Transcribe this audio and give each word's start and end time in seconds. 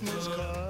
Christmas 0.00 0.28
card 0.28 0.69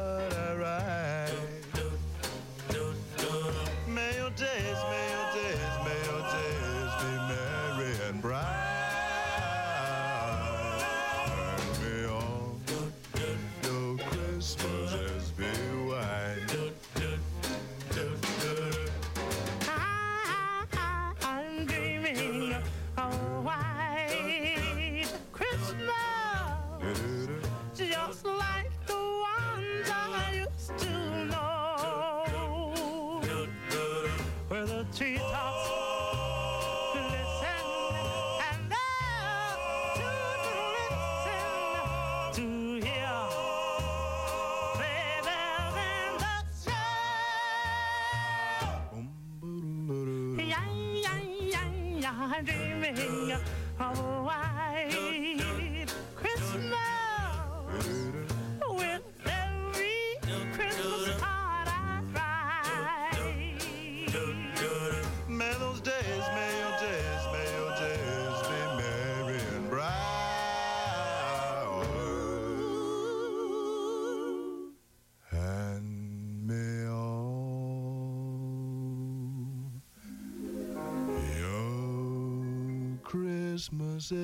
Christmases 83.61 84.17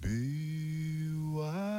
be 0.00 1.10
white. 1.34 1.76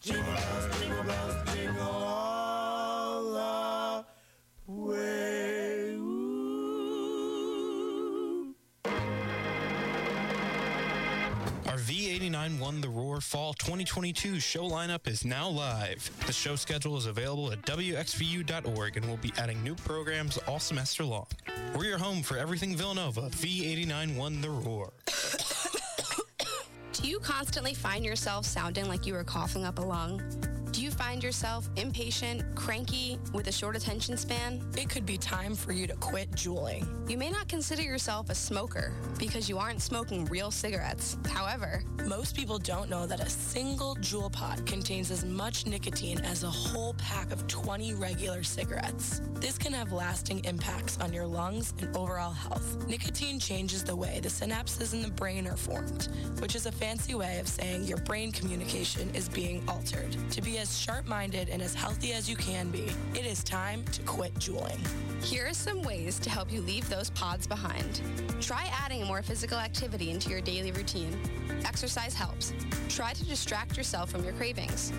Jingle 0.00 0.24
bells, 0.24 0.80
jingle 0.80 1.04
bells, 1.04 1.36
jingle 1.54 1.82
all 1.82 3.22
the 3.32 4.04
way. 4.66 5.96
Our 11.68 11.78
V89 11.78 12.58
won 12.58 12.80
the 12.80 12.88
Roar 13.16 13.22
Fall 13.22 13.54
2022 13.54 14.38
show 14.40 14.68
lineup 14.68 15.08
is 15.08 15.24
now 15.24 15.48
live. 15.48 16.10
The 16.26 16.34
show 16.34 16.54
schedule 16.54 16.98
is 16.98 17.06
available 17.06 17.50
at 17.50 17.62
WXVU.org 17.62 18.98
and 18.98 19.06
we'll 19.06 19.16
be 19.16 19.32
adding 19.38 19.64
new 19.64 19.74
programs 19.74 20.36
all 20.46 20.58
semester 20.58 21.02
long. 21.02 21.26
We're 21.74 21.86
your 21.86 21.96
home 21.96 22.22
for 22.22 22.36
everything 22.36 22.76
Villanova. 22.76 23.30
V89 23.30 24.16
won 24.18 24.42
the 24.42 24.50
Roar. 24.50 24.92
Do 26.92 27.08
you 27.08 27.18
constantly 27.20 27.72
find 27.72 28.04
yourself 28.04 28.44
sounding 28.44 28.86
like 28.86 29.06
you 29.06 29.14
are 29.14 29.24
coughing 29.24 29.64
up 29.64 29.78
a 29.78 29.82
lung? 29.82 30.20
Do 30.76 30.82
you 30.82 30.90
find 30.90 31.24
yourself 31.24 31.70
impatient, 31.76 32.42
cranky, 32.54 33.18
with 33.32 33.46
a 33.46 33.52
short 33.52 33.76
attention 33.76 34.18
span? 34.18 34.62
It 34.76 34.90
could 34.90 35.06
be 35.06 35.16
time 35.16 35.54
for 35.54 35.72
you 35.72 35.86
to 35.86 35.94
quit 35.94 36.30
juuling. 36.32 36.86
You 37.08 37.16
may 37.16 37.30
not 37.30 37.48
consider 37.48 37.80
yourself 37.80 38.28
a 38.28 38.34
smoker 38.34 38.92
because 39.18 39.48
you 39.48 39.56
aren't 39.56 39.80
smoking 39.80 40.26
real 40.26 40.50
cigarettes. 40.50 41.16
However, 41.30 41.82
Most 42.06 42.36
people 42.36 42.58
don't 42.58 42.88
know 42.88 43.04
that 43.04 43.18
a 43.18 43.28
single 43.28 43.96
Juul 43.96 44.30
pod 44.30 44.64
contains 44.64 45.10
as 45.10 45.24
much 45.24 45.66
nicotine 45.66 46.20
as 46.20 46.44
a 46.44 46.50
whole 46.50 46.94
pack 46.94 47.32
of 47.32 47.44
20 47.48 47.94
regular 47.94 48.44
cigarettes. 48.44 49.20
This 49.34 49.58
can 49.58 49.72
have 49.72 49.90
lasting 49.90 50.44
impacts 50.44 51.00
on 51.00 51.12
your 51.12 51.26
lungs 51.26 51.74
and 51.80 51.94
overall 51.96 52.30
health. 52.30 52.86
Nicotine 52.86 53.40
changes 53.40 53.82
the 53.82 53.96
way 53.96 54.20
the 54.22 54.28
synapses 54.28 54.94
in 54.94 55.02
the 55.02 55.10
brain 55.10 55.48
are 55.48 55.56
formed, 55.56 56.06
which 56.38 56.54
is 56.54 56.66
a 56.66 56.72
fancy 56.72 57.16
way 57.16 57.40
of 57.40 57.48
saying 57.48 57.82
your 57.82 57.98
brain 57.98 58.30
communication 58.30 59.12
is 59.12 59.28
being 59.28 59.68
altered. 59.68 60.16
To 60.30 60.40
be 60.40 60.58
as 60.58 60.78
sharp-minded 60.78 61.48
and 61.48 61.60
as 61.60 61.74
healthy 61.74 62.12
as 62.12 62.30
you 62.30 62.36
can 62.36 62.70
be, 62.70 62.86
it 63.14 63.26
is 63.26 63.42
time 63.42 63.84
to 63.86 64.02
quit 64.02 64.32
juuling. 64.34 64.78
here 65.24 65.48
are 65.48 65.54
some 65.54 65.82
ways 65.82 66.20
to 66.20 66.30
help 66.30 66.52
you 66.52 66.60
leave 66.60 66.88
those 66.88 67.10
pods 67.10 67.48
behind. 67.48 68.00
Try 68.40 68.70
adding 68.84 69.04
more 69.06 69.22
physical 69.22 69.58
activity 69.58 70.12
into 70.12 70.30
your 70.30 70.40
daily 70.40 70.70
routine. 70.70 71.18
Exercise 71.64 71.95
helps. 72.04 72.52
Try 72.88 73.12
to 73.12 73.24
distract 73.24 73.76
yourself 73.76 74.10
from 74.10 74.24
your 74.24 74.32
cravings. 74.34 74.92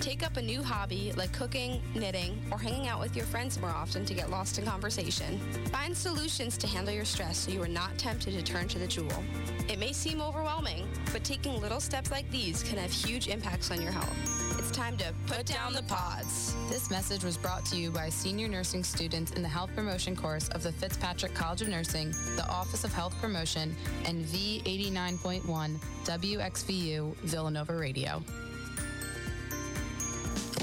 Take 0.00 0.22
up 0.22 0.36
a 0.36 0.42
new 0.42 0.62
hobby 0.62 1.12
like 1.16 1.32
cooking, 1.32 1.82
knitting, 1.94 2.42
or 2.50 2.58
hanging 2.58 2.88
out 2.88 3.00
with 3.00 3.16
your 3.16 3.26
friends 3.26 3.60
more 3.60 3.70
often 3.70 4.04
to 4.04 4.14
get 4.14 4.30
lost 4.30 4.58
in 4.58 4.64
conversation. 4.64 5.38
Find 5.72 5.96
solutions 5.96 6.56
to 6.58 6.66
handle 6.66 6.94
your 6.94 7.04
stress 7.04 7.38
so 7.38 7.52
you 7.52 7.62
are 7.62 7.68
not 7.68 7.96
tempted 7.96 8.34
to 8.34 8.42
turn 8.42 8.68
to 8.68 8.78
the 8.78 8.86
Juul. 8.86 9.24
It 9.70 9.78
may 9.78 9.92
seem 9.92 10.20
overwhelming, 10.20 10.86
but 11.12 11.24
taking 11.24 11.60
little 11.60 11.80
steps 11.80 12.10
like 12.10 12.30
these 12.30 12.62
can 12.62 12.78
have 12.78 12.90
huge 12.90 13.28
impacts 13.28 13.70
on 13.70 13.80
your 13.80 13.92
health. 13.92 14.43
It's 14.74 14.82
time 14.82 14.96
to 14.96 15.14
put, 15.28 15.46
down 15.46 15.72
the 15.72 15.84
pods. 15.84 16.56
This 16.68 16.90
message 16.90 17.22
was 17.22 17.36
brought 17.36 17.64
to 17.66 17.76
you 17.76 17.92
by 17.92 18.08
senior 18.08 18.48
nursing 18.48 18.82
students 18.82 19.30
in 19.30 19.40
the 19.40 19.48
health 19.48 19.70
promotion 19.76 20.16
course 20.16 20.48
of 20.48 20.64
the 20.64 20.72
Fitzpatrick 20.72 21.32
College 21.32 21.62
of 21.62 21.68
Nursing, 21.68 22.10
the 22.34 22.44
Office 22.50 22.82
of 22.82 22.92
Health 22.92 23.14
Promotion, 23.20 23.76
and 24.04 24.24
V89.1 24.24 25.78
WXVU 26.04 27.14
Villanova 27.18 27.76
Radio. 27.76 28.20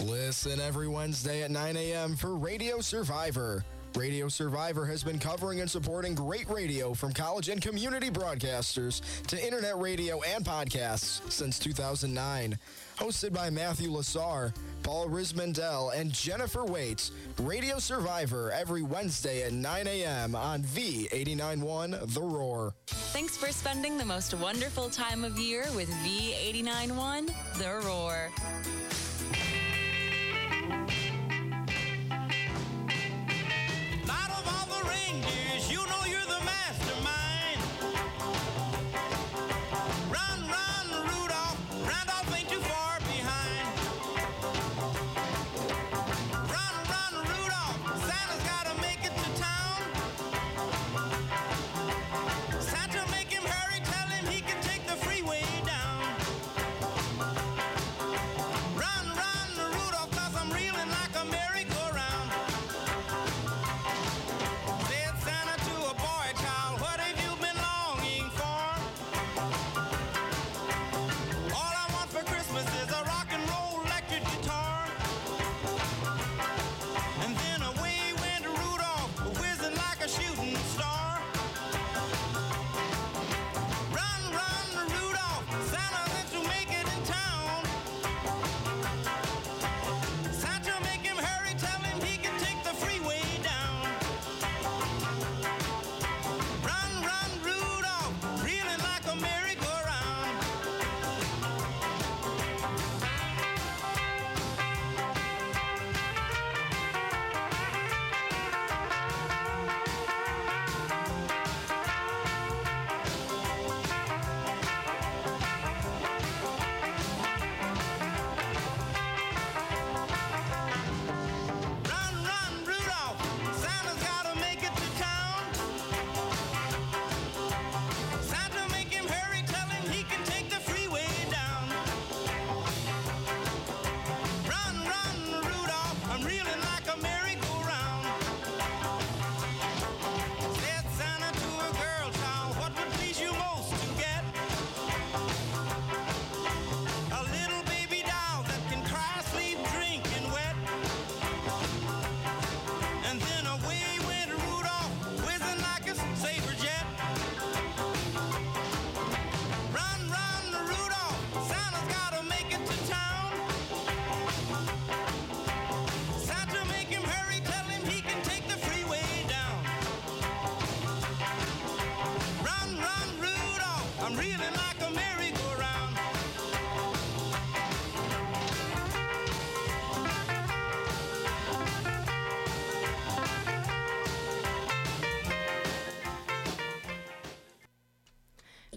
Listen 0.04 0.60
every 0.60 0.90
Wednesday 0.90 1.44
at 1.44 1.50
9 1.52 1.78
a.m. 1.78 2.18
for 2.18 2.36
Radio 2.36 2.82
Survivor. 2.82 3.64
Radio 3.96 4.30
Survivor 4.30 4.86
has 4.86 5.04
been 5.04 5.20
covering 5.20 5.60
and 5.60 5.70
supporting 5.70 6.16
great 6.16 6.50
radio 6.50 6.94
from 6.94 7.14
college 7.14 7.50
and 7.50 7.62
community 7.62 8.10
broadcasters 8.10 9.02
to 9.28 9.42
internet 9.46 9.78
radio 9.78 10.22
and 10.22 10.46
podcasts 10.46 11.30
since 11.32 11.60
2009. 11.60 12.58
Hosted 13.02 13.34
by 13.34 13.50
Matthew 13.50 13.90
Lasar, 13.90 14.54
Paul 14.84 15.10
Riismandel, 15.10 15.92
and 15.96 16.14
Jennifer 16.14 16.64
Waits, 16.64 17.10
Radio 17.40 17.80
Survivor 17.80 18.52
every 18.52 18.84
Wednesday 18.84 19.42
at 19.42 19.54
9 19.54 19.88
a.m. 19.88 20.36
on 20.36 20.62
V891 20.62 22.14
The 22.14 22.22
Roar. 22.22 22.76
Thanks 22.86 23.36
for 23.36 23.52
spending 23.52 23.98
the 23.98 24.06
most 24.06 24.36
wonderful 24.36 24.88
time 24.88 25.24
of 25.24 25.40
year 25.40 25.66
with 25.76 25.90
V891 25.90 27.34
The 27.58 27.82
Roar. 27.88 28.30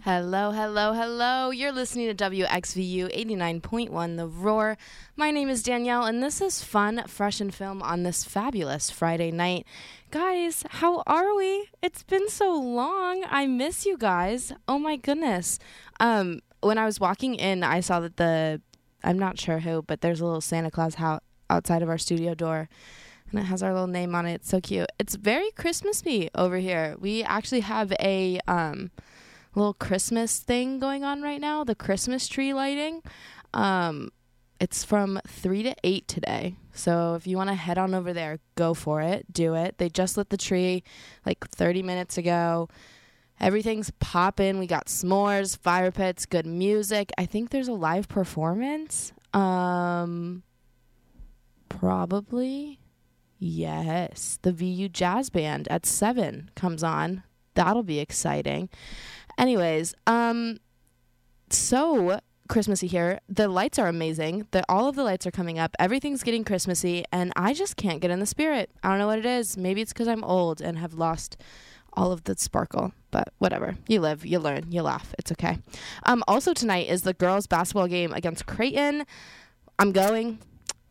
Hello, 0.04 0.50
hello, 0.50 0.92
hello. 0.92 1.48
You're 1.48 1.72
listening 1.72 2.14
to 2.14 2.30
WXVU 2.30 3.10
89.1 3.26 4.16
The 4.18 4.26
Roar. 4.26 4.76
My 5.16 5.30
name 5.30 5.48
is 5.48 5.62
Danielle, 5.62 6.04
and 6.04 6.22
this 6.22 6.42
is 6.42 6.62
fun, 6.62 7.04
fresh, 7.06 7.40
and 7.40 7.54
film 7.54 7.82
on 7.82 8.02
this 8.02 8.22
fabulous 8.22 8.90
Friday 8.90 9.30
night. 9.30 9.64
Guys, 10.10 10.62
how 10.68 11.02
are 11.06 11.34
we? 11.34 11.70
It's 11.80 12.02
been 12.02 12.28
so 12.28 12.52
long. 12.52 13.24
I 13.30 13.46
miss 13.46 13.86
you 13.86 13.96
guys. 13.96 14.52
Oh 14.68 14.78
my 14.78 14.96
goodness. 14.96 15.58
Um, 15.98 16.40
when 16.60 16.76
I 16.76 16.84
was 16.84 17.00
walking 17.00 17.34
in, 17.36 17.64
I 17.64 17.80
saw 17.80 18.00
that 18.00 18.18
the, 18.18 18.60
I'm 19.02 19.18
not 19.18 19.40
sure 19.40 19.60
who, 19.60 19.80
but 19.80 20.02
there's 20.02 20.20
a 20.20 20.26
little 20.26 20.42
Santa 20.42 20.70
Claus 20.70 20.96
house 20.96 21.22
outside 21.48 21.80
of 21.80 21.88
our 21.88 21.96
studio 21.96 22.34
door 22.34 22.68
and 23.30 23.40
it 23.40 23.44
has 23.44 23.62
our 23.62 23.72
little 23.72 23.86
name 23.86 24.14
on 24.14 24.26
it. 24.26 24.34
It's 24.34 24.50
so 24.50 24.60
cute. 24.60 24.90
It's 24.98 25.14
very 25.14 25.50
Christmassy 25.52 26.28
over 26.34 26.58
here. 26.58 26.94
We 26.98 27.22
actually 27.22 27.60
have 27.60 27.90
a 27.98 28.38
um, 28.46 28.90
little 29.54 29.74
Christmas 29.74 30.38
thing 30.38 30.78
going 30.78 31.04
on 31.04 31.22
right 31.22 31.40
now, 31.40 31.64
the 31.64 31.74
Christmas 31.74 32.28
tree 32.28 32.52
lighting. 32.52 33.02
Um, 33.52 34.10
it's 34.60 34.84
from 34.84 35.20
3 35.26 35.62
to 35.64 35.74
8 35.82 36.08
today. 36.08 36.56
So 36.72 37.14
if 37.14 37.26
you 37.26 37.36
want 37.36 37.50
to 37.50 37.54
head 37.54 37.78
on 37.78 37.94
over 37.94 38.12
there, 38.12 38.38
go 38.54 38.74
for 38.74 39.00
it. 39.00 39.32
Do 39.32 39.54
it. 39.54 39.78
They 39.78 39.88
just 39.88 40.16
lit 40.16 40.30
the 40.30 40.36
tree 40.36 40.82
like 41.26 41.46
30 41.48 41.82
minutes 41.82 42.18
ago. 42.18 42.68
Everything's 43.40 43.90
popping. 43.98 44.58
We 44.58 44.66
got 44.66 44.86
s'mores, 44.86 45.58
fire 45.58 45.90
pits, 45.90 46.24
good 46.24 46.46
music. 46.46 47.12
I 47.18 47.26
think 47.26 47.50
there's 47.50 47.68
a 47.68 47.72
live 47.72 48.08
performance. 48.08 49.12
Um 49.32 50.42
probably 51.68 52.78
Yes, 53.38 54.38
the 54.40 54.52
VU 54.52 54.88
Jazz 54.88 55.28
Band 55.28 55.68
at 55.68 55.84
7 55.84 56.50
comes 56.54 56.82
on. 56.82 57.24
That'll 57.54 57.82
be 57.82 57.98
exciting. 57.98 58.70
Anyways, 59.38 59.94
um 60.06 60.58
so 61.50 62.20
Christmassy 62.48 62.86
here. 62.86 63.20
The 63.28 63.48
lights 63.48 63.78
are 63.78 63.88
amazing. 63.88 64.46
The 64.50 64.64
all 64.68 64.88
of 64.88 64.96
the 64.96 65.04
lights 65.04 65.26
are 65.26 65.30
coming 65.30 65.58
up. 65.58 65.74
Everything's 65.78 66.22
getting 66.22 66.44
Christmassy 66.44 67.04
and 67.10 67.32
I 67.36 67.54
just 67.54 67.76
can't 67.76 68.00
get 68.00 68.10
in 68.10 68.20
the 68.20 68.26
spirit. 68.26 68.70
I 68.82 68.90
don't 68.90 68.98
know 68.98 69.06
what 69.06 69.18
it 69.18 69.26
is. 69.26 69.56
Maybe 69.56 69.80
it's 69.80 69.92
cuz 69.92 70.08
I'm 70.08 70.24
old 70.24 70.60
and 70.60 70.78
have 70.78 70.94
lost 70.94 71.36
all 71.96 72.10
of 72.12 72.24
the 72.24 72.36
sparkle, 72.36 72.92
but 73.10 73.28
whatever. 73.38 73.76
You 73.86 74.00
live, 74.00 74.26
you 74.26 74.38
learn, 74.38 74.72
you 74.72 74.82
laugh. 74.82 75.14
It's 75.18 75.32
okay. 75.32 75.58
Um 76.04 76.22
also 76.28 76.52
tonight 76.52 76.88
is 76.88 77.02
the 77.02 77.14
girls 77.14 77.46
basketball 77.46 77.88
game 77.88 78.12
against 78.12 78.46
Creighton. 78.46 79.04
I'm 79.78 79.92
going. 79.92 80.38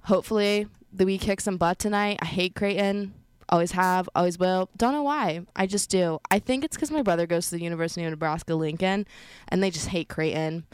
Hopefully, 0.06 0.68
the 0.92 1.06
we 1.06 1.18
kick 1.18 1.40
some 1.40 1.58
butt 1.58 1.80
tonight. 1.80 2.20
I 2.22 2.26
hate 2.26 2.56
Creighton. 2.56 3.14
Always 3.54 3.74
have, 3.74 4.10
always 4.16 4.40
will. 4.40 4.68
Don't 4.78 4.94
know 4.94 5.04
why. 5.04 5.42
I 5.56 5.68
just 5.68 5.92
do. 5.92 6.20
I 6.32 6.40
think 6.40 6.64
it's 6.64 6.76
because 6.76 6.90
my 6.90 7.04
brother 7.04 7.28
goes 7.28 7.50
to 7.50 7.56
the 7.56 7.62
University 7.62 8.04
of 8.04 8.10
Nebraska 8.10 8.56
Lincoln, 8.56 9.06
and 9.48 9.62
they 9.62 9.70
just 9.70 9.90
hate 9.90 10.10
Creighton. 10.10 10.66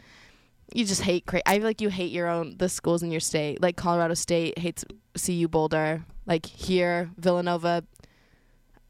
You 0.72 0.86
just 0.86 1.02
hate 1.02 1.26
Creighton. 1.26 1.52
I 1.52 1.58
feel 1.58 1.66
like 1.66 1.82
you 1.82 1.90
hate 1.90 2.10
your 2.10 2.26
own 2.26 2.56
the 2.56 2.70
schools 2.70 3.02
in 3.02 3.10
your 3.10 3.20
state. 3.20 3.60
Like 3.60 3.76
Colorado 3.76 4.14
State 4.14 4.58
hates 4.58 4.86
CU 5.22 5.46
Boulder. 5.46 6.06
Like 6.24 6.46
here, 6.46 7.10
Villanova. 7.18 7.84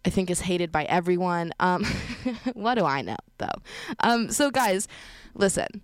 I 0.05 0.11
think 0.11 0.31
is 0.31 0.43
hated 0.43 0.71
by 0.71 0.85
everyone. 0.85 1.53
Um, 1.59 1.85
what 2.53 2.77
do 2.77 2.85
I 2.85 3.03
know 3.03 3.17
though? 3.39 3.49
Um, 3.99 4.31
so 4.31 4.53
guys, 4.53 4.87
listen. 5.35 5.83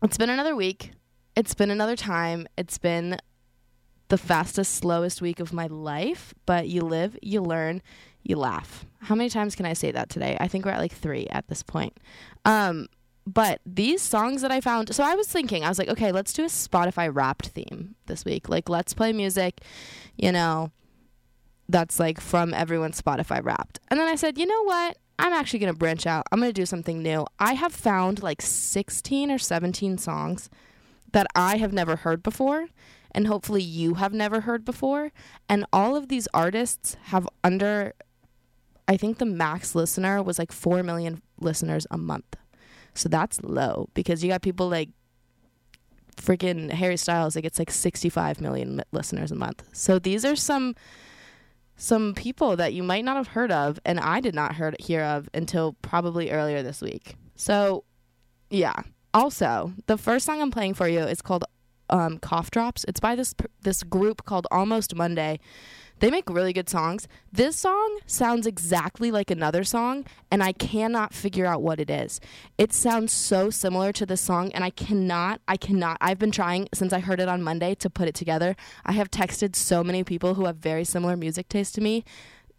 It's 0.00 0.16
been 0.16 0.30
another 0.30 0.54
week. 0.54 0.92
It's 1.34 1.54
been 1.54 1.72
another 1.72 1.96
time. 1.96 2.46
It's 2.56 2.78
been 2.78 3.18
the 4.08 4.18
fastest, 4.18 4.74
slowest 4.74 5.20
week 5.20 5.40
of 5.40 5.52
my 5.52 5.66
life, 5.66 6.34
but 6.46 6.68
you 6.68 6.82
live, 6.82 7.18
you 7.22 7.40
learn, 7.40 7.82
you 8.22 8.36
laugh. 8.36 8.86
How 9.00 9.14
many 9.14 9.28
times 9.30 9.54
can 9.54 9.66
I 9.66 9.72
say 9.72 9.90
that 9.92 10.08
today? 10.08 10.36
I 10.40 10.48
think 10.48 10.64
we're 10.64 10.72
at 10.72 10.80
like 10.80 10.92
three 10.92 11.26
at 11.30 11.48
this 11.48 11.62
point. 11.62 11.98
Um, 12.44 12.88
but 13.26 13.60
these 13.66 14.00
songs 14.02 14.42
that 14.42 14.52
I 14.52 14.60
found, 14.60 14.94
so 14.94 15.02
I 15.02 15.14
was 15.16 15.26
thinking, 15.26 15.64
I 15.64 15.68
was 15.68 15.78
like, 15.78 15.88
okay, 15.88 16.12
let's 16.12 16.32
do 16.32 16.44
a 16.44 16.48
Spotify 16.48 17.10
wrapped 17.12 17.48
theme 17.48 17.96
this 18.06 18.24
week. 18.24 18.48
Like, 18.48 18.68
let's 18.68 18.94
play 18.94 19.12
music, 19.12 19.60
you 20.16 20.30
know, 20.30 20.70
that's 21.68 21.98
like 21.98 22.20
from 22.20 22.54
everyone's 22.54 23.00
Spotify 23.00 23.44
wrapped. 23.44 23.80
And 23.88 23.98
then 23.98 24.06
I 24.06 24.14
said, 24.14 24.38
you 24.38 24.46
know 24.46 24.62
what? 24.62 24.98
I'm 25.18 25.32
actually 25.32 25.58
going 25.60 25.72
to 25.72 25.78
branch 25.78 26.06
out. 26.06 26.26
I'm 26.30 26.38
going 26.38 26.50
to 26.50 26.60
do 26.60 26.66
something 26.66 27.02
new. 27.02 27.26
I 27.38 27.54
have 27.54 27.72
found 27.72 28.22
like 28.22 28.42
16 28.42 29.30
or 29.30 29.38
17 29.38 29.98
songs 29.98 30.50
that 31.12 31.26
I 31.34 31.56
have 31.56 31.72
never 31.72 31.96
heard 31.96 32.22
before 32.22 32.68
and 33.16 33.26
hopefully 33.26 33.62
you 33.62 33.94
have 33.94 34.12
never 34.12 34.42
heard 34.42 34.64
before. 34.64 35.10
And 35.48 35.64
all 35.72 35.96
of 35.96 36.08
these 36.08 36.28
artists 36.34 36.98
have 37.04 37.26
under, 37.42 37.94
I 38.86 38.98
think 38.98 39.16
the 39.16 39.24
max 39.24 39.74
listener 39.74 40.22
was 40.22 40.38
like 40.38 40.52
4 40.52 40.82
million 40.82 41.22
listeners 41.40 41.86
a 41.90 41.96
month. 41.96 42.36
So 42.92 43.08
that's 43.08 43.40
low 43.42 43.88
because 43.94 44.22
you 44.22 44.28
got 44.28 44.42
people 44.42 44.68
like 44.68 44.90
freaking 46.16 46.70
Harry 46.70 46.98
Styles 46.98 47.34
that 47.34 47.42
gets 47.42 47.58
like 47.58 47.70
65 47.70 48.40
million 48.40 48.82
listeners 48.92 49.32
a 49.32 49.34
month. 49.34 49.64
So 49.72 49.98
these 49.98 50.24
are 50.24 50.36
some 50.36 50.74
some 51.78 52.14
people 52.14 52.56
that 52.56 52.72
you 52.72 52.82
might 52.82 53.04
not 53.04 53.16
have 53.16 53.28
heard 53.28 53.52
of 53.52 53.78
and 53.84 54.00
I 54.00 54.20
did 54.20 54.34
not 54.34 54.54
heard 54.54 54.76
hear 54.80 55.02
of 55.02 55.28
until 55.34 55.74
probably 55.82 56.30
earlier 56.30 56.62
this 56.62 56.82
week. 56.82 57.16
So 57.34 57.84
yeah. 58.50 58.74
Also, 59.14 59.72
the 59.86 59.96
first 59.96 60.26
song 60.26 60.42
I'm 60.42 60.50
playing 60.50 60.74
for 60.74 60.86
you 60.86 61.00
is 61.00 61.22
called 61.22 61.44
um, 61.90 62.18
Cough 62.18 62.50
Drops. 62.50 62.84
It's 62.88 63.00
by 63.00 63.14
this 63.14 63.34
this 63.62 63.82
group 63.82 64.24
called 64.24 64.46
Almost 64.50 64.94
Monday. 64.94 65.38
They 65.98 66.10
make 66.10 66.28
really 66.28 66.52
good 66.52 66.68
songs. 66.68 67.08
This 67.32 67.56
song 67.56 68.00
sounds 68.04 68.46
exactly 68.46 69.10
like 69.10 69.30
another 69.30 69.64
song, 69.64 70.04
and 70.30 70.42
I 70.42 70.52
cannot 70.52 71.14
figure 71.14 71.46
out 71.46 71.62
what 71.62 71.80
it 71.80 71.88
is. 71.88 72.20
It 72.58 72.74
sounds 72.74 73.14
so 73.14 73.48
similar 73.48 73.92
to 73.94 74.04
this 74.04 74.20
song, 74.20 74.52
and 74.52 74.62
I 74.62 74.68
cannot, 74.68 75.40
I 75.48 75.56
cannot. 75.56 75.96
I've 76.02 76.18
been 76.18 76.30
trying 76.30 76.68
since 76.74 76.92
I 76.92 77.00
heard 77.00 77.18
it 77.18 77.28
on 77.28 77.42
Monday 77.42 77.74
to 77.76 77.88
put 77.88 78.08
it 78.08 78.14
together. 78.14 78.56
I 78.84 78.92
have 78.92 79.10
texted 79.10 79.56
so 79.56 79.82
many 79.82 80.04
people 80.04 80.34
who 80.34 80.44
have 80.44 80.56
very 80.56 80.84
similar 80.84 81.16
music 81.16 81.48
taste 81.48 81.74
to 81.76 81.80
me, 81.80 82.04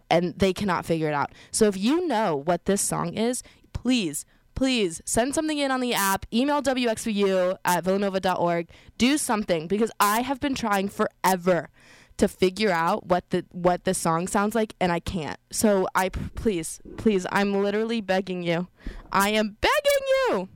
and 0.10 0.34
they 0.40 0.52
cannot 0.52 0.86
figure 0.86 1.08
it 1.08 1.14
out. 1.14 1.32
So 1.52 1.66
if 1.66 1.78
you 1.78 2.08
know 2.08 2.36
what 2.36 2.66
this 2.66 2.82
song 2.82 3.14
is, 3.14 3.44
please 3.72 4.26
please 4.58 5.04
send 5.06 5.36
something 5.36 5.60
in 5.60 5.70
on 5.70 5.82
the 5.82 5.94
app, 5.94 6.26
email 6.34 6.64
WXVU 6.64 7.60
at 7.64 7.84
villanova.org, 7.84 8.68
do 8.98 9.16
something 9.20 9.68
because 9.68 9.92
I 10.00 10.22
have 10.22 10.40
been 10.40 10.56
trying 10.56 10.90
forever 10.90 11.70
to 12.18 12.28
figure 12.28 12.72
out 12.72 13.06
what 13.06 13.30
the 13.30 13.46
what 13.52 13.84
the 13.84 13.94
song 13.94 14.28
sounds 14.28 14.56
like 14.56 14.74
and 14.82 14.92
I 14.92 15.00
can't. 15.00 15.40
So 15.52 15.88
I 15.94 16.10
please, 16.10 16.80
please, 16.98 17.28
I'm 17.32 17.62
literally 17.62 18.02
begging 18.02 18.42
you. 18.42 18.68
I 19.12 19.30
am 19.30 19.58
begging 19.62 20.08
you. 20.10 20.50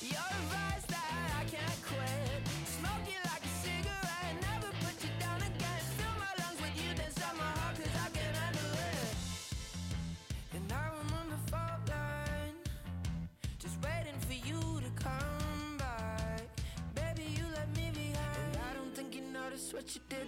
You're 0.00 0.18
a 0.18 0.42
vice 0.50 0.86
that 0.88 1.30
I 1.38 1.44
can't 1.44 1.82
quit. 1.86 2.42
Smoke 2.66 3.06
you 3.06 3.20
like 3.30 3.44
a 3.44 3.54
cigarette, 3.62 4.34
never 4.40 4.70
put 4.82 4.96
you 5.04 5.10
down 5.20 5.38
again. 5.38 5.82
Fill 5.96 6.14
my 6.18 6.32
lungs 6.42 6.60
with 6.60 6.74
you, 6.82 6.90
then 6.94 7.10
my 7.38 7.52
I 8.04 8.08
can 8.10 8.34
handle 8.34 8.72
it. 8.90 9.14
And 10.54 10.72
I 10.72 10.90
fault 11.50 11.82
line, 11.88 12.58
just 13.60 13.76
waiting 13.82 14.18
for 14.26 14.34
you 14.34 14.80
to 14.80 14.90
come 15.00 15.78
by. 15.78 16.42
Baby, 16.94 17.28
you 17.36 17.44
left 17.54 17.76
me 17.76 17.90
behind. 17.94 18.54
And 18.54 18.56
I 18.68 18.74
don't 18.74 18.94
think 18.94 19.14
you 19.14 19.22
noticed 19.22 19.72
what 19.72 19.94
you 19.94 20.00
did 20.08 20.26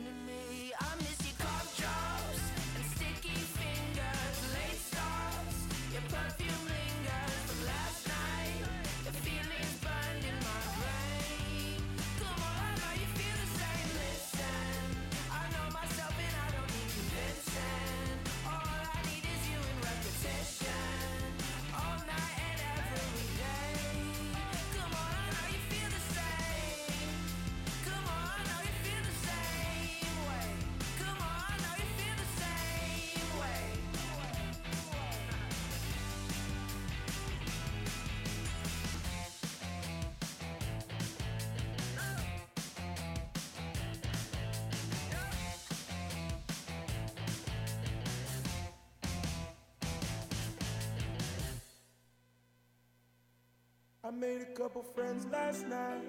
I 54.07 54.11
made 54.11 54.43
a 54.43 54.45
couple 54.45 54.83
friends 54.83 55.27
last 55.33 55.67
night. 55.67 56.03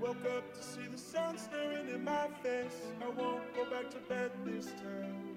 Woke 0.00 0.24
up 0.34 0.54
to 0.54 0.62
see 0.62 0.86
the 0.90 0.96
sun 0.96 1.36
staring 1.36 1.90
in 1.90 2.02
my 2.02 2.26
face. 2.42 2.80
I 3.02 3.08
won't 3.08 3.54
go 3.54 3.68
back 3.68 3.90
to 3.90 3.98
bed 4.08 4.30
this 4.46 4.68
time. 4.68 5.36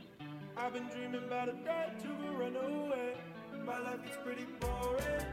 I've 0.55 0.71
been 0.71 0.87
dreaming 0.87 1.25
about 1.25 1.49
a 1.49 1.51
day 1.51 1.87
to 2.03 2.07
run 2.37 2.55
away. 2.55 3.15
My 3.65 3.77
life 3.79 3.99
is 4.09 4.15
pretty 4.23 4.45
boring. 4.61 5.25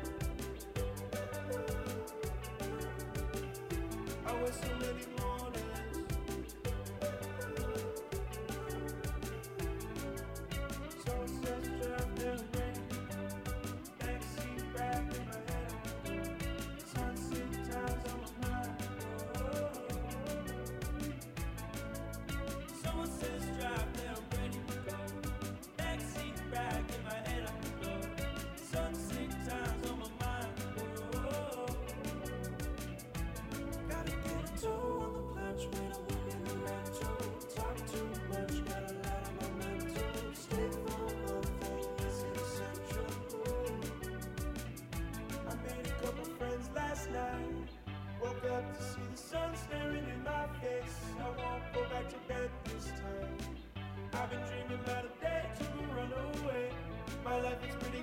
Night. 47.12 47.68
Woke 48.22 48.44
up 48.50 48.76
to 48.76 48.82
see 48.82 49.00
the 49.10 49.16
sun 49.16 49.54
staring 49.56 50.04
in 50.04 50.22
my 50.24 50.46
face. 50.60 50.98
I 51.18 51.28
won't 51.28 51.62
go 51.74 51.82
back 51.90 52.08
to 52.08 52.16
bed 52.26 52.50
this 52.64 52.86
time. 52.86 53.38
I've 54.14 54.30
been 54.30 54.40
dreaming 54.40 54.84
about 54.84 55.04
a 55.04 55.20
day 55.20 55.44
to 55.58 55.94
run 55.94 56.12
away. 56.12 56.70
My 57.24 57.40
life 57.40 57.58
is 57.68 57.74
pretty 57.76 57.97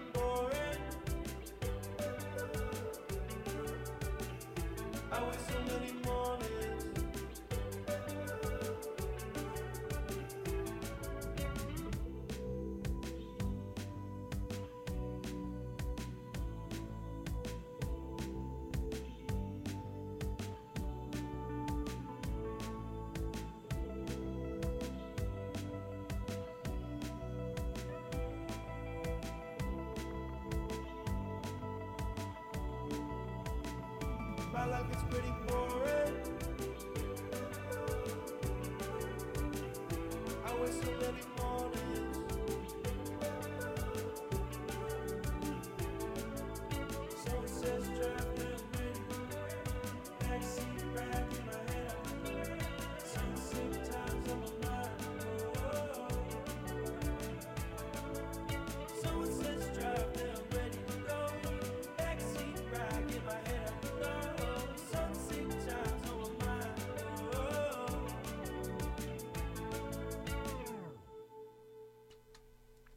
Is 34.92 35.04
pretty 35.10 35.35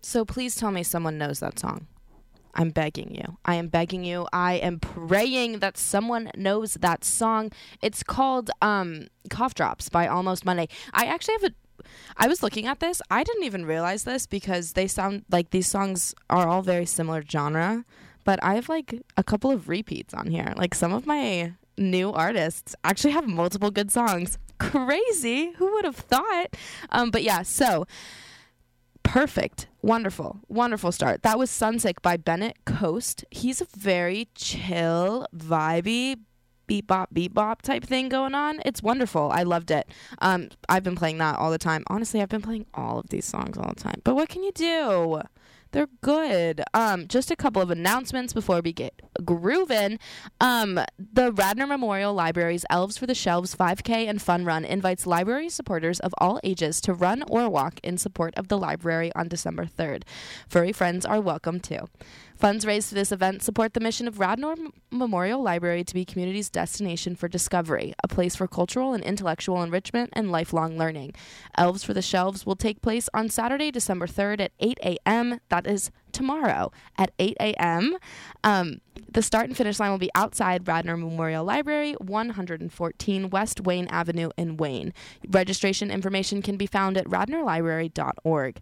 So 0.08 0.24
please 0.24 0.56
tell 0.56 0.70
me 0.70 0.82
someone 0.84 1.18
knows 1.18 1.40
that 1.40 1.58
song. 1.58 1.86
I'm 2.54 2.70
begging 2.70 3.14
you. 3.14 3.36
I 3.44 3.56
am 3.56 3.68
begging 3.68 4.04
you. 4.04 4.26
I 4.32 4.54
am 4.54 4.80
praying 4.80 5.58
that 5.58 5.76
someone 5.76 6.30
knows 6.34 6.78
that 6.80 7.04
song. 7.04 7.52
It's 7.82 8.02
called 8.02 8.50
um 8.62 9.08
Cough 9.28 9.54
Drops 9.54 9.90
by 9.90 10.06
Almost 10.06 10.46
Monday. 10.46 10.68
I 10.94 11.04
actually 11.04 11.34
have 11.34 11.44
a 11.50 11.84
I 12.16 12.26
was 12.26 12.42
looking 12.42 12.66
at 12.66 12.80
this. 12.80 13.02
I 13.10 13.22
didn't 13.22 13.44
even 13.44 13.66
realize 13.66 14.04
this 14.04 14.26
because 14.26 14.72
they 14.72 14.86
sound 14.86 15.26
like 15.30 15.50
these 15.50 15.68
songs 15.68 16.14
are 16.30 16.48
all 16.48 16.62
very 16.62 16.86
similar 16.86 17.22
genre, 17.22 17.84
but 18.24 18.42
I 18.42 18.54
have 18.54 18.70
like 18.70 19.02
a 19.18 19.22
couple 19.22 19.50
of 19.50 19.68
repeats 19.68 20.14
on 20.14 20.30
here. 20.30 20.54
Like 20.56 20.74
some 20.74 20.94
of 20.94 21.04
my 21.04 21.52
new 21.76 22.14
artists 22.14 22.74
actually 22.82 23.12
have 23.12 23.26
multiple 23.26 23.70
good 23.70 23.90
songs. 23.90 24.38
Crazy. 24.58 25.52
Who 25.58 25.70
would 25.74 25.84
have 25.84 25.96
thought? 25.96 26.56
Um 26.88 27.10
but 27.10 27.22
yeah, 27.22 27.42
so 27.42 27.86
perfect. 29.08 29.68
Wonderful. 29.80 30.40
Wonderful 30.48 30.92
start. 30.92 31.22
That 31.22 31.38
was 31.38 31.50
sunsick 31.50 32.02
by 32.02 32.18
bennett 32.18 32.64
coast. 32.66 33.24
He's 33.30 33.60
a 33.62 33.66
very 33.76 34.28
chill 34.34 35.26
vibey 35.34 36.18
beat 36.66 36.86
bop 36.86 37.08
beat 37.14 37.32
bop 37.32 37.62
type 37.62 37.84
thing 37.84 38.10
going 38.10 38.34
on. 38.34 38.60
It's 38.66 38.82
wonderful. 38.82 39.30
I 39.32 39.44
loved 39.44 39.70
it. 39.70 39.88
Um 40.18 40.50
i've 40.68 40.82
been 40.82 40.96
playing 40.96 41.16
that 41.18 41.38
all 41.38 41.50
the 41.50 41.58
time. 41.58 41.84
Honestly 41.86 42.20
i've 42.20 42.28
been 42.28 42.42
playing 42.42 42.66
all 42.74 42.98
of 42.98 43.08
these 43.08 43.24
songs 43.24 43.56
all 43.56 43.70
the 43.74 43.82
time. 43.82 44.02
But 44.04 44.14
what 44.14 44.28
can 44.28 44.42
you 44.42 44.52
do 44.52 45.22
they're 45.72 45.88
good. 46.00 46.62
Um, 46.74 47.08
just 47.08 47.30
a 47.30 47.36
couple 47.36 47.60
of 47.62 47.70
announcements 47.70 48.32
before 48.32 48.60
we 48.60 48.72
get 48.72 49.00
grooving. 49.24 49.98
Um, 50.40 50.80
the 50.98 51.32
Radnor 51.32 51.66
Memorial 51.66 52.14
Library's 52.14 52.64
Elves 52.70 52.98
for 52.98 53.06
the 53.06 53.14
Shelves 53.14 53.54
5K 53.54 54.08
and 54.08 54.20
Fun 54.20 54.44
Run 54.44 54.64
invites 54.64 55.06
library 55.06 55.48
supporters 55.48 56.00
of 56.00 56.14
all 56.18 56.40
ages 56.42 56.80
to 56.82 56.94
run 56.94 57.22
or 57.28 57.48
walk 57.48 57.80
in 57.82 57.98
support 57.98 58.34
of 58.36 58.48
the 58.48 58.58
library 58.58 59.12
on 59.14 59.28
December 59.28 59.66
3rd. 59.66 60.02
Furry 60.48 60.72
friends 60.72 61.04
are 61.04 61.20
welcome 61.20 61.60
too. 61.60 61.88
Funds 62.38 62.64
raised 62.64 62.90
for 62.90 62.94
this 62.94 63.10
event 63.10 63.42
support 63.42 63.74
the 63.74 63.80
mission 63.80 64.06
of 64.06 64.20
Radnor 64.20 64.54
Memorial 64.92 65.42
Library 65.42 65.82
to 65.82 65.92
be 65.92 66.04
community's 66.04 66.48
destination 66.48 67.16
for 67.16 67.26
discovery, 67.26 67.94
a 68.04 68.06
place 68.06 68.36
for 68.36 68.46
cultural 68.46 68.94
and 68.94 69.02
intellectual 69.02 69.60
enrichment 69.60 70.10
and 70.12 70.30
lifelong 70.30 70.78
learning. 70.78 71.14
Elves 71.56 71.82
for 71.82 71.94
the 71.94 72.00
Shelves 72.00 72.46
will 72.46 72.54
take 72.54 72.80
place 72.80 73.08
on 73.12 73.28
Saturday, 73.28 73.72
December 73.72 74.06
3rd 74.06 74.40
at 74.40 74.52
8 74.60 74.78
a.m. 74.84 75.40
That 75.48 75.66
is 75.66 75.90
tomorrow 76.12 76.70
at 76.96 77.10
8 77.18 77.36
a.m. 77.40 77.98
Um, 78.44 78.82
the 79.10 79.22
start 79.22 79.48
and 79.48 79.56
finish 79.56 79.80
line 79.80 79.90
will 79.90 79.98
be 79.98 80.12
outside 80.14 80.68
Radnor 80.68 80.96
Memorial 80.96 81.44
Library, 81.44 81.94
114 81.94 83.30
West 83.30 83.62
Wayne 83.62 83.88
Avenue 83.88 84.30
in 84.36 84.56
Wayne. 84.56 84.94
Registration 85.28 85.90
information 85.90 86.40
can 86.40 86.56
be 86.56 86.66
found 86.66 86.96
at 86.96 87.06
radnorlibrary.org. 87.06 88.60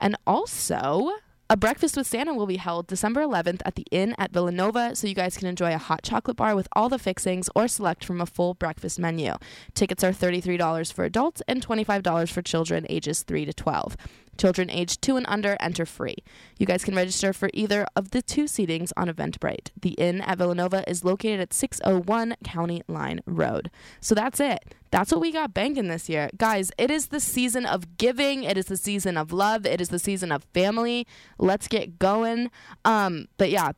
And 0.00 0.16
also, 0.28 1.10
a 1.48 1.56
breakfast 1.56 1.96
with 1.96 2.08
Santa 2.08 2.34
will 2.34 2.46
be 2.46 2.56
held 2.56 2.88
December 2.88 3.20
11th 3.20 3.62
at 3.64 3.76
the 3.76 3.86
Inn 3.92 4.16
at 4.18 4.32
Villanova, 4.32 4.96
so 4.96 5.06
you 5.06 5.14
guys 5.14 5.36
can 5.36 5.46
enjoy 5.46 5.72
a 5.72 5.78
hot 5.78 6.02
chocolate 6.02 6.36
bar 6.36 6.56
with 6.56 6.66
all 6.72 6.88
the 6.88 6.98
fixings 6.98 7.48
or 7.54 7.68
select 7.68 8.04
from 8.04 8.20
a 8.20 8.26
full 8.26 8.54
breakfast 8.54 8.98
menu. 8.98 9.32
Tickets 9.72 10.02
are 10.02 10.10
$33 10.10 10.92
for 10.92 11.04
adults 11.04 11.42
and 11.46 11.64
$25 11.64 12.32
for 12.32 12.42
children 12.42 12.84
ages 12.88 13.22
3 13.22 13.44
to 13.44 13.52
12. 13.52 13.96
Children 14.36 14.70
aged 14.70 15.02
2 15.02 15.16
and 15.16 15.26
under 15.28 15.56
enter 15.60 15.86
free. 15.86 16.16
You 16.58 16.66
guys 16.66 16.84
can 16.84 16.94
register 16.94 17.32
for 17.32 17.50
either 17.52 17.86
of 17.94 18.10
the 18.10 18.22
two 18.22 18.44
seatings 18.44 18.92
on 18.96 19.08
Eventbrite. 19.08 19.70
The 19.80 19.90
Inn 19.90 20.20
at 20.20 20.38
Villanova 20.38 20.88
is 20.88 21.04
located 21.04 21.40
at 21.40 21.52
601 21.52 22.36
County 22.44 22.82
Line 22.88 23.20
Road. 23.26 23.70
So 24.00 24.14
that's 24.14 24.40
it. 24.40 24.74
That's 24.90 25.12
what 25.12 25.20
we 25.20 25.32
got 25.32 25.52
banking 25.52 25.88
this 25.88 26.08
year. 26.08 26.30
Guys, 26.36 26.70
it 26.78 26.90
is 26.90 27.08
the 27.08 27.20
season 27.20 27.66
of 27.66 27.96
giving. 27.96 28.44
It 28.44 28.56
is 28.56 28.66
the 28.66 28.76
season 28.76 29.16
of 29.16 29.32
love. 29.32 29.66
It 29.66 29.80
is 29.80 29.88
the 29.88 29.98
season 29.98 30.32
of 30.32 30.44
family. 30.54 31.06
Let's 31.38 31.68
get 31.68 31.98
going. 31.98 32.50
Um, 32.84 33.26
but 33.36 33.50
yeah, 33.50 33.72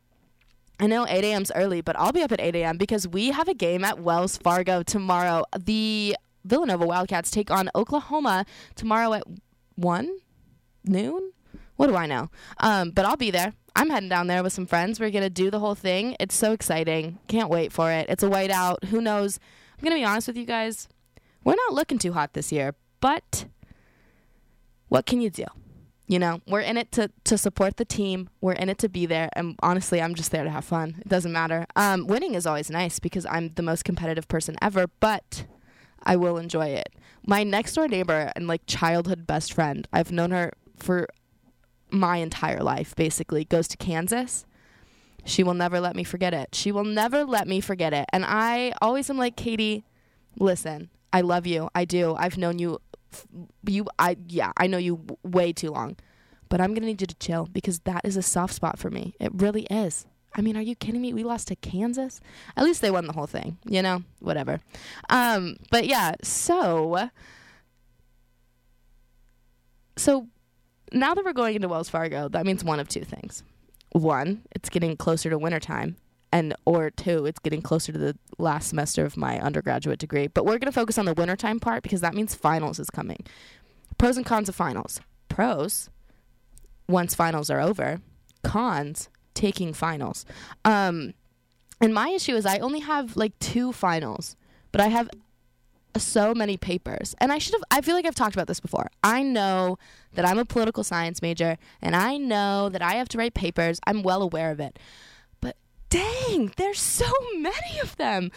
I 0.81 0.87
know 0.87 1.07
8 1.09 1.25
a.m.'s 1.25 1.51
early, 1.55 1.81
but 1.81 1.99
I'll 1.99 2.13
be 2.13 2.23
up 2.23 2.31
at 2.31 2.41
8 2.41 2.55
a.m. 2.55 2.77
because 2.77 3.09
we 3.09 3.29
have 3.33 3.49
a 3.49 3.55
game 3.55 3.85
at 3.85 3.99
Wells 3.99 4.37
Fargo 4.37 4.83
tomorrow. 4.83 5.45
The 5.59 6.17
Villanova 6.45 6.87
Wildcats 6.87 7.31
take 7.31 7.51
on 7.51 7.69
Oklahoma 7.75 8.47
tomorrow 8.77 9.13
at 9.15 9.25
1 9.75 10.19
noon. 10.85 11.33
What 11.77 11.87
do 11.87 11.97
I 11.97 12.07
know? 12.07 12.31
Um, 12.59 12.91
but 12.91 13.05
I'll 13.05 13.17
be 13.17 13.31
there. 13.31 13.53
I'm 13.77 13.91
heading 13.91 14.09
down 14.09 14.27
there 14.27 14.43
with 14.43 14.53
some 14.53 14.67
friends. 14.67 14.99
We're 14.99 15.11
to 15.11 15.31
do 15.31 15.51
the 15.51 15.61
whole 15.61 15.77
thing. 15.77 16.17
It's 16.19 16.35
so 16.35 16.53
exciting. 16.53 17.21
Can't 17.29 17.49
wait 17.49 17.73
for 17.73 17.93
it. 17.93 18.07
It's 18.09 18.25
a 18.25 18.29
whiteout. 18.29 18.85
Who 18.87 19.01
knows? 19.01 19.39
I'm 19.79 19.89
to 19.89 19.95
be 19.95 20.05
honest 20.05 20.27
with 20.27 20.37
you 20.37 20.45
guys. 20.45 20.89
We're 21.45 21.55
not 21.55 21.75
looking 21.75 21.99
too 21.99 22.13
hot 22.13 22.35
this 22.35 22.51
year, 22.51 22.75
but 23.01 23.47
what 24.89 25.07
can 25.07 25.21
you 25.21 25.31
do? 25.31 25.45
You 26.09 26.19
know, 26.19 26.41
we're 26.49 26.63
in 26.63 26.77
it 26.77 26.91
to, 26.93 27.11
to 27.25 27.39
support 27.39 27.77
the 27.77 27.85
team. 27.85 28.31
We're 28.41 28.55
in 28.55 28.69
it 28.69 28.79
to 28.79 28.89
be 28.89 29.07
there. 29.07 29.29
And 29.35 29.55
honestly, 29.63 30.01
I'm 30.01 30.15
just 30.15 30.33
there 30.33 30.43
to 30.43 30.51
have 30.51 30.65
fun. 30.65 30.97
It 31.01 31.09
doesn't 31.09 31.33
matter. 31.33 31.67
Um, 31.77 32.07
winning 32.07 32.35
is 32.35 32.47
always 32.47 32.71
nice 32.71 32.99
because 32.99 33.27
I'm 33.27 33.53
the 33.55 33.63
most 33.63 33.85
competitive 33.85 34.27
person 34.27 34.57
ever, 34.61 34.87
but 35.01 35.45
I 36.03 36.17
will 36.17 36.39
enjoy 36.39 36.69
it. 36.69 36.95
My 37.27 37.45
next 37.45 37.75
door 37.75 37.87
neighbor 37.87 38.33
and 38.35 38.49
like 38.49 38.63
childhood 38.67 39.27
best 39.27 39.53
friend, 39.53 39.87
I've 39.93 40.11
known 40.11 40.31
her 40.31 40.55
for 40.79 41.09
my 41.91 42.19
entire 42.19 42.63
life, 42.63 42.95
basically, 42.97 43.45
goes 43.45 43.69
to 43.69 43.77
Kansas. 43.77 44.45
She 45.25 45.43
will 45.43 45.55
never 45.55 45.81
let 45.81 45.97
me 45.97 46.05
forget 46.05 46.33
it. 46.33 46.55
She 46.55 46.73
will 46.73 46.85
never 46.85 47.25
let 47.25 47.47
me 47.47 47.61
forget 47.61 47.93
it. 47.93 48.07
And 48.13 48.25
I 48.25 48.73
always 48.81 49.11
am 49.11 49.19
like, 49.19 49.37
Katie, 49.37 49.85
listen, 50.39 50.91
I 51.13 51.21
love 51.21 51.47
you. 51.47 51.69
I 51.75 51.85
do. 51.85 52.15
I've 52.19 52.39
known 52.39 52.59
you 52.59 52.81
you 53.67 53.87
I 53.99 54.19
yeah, 54.29 54.53
I 54.59 54.67
know 54.67 54.77
you 54.79 55.05
way 55.23 55.53
too 55.53 55.71
long. 55.71 55.97
But 56.49 56.61
I'm 56.61 56.69
going 56.69 56.83
to 56.83 56.87
need 56.87 57.01
you 57.01 57.07
to 57.07 57.15
chill 57.17 57.47
because 57.53 57.81
that 57.81 58.03
is 58.05 58.17
a 58.17 58.23
soft 58.23 58.55
spot 58.55 58.79
for 58.79 58.91
me. 58.91 59.15
It 59.21 59.31
really 59.35 59.65
is. 59.65 60.07
I 60.35 60.41
mean, 60.41 60.57
are 60.57 60.63
you 60.63 60.75
kidding 60.75 61.03
me? 61.03 61.13
We 61.13 61.25
lost 61.25 61.49
to 61.49 61.57
Kansas. 61.57 62.21
At 62.57 62.65
least 62.65 62.81
they 62.81 62.91
won 62.91 63.07
the 63.07 63.13
whole 63.13 63.27
thing, 63.27 63.59
you 63.65 63.83
know? 63.83 64.03
Whatever. 64.21 64.61
Um, 65.11 65.57
but 65.71 65.87
yeah, 65.87 66.15
so 66.23 67.11
so 69.97 70.29
now 70.93 71.15
that 71.15 71.25
we're 71.25 71.33
going 71.33 71.57
into 71.57 71.69
Wells 71.69 71.89
Fargo, 71.89 72.29
that 72.29 72.47
means 72.47 72.65
one 72.65 72.81
of 72.81 72.89
two 72.89 73.05
things. 73.05 73.43
One, 73.93 74.43
it's 74.53 74.69
getting 74.69 74.97
closer 74.97 75.31
to 75.31 75.39
wintertime, 75.39 75.97
and 76.33 76.55
or 76.65 76.91
two, 76.91 77.27
it's 77.27 77.39
getting 77.39 77.63
closer 77.63 77.93
to 77.93 77.99
the 77.99 78.17
last 78.39 78.69
semester 78.69 79.05
of 79.05 79.17
my 79.17 79.41
undergraduate 79.41 79.99
degree. 79.99 80.27
But 80.27 80.45
we're 80.45 80.59
going 80.59 80.67
to 80.67 80.73
focus 80.73 80.99
on 80.99 81.07
the 81.07 81.15
wintertime 81.15 81.59
part 81.61 81.83
because 81.83 82.01
that 82.03 82.15
means 82.15 82.35
finals 82.35 82.79
is 82.79 82.91
coming. 82.91 83.25
Pros 83.97 84.17
and 84.17 84.27
cons 84.27 84.49
of 84.49 84.55
finals. 84.55 85.01
Pros, 85.29 85.89
once 86.89 87.15
finals 87.15 87.51
are 87.51 87.61
over. 87.61 88.01
Cons, 88.43 89.09
taking 89.35 89.73
finals. 89.73 90.25
Um, 90.65 91.15
and 91.81 91.95
my 91.95 92.11
issue 92.11 92.35
is 92.35 92.45
I 92.45 92.59
only 92.59 92.81
have 92.81 93.17
like 93.17 93.39
two 93.39 93.73
finals, 93.73 94.37
but 94.73 94.81
I 94.81 94.89
have 94.89 95.09
so 95.99 96.35
many 96.35 96.57
papers. 96.57 97.15
And 97.19 97.33
I 97.33 97.39
should 97.39 97.55
have, 97.55 97.65
I 97.71 97.81
feel 97.81 97.95
like 97.95 98.07
I've 98.07 98.15
talked 98.15 98.35
about 98.35 98.47
this 98.47 98.61
before. 98.61 98.91
I 99.03 99.23
know 99.23 99.79
that 100.15 100.25
I'm 100.25 100.39
a 100.39 100.45
political 100.45 100.85
science 100.85 101.23
major 101.23 101.59
and 101.81 101.95
I 101.95 102.17
know 102.17 102.69
that 102.69 102.83
I 102.83 102.95
have 102.95 103.09
to 103.11 103.19
write 103.19 103.35
papers. 103.35 103.81
I'm 103.87 104.03
well 104.03 104.23
aware 104.23 104.51
of 104.51 104.61
it. 104.61 104.79
But 105.41 105.57
dang, 105.91 106.53
there's 106.57 106.81
so 106.81 107.11
many 107.37 107.79
of 107.83 107.97
them. 107.97 108.31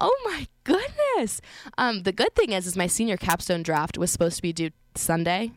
Oh 0.00 0.16
my 0.24 0.46
goodness. 0.64 1.40
Um, 1.76 2.02
the 2.02 2.12
good 2.12 2.34
thing 2.34 2.52
is, 2.52 2.66
is 2.66 2.76
my 2.76 2.86
senior 2.86 3.16
capstone 3.16 3.62
draft 3.62 3.98
was 3.98 4.10
supposed 4.10 4.36
to 4.36 4.42
be 4.42 4.52
due 4.52 4.70
Sunday, 4.94 5.52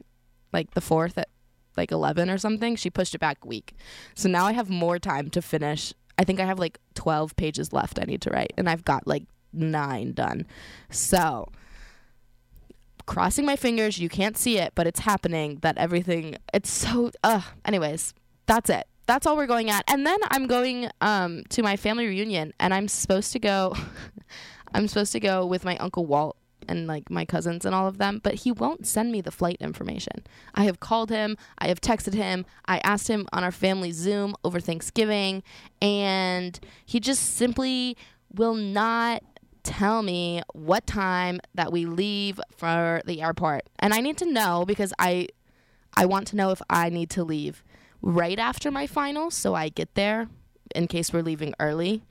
like 0.51 0.71
the 0.71 0.81
4th 0.81 1.17
at 1.17 1.29
like 1.77 1.91
11 1.91 2.29
or 2.29 2.37
something. 2.37 2.75
She 2.75 2.89
pushed 2.89 3.15
it 3.15 3.19
back 3.19 3.37
a 3.43 3.47
week. 3.47 3.73
So 4.15 4.29
now 4.29 4.45
I 4.45 4.53
have 4.53 4.69
more 4.69 4.99
time 4.99 5.29
to 5.31 5.41
finish. 5.41 5.93
I 6.17 6.23
think 6.23 6.39
I 6.39 6.45
have 6.45 6.59
like 6.59 6.79
12 6.95 7.35
pages 7.35 7.73
left 7.73 7.99
I 7.99 8.03
need 8.03 8.21
to 8.21 8.29
write, 8.29 8.53
and 8.57 8.69
I've 8.69 8.85
got 8.85 9.07
like 9.07 9.23
nine 9.53 10.13
done. 10.13 10.45
So, 10.89 11.51
crossing 13.05 13.45
my 13.45 13.55
fingers, 13.55 13.99
you 13.99 14.09
can't 14.09 14.37
see 14.37 14.57
it, 14.57 14.73
but 14.75 14.87
it's 14.87 15.01
happening. 15.01 15.59
That 15.61 15.77
everything, 15.77 16.37
it's 16.53 16.69
so, 16.69 17.11
uh, 17.23 17.41
anyways, 17.65 18.13
that's 18.45 18.69
it. 18.69 18.87
That's 19.07 19.25
all 19.25 19.35
we're 19.35 19.47
going 19.47 19.69
at. 19.69 19.83
And 19.87 20.05
then 20.05 20.19
I'm 20.29 20.47
going 20.47 20.89
um, 21.01 21.43
to 21.49 21.63
my 21.63 21.75
family 21.75 22.07
reunion, 22.07 22.53
and 22.59 22.73
I'm 22.73 22.87
supposed 22.87 23.33
to 23.33 23.39
go, 23.39 23.75
I'm 24.73 24.87
supposed 24.87 25.11
to 25.13 25.19
go 25.19 25.45
with 25.45 25.65
my 25.65 25.77
Uncle 25.77 26.05
Walt 26.05 26.37
and 26.67 26.87
like 26.87 27.09
my 27.09 27.25
cousins 27.25 27.65
and 27.65 27.75
all 27.75 27.87
of 27.87 27.97
them, 27.97 28.19
but 28.23 28.35
he 28.35 28.51
won't 28.51 28.87
send 28.87 29.11
me 29.11 29.21
the 29.21 29.31
flight 29.31 29.57
information. 29.59 30.23
I 30.55 30.63
have 30.63 30.79
called 30.79 31.09
him, 31.09 31.37
I 31.57 31.67
have 31.67 31.81
texted 31.81 32.13
him, 32.13 32.45
I 32.65 32.79
asked 32.79 33.07
him 33.07 33.27
on 33.33 33.43
our 33.43 33.51
family 33.51 33.91
Zoom 33.91 34.35
over 34.43 34.59
Thanksgiving, 34.59 35.43
and 35.81 36.59
he 36.85 36.99
just 36.99 37.35
simply 37.35 37.97
will 38.33 38.53
not 38.53 39.23
tell 39.63 40.01
me 40.01 40.41
what 40.53 40.87
time 40.87 41.39
that 41.55 41.71
we 41.71 41.85
leave 41.85 42.39
for 42.55 43.01
the 43.05 43.21
airport. 43.21 43.69
And 43.79 43.93
I 43.93 43.99
need 43.99 44.17
to 44.17 44.31
know 44.31 44.65
because 44.65 44.93
I 44.99 45.27
I 45.93 46.05
want 46.05 46.27
to 46.27 46.35
know 46.35 46.51
if 46.51 46.61
I 46.69 46.89
need 46.89 47.09
to 47.11 47.23
leave 47.23 47.63
right 48.01 48.39
after 48.39 48.71
my 48.71 48.87
finals 48.87 49.35
so 49.35 49.53
I 49.53 49.69
get 49.69 49.93
there 49.95 50.29
in 50.73 50.87
case 50.87 51.11
we're 51.11 51.21
leaving 51.21 51.53
early 51.59 52.03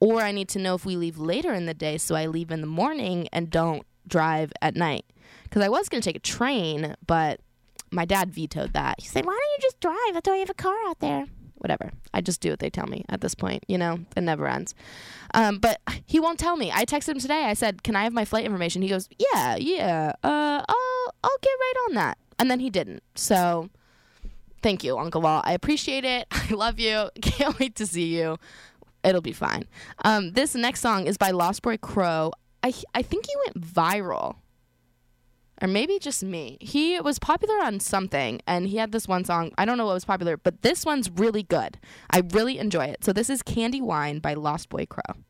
or 0.00 0.20
I 0.20 0.32
need 0.32 0.48
to 0.50 0.58
know 0.58 0.74
if 0.74 0.84
we 0.84 0.96
leave 0.96 1.18
later 1.18 1.52
in 1.54 1.66
the 1.66 1.74
day 1.74 1.96
so 1.96 2.14
I 2.14 2.26
leave 2.26 2.50
in 2.50 2.60
the 2.60 2.66
morning 2.66 3.28
and 3.32 3.50
don't 3.50 3.86
drive 4.06 4.52
at 4.60 4.76
night. 4.76 5.06
Cuz 5.50 5.62
I 5.62 5.68
was 5.68 5.88
going 5.88 6.02
to 6.02 6.08
take 6.08 6.16
a 6.16 6.20
train, 6.20 6.94
but 7.06 7.40
my 7.90 8.04
dad 8.04 8.30
vetoed 8.30 8.72
that. 8.72 9.00
He 9.00 9.06
said, 9.06 9.26
"Why 9.26 9.32
don't 9.32 9.52
you 9.56 9.62
just 9.62 9.80
drive? 9.80 10.14
That's 10.14 10.28
why 10.28 10.34
you 10.34 10.40
have 10.40 10.50
a 10.50 10.54
car 10.54 10.76
out 10.86 11.00
there." 11.00 11.26
Whatever. 11.62 11.92
I 12.12 12.20
just 12.20 12.40
do 12.40 12.50
what 12.50 12.58
they 12.58 12.70
tell 12.70 12.88
me 12.88 13.04
at 13.08 13.20
this 13.20 13.36
point. 13.36 13.62
You 13.68 13.78
know, 13.78 14.00
it 14.16 14.22
never 14.22 14.48
ends. 14.48 14.74
Um, 15.32 15.58
but 15.58 15.80
he 16.04 16.18
won't 16.18 16.40
tell 16.40 16.56
me. 16.56 16.72
I 16.72 16.84
texted 16.84 17.10
him 17.10 17.20
today. 17.20 17.44
I 17.44 17.54
said, 17.54 17.84
"Can 17.84 17.94
I 17.94 18.02
have 18.02 18.12
my 18.12 18.24
flight 18.24 18.44
information?" 18.44 18.82
He 18.82 18.88
goes, 18.88 19.08
"Yeah, 19.16 19.54
yeah. 19.56 20.12
Uh, 20.24 20.64
I'll 20.68 21.14
I'll 21.22 21.38
get 21.40 21.50
right 21.60 21.74
on 21.88 21.94
that." 21.94 22.18
And 22.40 22.50
then 22.50 22.58
he 22.58 22.68
didn't. 22.68 23.04
So, 23.14 23.70
thank 24.60 24.82
you, 24.82 24.98
Uncle 24.98 25.20
Walt. 25.20 25.44
I 25.46 25.52
appreciate 25.52 26.04
it. 26.04 26.26
I 26.32 26.48
love 26.52 26.80
you. 26.80 27.10
Can't 27.22 27.56
wait 27.60 27.76
to 27.76 27.86
see 27.86 28.18
you. 28.18 28.38
It'll 29.04 29.20
be 29.20 29.32
fine. 29.32 29.66
Um, 30.04 30.32
this 30.32 30.56
next 30.56 30.80
song 30.80 31.06
is 31.06 31.16
by 31.16 31.30
Lostboycrow. 31.30 32.32
I 32.64 32.74
I 32.92 33.02
think 33.02 33.26
he 33.26 33.34
went 33.46 33.60
viral. 33.64 34.36
Or 35.62 35.68
maybe 35.68 36.00
just 36.00 36.24
me. 36.24 36.58
He 36.60 37.00
was 37.00 37.20
popular 37.20 37.54
on 37.62 37.78
something 37.78 38.40
and 38.48 38.66
he 38.66 38.78
had 38.78 38.90
this 38.90 39.06
one 39.06 39.24
song. 39.24 39.52
I 39.56 39.64
don't 39.64 39.78
know 39.78 39.86
what 39.86 39.94
was 39.94 40.04
popular, 40.04 40.36
but 40.36 40.62
this 40.62 40.84
one's 40.84 41.08
really 41.08 41.44
good. 41.44 41.78
I 42.10 42.22
really 42.32 42.58
enjoy 42.58 42.86
it. 42.86 43.04
So 43.04 43.12
this 43.12 43.30
is 43.30 43.42
Candy 43.42 43.80
Wine 43.80 44.18
by 44.18 44.34
Lostboycrow. 44.34 45.22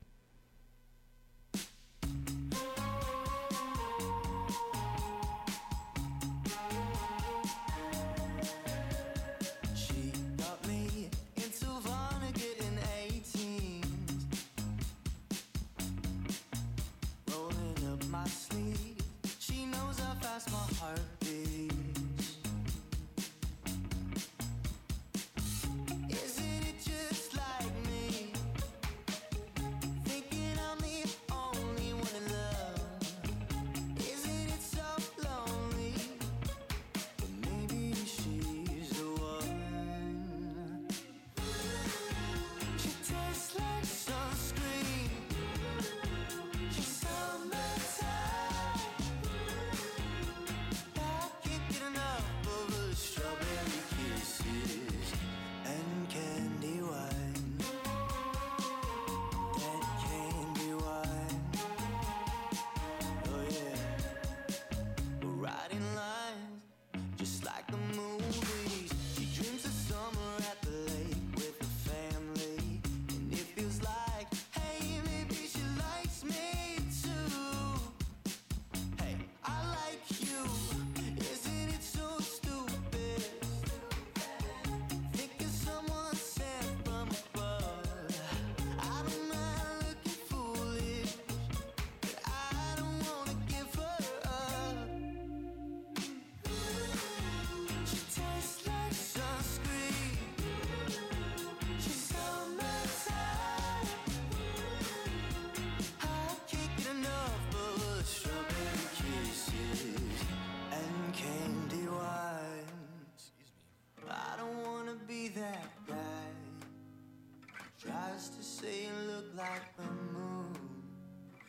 tries 118.23 118.37
to 118.37 118.43
say 118.43 118.85
you 118.85 119.13
look 119.13 119.25
like 119.37 119.77
the 119.77 119.83
moon. 120.13 120.55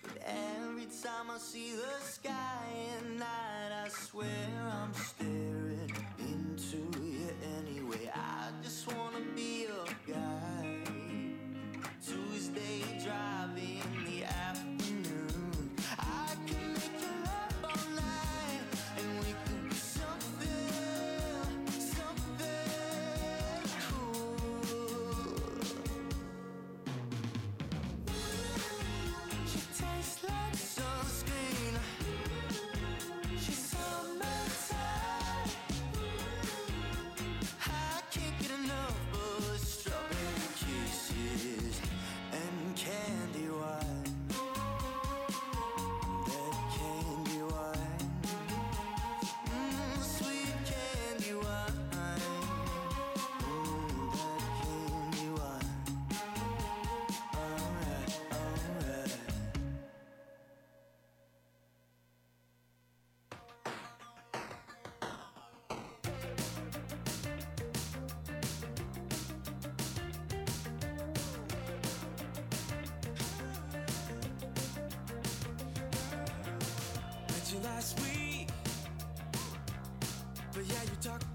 But 0.02 0.18
every 0.26 0.86
time 0.86 1.30
I 1.30 1.38
see 1.38 1.76
the 1.76 2.04
sky 2.04 2.66
at 2.98 3.10
night, 3.10 3.84
I 3.86 3.90
swear 3.90 4.28
I'm 4.72 4.83
you 77.54 77.60
last 77.62 78.00
week. 78.02 78.48
But 80.54 80.66
yeah, 80.66 80.84
you 80.84 80.98
talk. 81.02 81.33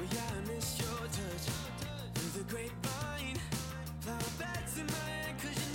Yeah, 0.00 0.20
I 0.22 0.54
miss 0.54 0.78
your 0.80 0.98
touch. 0.98 1.46
Through 2.14 2.42
the 2.42 2.50
grapevine, 2.50 3.38
my 4.06 5.34
you 5.44 5.69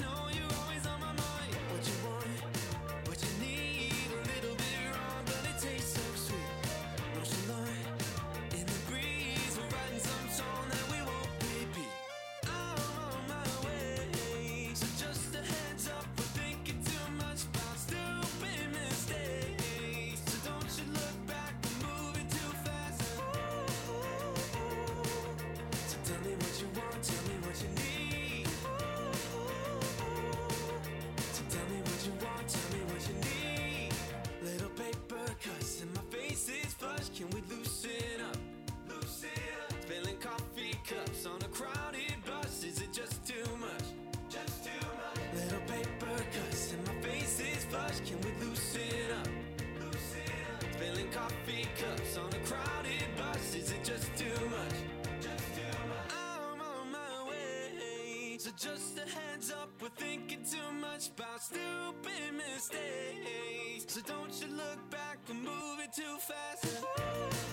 drinking 48.15 48.39
with 48.39 48.49
Lucina. 48.49 49.23
Lucina. 49.79 50.73
Spilling 50.73 51.11
coffee 51.11 51.67
cups 51.79 52.17
on 52.17 52.27
a 52.27 52.45
crowded 52.45 53.17
bus. 53.17 53.55
Is 53.55 53.71
it 53.71 53.83
just 53.83 54.15
too 54.17 54.45
much? 54.49 55.21
Just 55.21 55.55
too 55.55 55.87
much. 55.87 56.11
I'm 56.11 56.61
on 56.61 56.91
my 56.91 57.29
way. 57.29 58.37
So 58.37 58.51
just 58.57 58.97
a 58.97 59.01
heads 59.01 59.51
up, 59.51 59.69
we're 59.81 59.89
thinking 59.89 60.43
too 60.43 60.71
much 60.79 61.09
about 61.09 61.41
stupid 61.41 62.33
mistakes. 62.35 63.93
So 63.93 64.01
don't 64.01 64.33
you 64.41 64.55
look 64.55 64.89
back, 64.91 65.19
we're 65.27 65.35
moving 65.35 65.89
too 65.95 66.17
fast. 66.19 67.44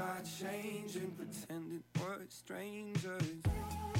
Try 0.00 0.20
changing, 0.22 1.10
pretending 1.10 1.82
we're 1.98 2.26
strangers. 2.28 3.99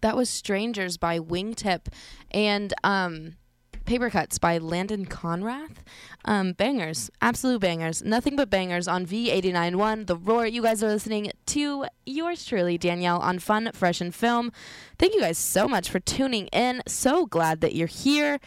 That 0.00 0.16
was 0.16 0.28
Strangers 0.28 0.96
by 0.96 1.18
Wingtip 1.20 1.86
and 2.32 2.74
um, 2.82 3.36
Paper 3.84 4.10
Cuts 4.10 4.38
by 4.38 4.58
Landon 4.58 5.06
Conrath. 5.06 5.76
Um, 6.24 6.52
bangers, 6.52 7.10
absolute 7.20 7.60
bangers. 7.60 8.02
Nothing 8.02 8.36
but 8.36 8.50
bangers 8.50 8.88
on 8.88 9.06
V891 9.06 10.06
The 10.06 10.16
Roar. 10.16 10.46
You 10.46 10.62
guys 10.62 10.82
are 10.82 10.88
listening 10.88 11.30
to 11.46 11.86
yours 12.06 12.44
truly, 12.44 12.78
Danielle, 12.78 13.18
on 13.18 13.38
Fun, 13.38 13.70
Fresh, 13.72 14.00
and 14.00 14.14
Film. 14.14 14.52
Thank 14.98 15.14
you 15.14 15.20
guys 15.20 15.38
so 15.38 15.68
much 15.68 15.88
for 15.90 16.00
tuning 16.00 16.46
in. 16.48 16.82
So 16.86 17.26
glad 17.26 17.60
that 17.60 17.74
you're 17.74 17.86
here. 17.86 18.40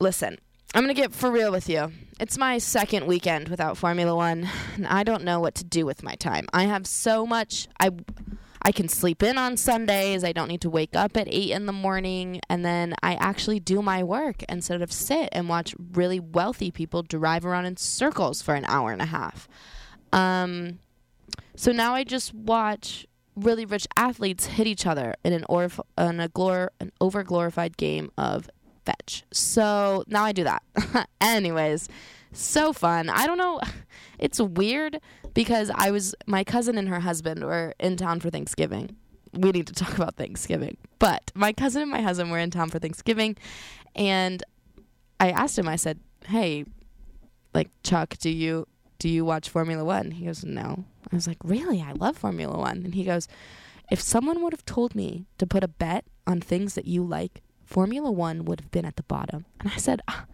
Listen, 0.00 0.38
I'm 0.74 0.82
going 0.84 0.94
to 0.94 1.00
get 1.00 1.12
for 1.12 1.30
real 1.30 1.50
with 1.50 1.68
you. 1.68 1.92
It's 2.20 2.36
my 2.38 2.58
second 2.58 3.06
weekend 3.06 3.48
without 3.48 3.76
Formula 3.76 4.14
One, 4.14 4.48
and 4.74 4.86
I 4.86 5.04
don't 5.04 5.24
know 5.24 5.40
what 5.40 5.54
to 5.56 5.64
do 5.64 5.86
with 5.86 6.02
my 6.02 6.14
time. 6.14 6.46
I 6.52 6.64
have 6.64 6.86
so 6.86 7.26
much. 7.26 7.68
I. 7.80 7.90
I 8.62 8.72
can 8.72 8.88
sleep 8.88 9.22
in 9.22 9.38
on 9.38 9.56
Sundays. 9.56 10.24
I 10.24 10.32
don't 10.32 10.48
need 10.48 10.62
to 10.62 10.70
wake 10.70 10.96
up 10.96 11.16
at 11.16 11.28
8 11.28 11.52
in 11.52 11.66
the 11.66 11.72
morning. 11.72 12.40
And 12.48 12.64
then 12.64 12.94
I 13.00 13.14
actually 13.14 13.60
do 13.60 13.80
my 13.80 14.02
work 14.02 14.42
instead 14.48 14.82
of 14.82 14.90
sit 14.90 15.28
and 15.30 15.48
watch 15.48 15.72
really 15.92 16.18
wealthy 16.18 16.72
people 16.72 17.04
drive 17.04 17.46
around 17.46 17.66
in 17.66 17.76
circles 17.76 18.42
for 18.42 18.56
an 18.56 18.64
hour 18.64 18.90
and 18.90 19.00
a 19.00 19.06
half. 19.06 19.48
Um, 20.12 20.80
so 21.54 21.70
now 21.70 21.94
I 21.94 22.02
just 22.02 22.34
watch 22.34 23.06
really 23.36 23.66
rich 23.66 23.86
athletes 23.96 24.46
hit 24.46 24.66
each 24.66 24.84
other 24.84 25.14
in 25.22 25.32
an, 25.32 25.44
orf- 25.48 25.78
in 25.96 26.18
a 26.18 26.28
glor- 26.28 26.70
an 26.80 26.90
over 27.00 27.22
glorified 27.22 27.76
game 27.76 28.10
of 28.18 28.50
fetch. 28.86 29.24
So 29.32 30.04
now 30.06 30.24
I 30.24 30.32
do 30.32 30.44
that. 30.44 30.62
Anyways, 31.20 31.88
so 32.32 32.72
fun. 32.72 33.08
I 33.08 33.26
don't 33.26 33.38
know. 33.38 33.60
It's 34.18 34.40
weird 34.40 34.98
because 35.34 35.70
I 35.74 35.90
was 35.90 36.14
my 36.26 36.42
cousin 36.42 36.78
and 36.78 36.88
her 36.88 37.00
husband 37.00 37.44
were 37.44 37.74
in 37.78 37.98
town 37.98 38.20
for 38.20 38.30
Thanksgiving. 38.30 38.96
We 39.34 39.52
need 39.52 39.66
to 39.66 39.74
talk 39.74 39.94
about 39.94 40.14
Thanksgiving. 40.14 40.78
But 40.98 41.32
my 41.34 41.52
cousin 41.52 41.82
and 41.82 41.90
my 41.90 42.00
husband 42.00 42.30
were 42.30 42.38
in 42.38 42.50
town 42.50 42.70
for 42.70 42.78
Thanksgiving 42.78 43.36
and 43.94 44.42
I 45.20 45.32
asked 45.32 45.58
him 45.58 45.68
I 45.68 45.76
said, 45.76 46.00
"Hey, 46.26 46.64
like 47.52 47.68
Chuck, 47.82 48.16
do 48.18 48.30
you 48.30 48.66
do 48.98 49.08
you 49.10 49.24
watch 49.26 49.50
Formula 49.50 49.84
1?" 49.84 50.12
He 50.12 50.24
goes, 50.24 50.44
"No." 50.44 50.84
I 51.12 51.14
was 51.14 51.26
like, 51.26 51.38
"Really? 51.44 51.82
I 51.82 51.92
love 51.92 52.16
Formula 52.16 52.56
1." 52.56 52.84
And 52.84 52.94
he 52.94 53.04
goes, 53.04 53.28
"If 53.90 54.00
someone 54.00 54.42
would 54.42 54.54
have 54.54 54.64
told 54.64 54.94
me 54.94 55.26
to 55.36 55.46
put 55.46 55.62
a 55.62 55.68
bet 55.68 56.04
on 56.26 56.40
things 56.40 56.74
that 56.74 56.86
you 56.86 57.04
like, 57.04 57.42
Formula 57.66 58.10
1 58.10 58.46
would 58.46 58.60
have 58.60 58.70
been 58.70 58.86
at 58.86 58.96
the 58.96 59.02
bottom." 59.02 59.44
And 59.60 59.70
I 59.70 59.76
said, 59.76 60.00
"Ah, 60.08 60.24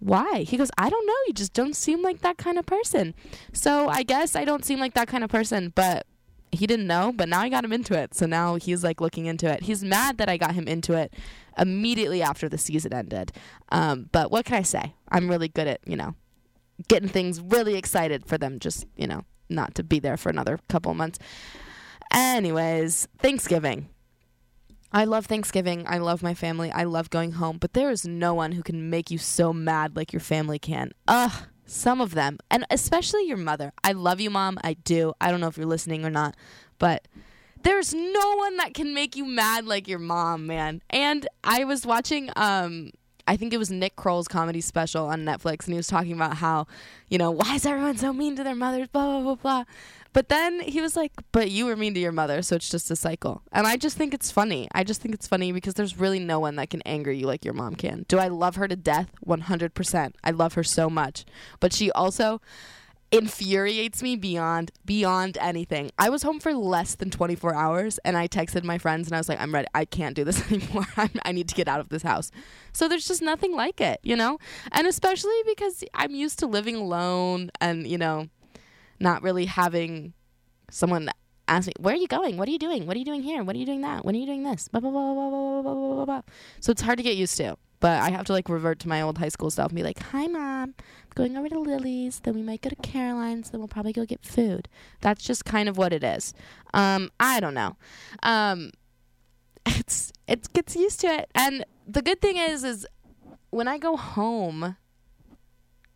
why? 0.00 0.44
He 0.44 0.56
goes, 0.56 0.70
I 0.78 0.88
don't 0.88 1.06
know. 1.06 1.14
You 1.26 1.34
just 1.34 1.52
don't 1.52 1.74
seem 1.74 2.02
like 2.02 2.20
that 2.20 2.38
kind 2.38 2.58
of 2.58 2.66
person. 2.66 3.14
So 3.52 3.88
I 3.88 4.02
guess 4.02 4.36
I 4.36 4.44
don't 4.44 4.64
seem 4.64 4.78
like 4.78 4.94
that 4.94 5.08
kind 5.08 5.24
of 5.24 5.30
person, 5.30 5.72
but 5.74 6.06
he 6.52 6.66
didn't 6.66 6.86
know, 6.86 7.12
but 7.14 7.28
now 7.28 7.40
I 7.40 7.48
got 7.48 7.64
him 7.64 7.72
into 7.72 7.98
it. 7.98 8.14
So 8.14 8.26
now 8.26 8.54
he's 8.54 8.84
like 8.84 9.00
looking 9.00 9.26
into 9.26 9.50
it. 9.50 9.64
He's 9.64 9.84
mad 9.84 10.18
that 10.18 10.28
I 10.28 10.36
got 10.36 10.54
him 10.54 10.68
into 10.68 10.94
it 10.94 11.12
immediately 11.58 12.22
after 12.22 12.48
the 12.48 12.58
season 12.58 12.94
ended. 12.94 13.32
Um, 13.70 14.08
but 14.12 14.30
what 14.30 14.44
can 14.44 14.56
I 14.56 14.62
say? 14.62 14.94
I'm 15.10 15.28
really 15.28 15.48
good 15.48 15.66
at, 15.66 15.80
you 15.84 15.96
know, 15.96 16.14
getting 16.86 17.08
things 17.08 17.40
really 17.40 17.74
excited 17.74 18.24
for 18.24 18.38
them 18.38 18.60
just, 18.60 18.86
you 18.96 19.06
know, 19.06 19.24
not 19.48 19.74
to 19.74 19.82
be 19.82 19.98
there 19.98 20.16
for 20.16 20.30
another 20.30 20.58
couple 20.68 20.94
months. 20.94 21.18
Anyways, 22.12 23.08
Thanksgiving. 23.18 23.88
I 24.92 25.04
love 25.04 25.26
Thanksgiving. 25.26 25.84
I 25.86 25.98
love 25.98 26.22
my 26.22 26.34
family. 26.34 26.70
I 26.70 26.84
love 26.84 27.10
going 27.10 27.32
home, 27.32 27.58
but 27.58 27.74
there 27.74 27.90
is 27.90 28.06
no 28.06 28.34
one 28.34 28.52
who 28.52 28.62
can 28.62 28.88
make 28.88 29.10
you 29.10 29.18
so 29.18 29.52
mad 29.52 29.96
like 29.96 30.12
your 30.12 30.20
family 30.20 30.58
can. 30.58 30.92
Ugh, 31.06 31.46
some 31.66 32.00
of 32.00 32.14
them, 32.14 32.38
and 32.50 32.64
especially 32.70 33.26
your 33.26 33.36
mother. 33.36 33.72
I 33.84 33.92
love 33.92 34.20
you, 34.20 34.30
mom. 34.30 34.58
I 34.64 34.74
do. 34.74 35.12
I 35.20 35.30
don't 35.30 35.40
know 35.40 35.48
if 35.48 35.58
you're 35.58 35.66
listening 35.66 36.04
or 36.04 36.10
not, 36.10 36.34
but 36.78 37.06
there's 37.62 37.92
no 37.92 38.36
one 38.36 38.56
that 38.56 38.74
can 38.74 38.94
make 38.94 39.16
you 39.16 39.24
mad 39.24 39.66
like 39.66 39.88
your 39.88 39.98
mom, 39.98 40.46
man. 40.46 40.82
And 40.90 41.28
I 41.44 41.64
was 41.64 41.84
watching 41.84 42.30
um 42.36 42.90
I 43.26 43.36
think 43.36 43.52
it 43.52 43.58
was 43.58 43.70
Nick 43.70 43.94
Kroll's 43.94 44.26
comedy 44.26 44.62
special 44.62 45.06
on 45.06 45.26
Netflix 45.26 45.66
and 45.66 45.74
he 45.74 45.76
was 45.76 45.86
talking 45.86 46.14
about 46.14 46.38
how, 46.38 46.66
you 47.08 47.18
know, 47.18 47.30
why 47.30 47.56
is 47.56 47.66
everyone 47.66 47.98
so 47.98 48.12
mean 48.14 48.36
to 48.36 48.44
their 48.44 48.54
mothers, 48.54 48.88
blah 48.88 49.04
blah 49.04 49.20
blah 49.20 49.34
blah. 49.34 49.64
But 50.12 50.28
then 50.28 50.60
he 50.60 50.80
was 50.80 50.96
like, 50.96 51.12
"But 51.32 51.50
you 51.50 51.66
were 51.66 51.76
mean 51.76 51.94
to 51.94 52.00
your 52.00 52.12
mother, 52.12 52.42
so 52.42 52.56
it's 52.56 52.68
just 52.68 52.90
a 52.90 52.96
cycle." 52.96 53.42
And 53.52 53.66
I 53.66 53.76
just 53.76 53.96
think 53.96 54.14
it's 54.14 54.30
funny. 54.30 54.68
I 54.74 54.84
just 54.84 55.00
think 55.00 55.14
it's 55.14 55.26
funny 55.26 55.52
because 55.52 55.74
there's 55.74 55.98
really 55.98 56.18
no 56.18 56.40
one 56.40 56.56
that 56.56 56.70
can 56.70 56.82
anger 56.82 57.12
you 57.12 57.26
like 57.26 57.44
your 57.44 57.54
mom 57.54 57.74
can. 57.74 58.04
Do 58.08 58.18
I 58.18 58.28
love 58.28 58.56
her 58.56 58.68
to 58.68 58.76
death? 58.76 59.10
100%. 59.26 60.14
I 60.24 60.30
love 60.30 60.54
her 60.54 60.64
so 60.64 60.88
much. 60.90 61.24
But 61.60 61.72
she 61.72 61.90
also 61.92 62.40
infuriates 63.10 64.02
me 64.02 64.16
beyond 64.16 64.70
beyond 64.84 65.38
anything. 65.40 65.90
I 65.98 66.10
was 66.10 66.22
home 66.22 66.40
for 66.40 66.52
less 66.52 66.94
than 66.94 67.10
24 67.10 67.54
hours 67.54 67.98
and 68.04 68.18
I 68.18 68.28
texted 68.28 68.64
my 68.64 68.76
friends 68.76 69.08
and 69.08 69.14
I 69.14 69.18
was 69.18 69.28
like, 69.28 69.40
"I'm 69.40 69.54
ready. 69.54 69.68
I 69.74 69.84
can't 69.84 70.14
do 70.14 70.24
this 70.24 70.42
anymore. 70.52 70.86
I'm, 70.96 71.10
I 71.24 71.32
need 71.32 71.48
to 71.48 71.54
get 71.54 71.68
out 71.68 71.80
of 71.80 71.88
this 71.88 72.02
house." 72.02 72.30
So 72.72 72.86
there's 72.88 73.06
just 73.06 73.22
nothing 73.22 73.54
like 73.54 73.80
it, 73.80 74.00
you 74.02 74.16
know? 74.16 74.38
And 74.72 74.86
especially 74.86 75.40
because 75.46 75.84
I'm 75.94 76.14
used 76.14 76.38
to 76.40 76.46
living 76.46 76.76
alone 76.76 77.50
and, 77.60 77.86
you 77.86 77.98
know, 77.98 78.28
not 79.00 79.22
really 79.22 79.46
having 79.46 80.14
someone 80.70 81.10
ask 81.48 81.66
me, 81.66 81.72
"Where 81.78 81.94
are 81.94 81.98
you 81.98 82.08
going? 82.08 82.36
What 82.36 82.48
are 82.48 82.50
you 82.50 82.58
doing? 82.58 82.86
What 82.86 82.96
are 82.96 82.98
you 82.98 83.04
doing 83.04 83.22
here? 83.22 83.42
What 83.42 83.56
are 83.56 83.58
you 83.58 83.66
doing 83.66 83.80
that? 83.82 84.04
When 84.04 84.14
are 84.14 84.18
you 84.18 84.26
doing 84.26 84.42
this?" 84.42 84.68
Blah 84.68 84.80
blah 84.80 84.90
blah 84.90 85.14
blah 85.14 85.30
blah 85.30 85.62
blah 85.62 85.74
blah 85.74 85.94
blah 85.94 86.04
blah. 86.04 86.22
So 86.60 86.70
it's 86.70 86.82
hard 86.82 86.98
to 86.98 87.02
get 87.02 87.16
used 87.16 87.36
to. 87.38 87.56
But 87.80 88.02
I 88.02 88.10
have 88.10 88.26
to 88.26 88.32
like 88.32 88.48
revert 88.48 88.80
to 88.80 88.88
my 88.88 89.00
old 89.00 89.18
high 89.18 89.28
school 89.28 89.50
stuff 89.50 89.68
and 89.68 89.76
be 89.76 89.82
like, 89.82 90.00
"Hi, 90.10 90.26
mom. 90.26 90.74
I'm 90.78 91.14
going 91.14 91.36
over 91.36 91.48
to 91.48 91.58
Lily's. 91.58 92.20
Then 92.20 92.34
we 92.34 92.42
might 92.42 92.60
go 92.60 92.70
to 92.70 92.76
Caroline's. 92.76 93.50
Then 93.50 93.60
we'll 93.60 93.68
probably 93.68 93.92
go 93.92 94.04
get 94.04 94.24
food." 94.24 94.68
That's 95.00 95.24
just 95.24 95.44
kind 95.44 95.68
of 95.68 95.78
what 95.78 95.92
it 95.92 96.02
is. 96.02 96.34
Um, 96.74 97.10
I 97.20 97.40
don't 97.40 97.54
know. 97.54 97.76
Um, 98.22 98.72
it's 99.66 100.12
it 100.26 100.52
gets 100.52 100.76
used 100.76 101.00
to 101.00 101.06
it, 101.06 101.30
and 101.34 101.64
the 101.86 102.02
good 102.02 102.20
thing 102.20 102.36
is, 102.36 102.64
is 102.64 102.86
when 103.50 103.68
I 103.68 103.78
go 103.78 103.96
home, 103.96 104.76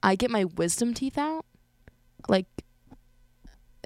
I 0.03 0.15
get 0.15 0.31
my 0.31 0.45
wisdom 0.45 0.95
teeth 0.95 1.19
out, 1.19 1.45
like 2.29 2.47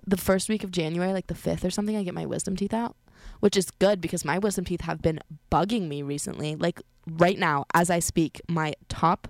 the 0.06 0.16
first 0.16 0.48
week 0.48 0.64
of 0.64 0.70
January, 0.70 1.12
like 1.12 1.26
the 1.26 1.34
5th 1.34 1.64
or 1.64 1.70
something, 1.70 1.96
I 1.96 2.02
get 2.02 2.14
my 2.14 2.26
wisdom 2.26 2.56
teeth 2.56 2.74
out, 2.74 2.96
which 3.40 3.56
is 3.56 3.70
good 3.70 4.00
because 4.00 4.24
my 4.24 4.38
wisdom 4.38 4.64
teeth 4.64 4.82
have 4.82 5.02
been 5.02 5.20
bugging 5.50 5.88
me 5.88 6.02
recently. 6.02 6.54
Like 6.54 6.80
right 7.06 7.38
now 7.38 7.64
as 7.74 7.90
I 7.90 7.98
speak, 7.98 8.40
my 8.48 8.74
top 8.88 9.28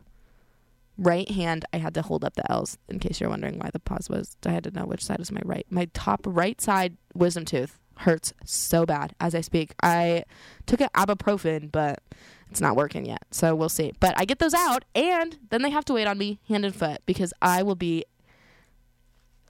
right 0.99 1.31
hand, 1.31 1.65
I 1.73 1.79
had 1.79 1.95
to 1.95 2.03
hold 2.03 2.25
up 2.25 2.35
the 2.35 2.51
L's 2.51 2.79
in 2.89 2.99
case 2.99 3.21
you're 3.21 3.31
wondering 3.31 3.59
why 3.59 3.71
the 3.73 3.81
pause 3.81 4.09
was. 4.09 4.37
I 4.45 4.51
had 4.51 4.65
to 4.65 4.71
know 4.71 4.85
which 4.85 5.05
side 5.05 5.21
is 5.21 5.33
my 5.33 5.43
right. 5.45 5.67
My 5.71 5.89
top 5.93 6.21
right 6.25 6.61
side 6.61 6.97
wisdom 7.15 7.45
tooth 7.45 7.79
hurts 7.99 8.33
so 8.45 8.85
bad 8.85 9.15
as 9.21 9.35
I 9.35 9.41
speak. 9.41 9.75
I 9.83 10.25
took 10.67 10.81
an 10.81 10.89
ibuprofen, 10.95 11.73
but 11.73 12.03
it's 12.51 12.61
not 12.61 12.77
working 12.77 13.07
yet. 13.07 13.23
So 13.31 13.55
we'll 13.55 13.69
see. 13.69 13.93
But 14.01 14.15
I 14.17 14.25
get 14.25 14.39
those 14.39 14.55
out, 14.55 14.85
and 14.95 15.39
then 15.51 15.63
they 15.63 15.71
have 15.71 15.85
to 15.87 15.95
wait 15.95 16.07
on 16.07 16.19
me 16.19 16.39
hand 16.49 16.65
and 16.65 16.75
foot 16.75 17.01
because 17.07 17.33
I 17.41 17.63
will 17.63 17.75
be 17.75 18.05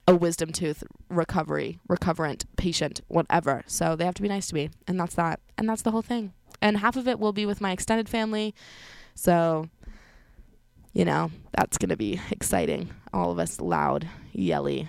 a 0.07 0.15
wisdom 0.15 0.51
tooth 0.51 0.83
recovery, 1.09 1.79
recoverant 1.87 2.45
patient, 2.55 3.01
whatever. 3.07 3.63
So 3.67 3.95
they 3.95 4.05
have 4.05 4.15
to 4.15 4.21
be 4.21 4.29
nice 4.29 4.47
to 4.47 4.55
me, 4.55 4.69
and 4.87 4.99
that's 4.99 5.15
that. 5.15 5.39
And 5.57 5.67
that's 5.67 5.81
the 5.81 5.91
whole 5.91 6.01
thing. 6.01 6.33
And 6.61 6.77
half 6.77 6.95
of 6.95 7.07
it 7.07 7.19
will 7.19 7.33
be 7.33 7.45
with 7.45 7.61
my 7.61 7.71
extended 7.71 8.09
family. 8.09 8.55
So, 9.15 9.69
you 10.93 11.05
know, 11.05 11.31
that's 11.55 11.77
to 11.89 11.97
be 11.97 12.19
exciting. 12.31 12.89
All 13.13 13.31
of 13.31 13.39
us 13.39 13.59
loud, 13.59 14.07
yelly, 14.31 14.87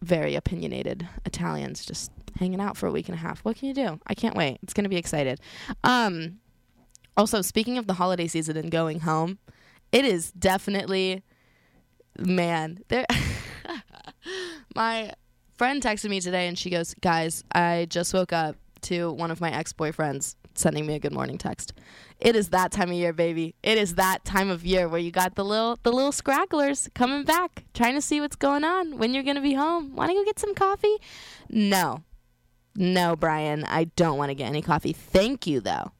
very 0.00 0.34
opinionated 0.36 1.08
Italians 1.24 1.84
just 1.84 2.12
hanging 2.38 2.60
out 2.60 2.76
for 2.76 2.86
a 2.86 2.92
week 2.92 3.08
and 3.08 3.14
a 3.14 3.20
half. 3.20 3.40
What 3.40 3.56
can 3.56 3.68
you 3.68 3.74
do? 3.74 3.98
I 4.06 4.14
can't 4.14 4.36
wait. 4.36 4.58
It's 4.62 4.74
to 4.84 4.90
be 4.90 4.96
excited. 4.96 5.40
Um 5.84 6.38
also, 7.16 7.40
speaking 7.40 7.78
of 7.78 7.86
the 7.86 7.94
holiday 7.94 8.26
season 8.26 8.58
and 8.58 8.70
going 8.70 9.00
home, 9.00 9.38
it 9.90 10.04
is 10.04 10.32
definitely 10.32 11.22
man, 12.18 12.80
there 12.88 13.06
my 14.76 15.12
friend 15.56 15.82
texted 15.82 16.10
me 16.10 16.20
today 16.20 16.46
and 16.46 16.56
she 16.56 16.70
goes, 16.70 16.94
"Guys, 17.00 17.42
I 17.52 17.86
just 17.90 18.14
woke 18.14 18.32
up 18.32 18.56
to 18.82 19.10
one 19.12 19.30
of 19.30 19.40
my 19.40 19.50
ex-boyfriends 19.50 20.36
sending 20.54 20.86
me 20.86 20.94
a 20.94 20.98
good 20.98 21.12
morning 21.12 21.38
text. 21.38 21.72
It 22.20 22.36
is 22.36 22.50
that 22.50 22.72
time 22.72 22.90
of 22.90 22.94
year, 22.94 23.12
baby. 23.12 23.54
It 23.62 23.78
is 23.78 23.96
that 23.96 24.24
time 24.24 24.48
of 24.48 24.64
year 24.64 24.88
where 24.88 25.00
you 25.00 25.10
got 25.10 25.34
the 25.34 25.44
little 25.44 25.78
the 25.82 25.92
little 25.92 26.12
scragglers 26.12 26.92
coming 26.94 27.24
back, 27.24 27.64
trying 27.74 27.94
to 27.94 28.00
see 28.00 28.20
what's 28.20 28.36
going 28.36 28.64
on, 28.64 28.98
when 28.98 29.12
you're 29.12 29.22
to 29.22 29.40
be 29.40 29.54
home. 29.54 29.96
Want 29.96 30.10
to 30.10 30.14
go 30.14 30.24
get 30.24 30.38
some 30.38 30.54
coffee? 30.54 30.96
No. 31.48 32.02
No, 32.74 33.16
Brian, 33.16 33.64
I 33.64 33.84
don't 33.84 34.18
want 34.18 34.30
to 34.30 34.34
get 34.34 34.48
any 34.48 34.62
coffee. 34.62 34.92
Thank 34.92 35.46
you 35.46 35.60
though. 35.60 35.92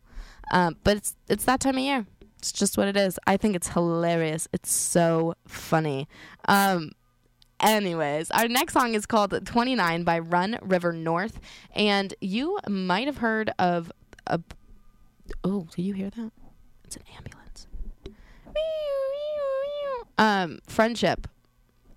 Um, 0.53 0.77
but 0.85 0.99
it's 0.99 1.17
it's 1.29 1.45
that 1.45 1.61
time 1.61 1.77
of 1.77 1.83
year. 1.83 2.07
It's 2.39 2.53
just 2.53 2.79
what 2.79 2.87
it 2.87 2.97
is. 2.97 3.19
I 3.27 3.37
think 3.37 3.57
it's 3.57 3.69
hilarious. 3.69 4.47
It's 4.53 4.71
so 4.71 5.35
funny. 5.47 6.07
Um, 6.47 6.93
anyways, 7.61 8.31
our 8.31 8.49
next 8.49 8.73
song 8.73 8.95
is 8.95 9.07
called 9.07 9.47
29 9.47 10.05
by 10.05 10.19
Run 10.19 10.59
River 10.63 10.93
North. 10.93 11.41
And 11.75 12.15
you 12.21 12.59
might 12.69 13.07
have 13.07 13.19
heard 13.19 13.51
of 13.59 13.93
a. 14.27 14.41
Oh, 15.43 15.67
do 15.75 15.83
you 15.83 15.93
hear 15.93 16.11
that? 16.11 16.31
It's 16.85 16.97
an 16.97 17.03
ambulance. 17.17 17.67
Um, 20.19 20.61
Friendship. 20.67 21.29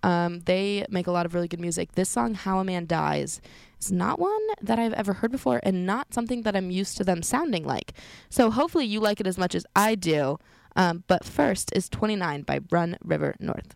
Um, 0.01 0.39
they 0.41 0.85
make 0.89 1.07
a 1.07 1.11
lot 1.11 1.25
of 1.25 1.33
really 1.33 1.49
good 1.49 1.59
music. 1.59 1.93
This 1.93 2.09
song, 2.09 2.33
How 2.33 2.59
a 2.59 2.63
Man 2.63 2.85
Dies, 2.85 3.41
is 3.81 3.91
not 3.91 4.17
one 4.17 4.39
that 4.61 4.79
I've 4.79 4.93
ever 4.93 5.13
heard 5.13 5.31
before 5.31 5.59
and 5.63 5.85
not 5.85 6.13
something 6.13 6.43
that 6.43 6.55
I'm 6.55 6.71
used 6.71 6.95
to 6.97 7.03
them 7.03 7.21
sounding 7.21 7.65
like. 7.65 7.93
So 8.29 8.49
hopefully 8.49 8.85
you 8.85 8.99
like 8.99 9.19
it 9.19 9.27
as 9.27 9.37
much 9.37 9.55
as 9.55 9.65
I 9.75 9.95
do. 9.95 10.37
Um, 10.75 11.03
but 11.07 11.25
first 11.25 11.71
is 11.75 11.89
29 11.89 12.43
by 12.43 12.59
Run 12.71 12.97
River 13.03 13.35
North. 13.39 13.75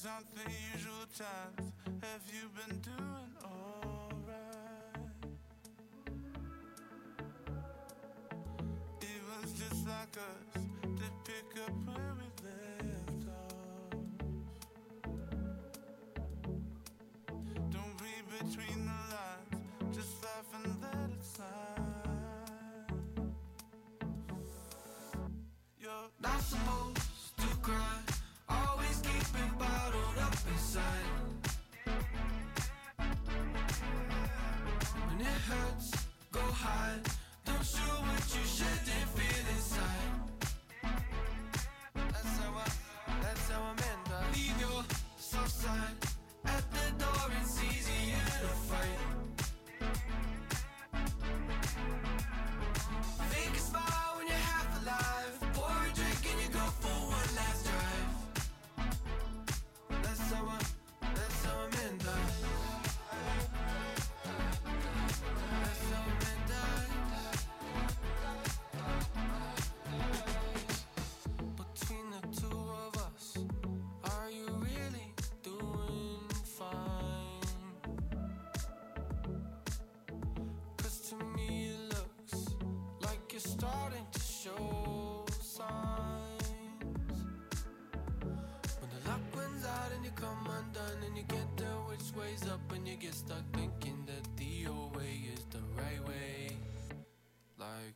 Cause 0.00 0.10
on 0.16 0.24
the 0.36 0.48
usual 0.74 1.06
times, 1.18 1.72
have 2.02 2.22
you 2.32 2.48
been 2.54 2.78
doing 2.78 3.32
alright? 3.42 5.08
It 9.00 9.22
was 9.28 9.52
just 9.54 9.88
like 9.88 10.16
us 10.16 10.62
to 10.82 11.10
pick 11.24 11.62
up 11.66 12.07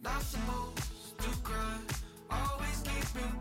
not 0.02 0.22
supposed 0.22 1.18
to 1.18 1.30
cry, 1.42 1.78
always 2.30 2.82
keep 2.82 3.22
it 3.22 3.40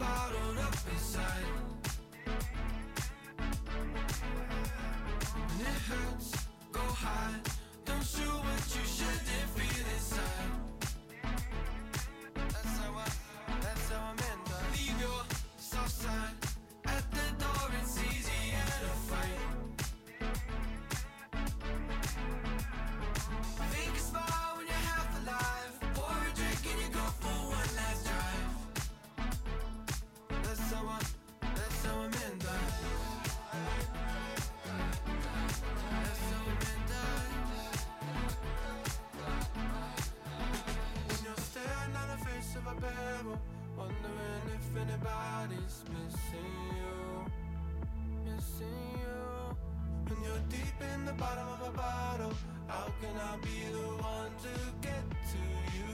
bottom 51.21 51.47
of 51.49 51.61
a 51.67 51.71
bottle, 51.77 52.33
how 52.67 52.87
can 52.99 53.15
I 53.15 53.37
be 53.45 53.57
the 53.71 53.87
one 54.11 54.31
to 54.45 54.53
get 54.81 55.03
to 55.31 55.41
you? 55.77 55.93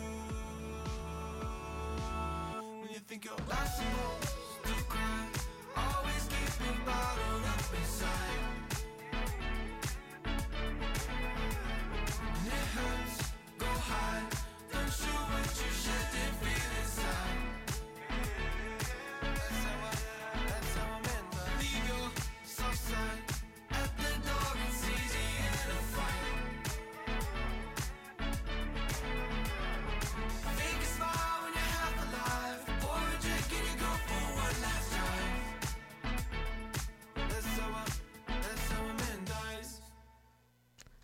When 2.80 2.90
you 2.94 3.02
think 3.10 3.26
you're 3.26 3.46
not 3.50 3.68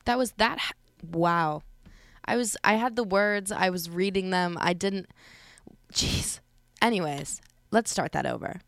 That 0.06 0.18
was 0.18 0.34
that. 0.34 0.60
Wow. 1.02 1.64
I 2.26 2.38
was. 2.38 2.56
I 2.64 2.76
had 2.76 2.96
the 2.96 3.04
words. 3.04 3.52
I 3.52 3.70
was 3.70 3.90
reading 3.90 4.30
them. 4.30 4.58
I 4.60 4.74
didn't. 4.74 5.08
Jeez. 5.94 6.40
Anyways, 6.82 7.42
let's 7.72 7.92
start 7.92 8.12
that 8.14 8.26
over. 8.26 8.62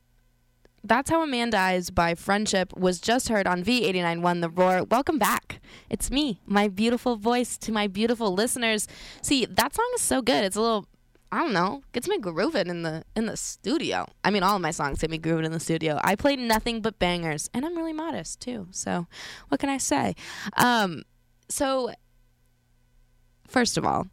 That's 0.83 1.09
How 1.09 1.23
a 1.23 1.27
Man 1.27 1.49
Dies 1.49 1.89
by 1.89 2.13
Friendship 2.13 2.77
was 2.77 3.01
just 3.01 3.29
heard 3.29 3.47
on 3.47 3.63
V891 3.63 4.41
The 4.41 4.49
Roar. 4.49 4.83
Welcome 4.83 5.17
back. 5.17 5.59
It's 5.89 6.11
me, 6.11 6.41
my 6.45 6.67
beautiful 6.67 7.15
voice 7.15 7.57
to 7.57 7.71
my 7.71 7.87
beautiful 7.87 8.31
listeners. 8.31 8.87
See, 9.23 9.45
that 9.45 9.73
song 9.73 9.91
is 9.95 10.01
so 10.01 10.21
good. 10.21 10.43
It's 10.43 10.55
a 10.55 10.61
little 10.61 10.87
I 11.31 11.39
don't 11.39 11.53
know, 11.53 11.81
gets 11.91 12.07
me 12.07 12.19
grooving 12.19 12.67
in 12.67 12.83
the 12.83 13.03
in 13.15 13.25
the 13.25 13.35
studio. 13.35 14.05
I 14.23 14.29
mean, 14.29 14.43
all 14.43 14.55
of 14.55 14.61
my 14.61 14.71
songs 14.71 14.99
get 15.01 15.09
me 15.09 15.17
grooving 15.17 15.45
in 15.45 15.51
the 15.51 15.59
studio. 15.59 15.99
I 16.03 16.15
play 16.15 16.35
nothing 16.35 16.81
but 16.81 16.99
bangers, 16.99 17.49
and 17.53 17.65
I'm 17.65 17.75
really 17.75 17.91
modest 17.91 18.39
too. 18.39 18.67
So, 18.71 19.07
what 19.49 19.59
can 19.59 19.69
I 19.69 19.77
say? 19.77 20.15
Um, 20.55 21.03
so 21.49 21.91
first 23.47 23.77
of 23.77 23.85
all, 23.85 24.07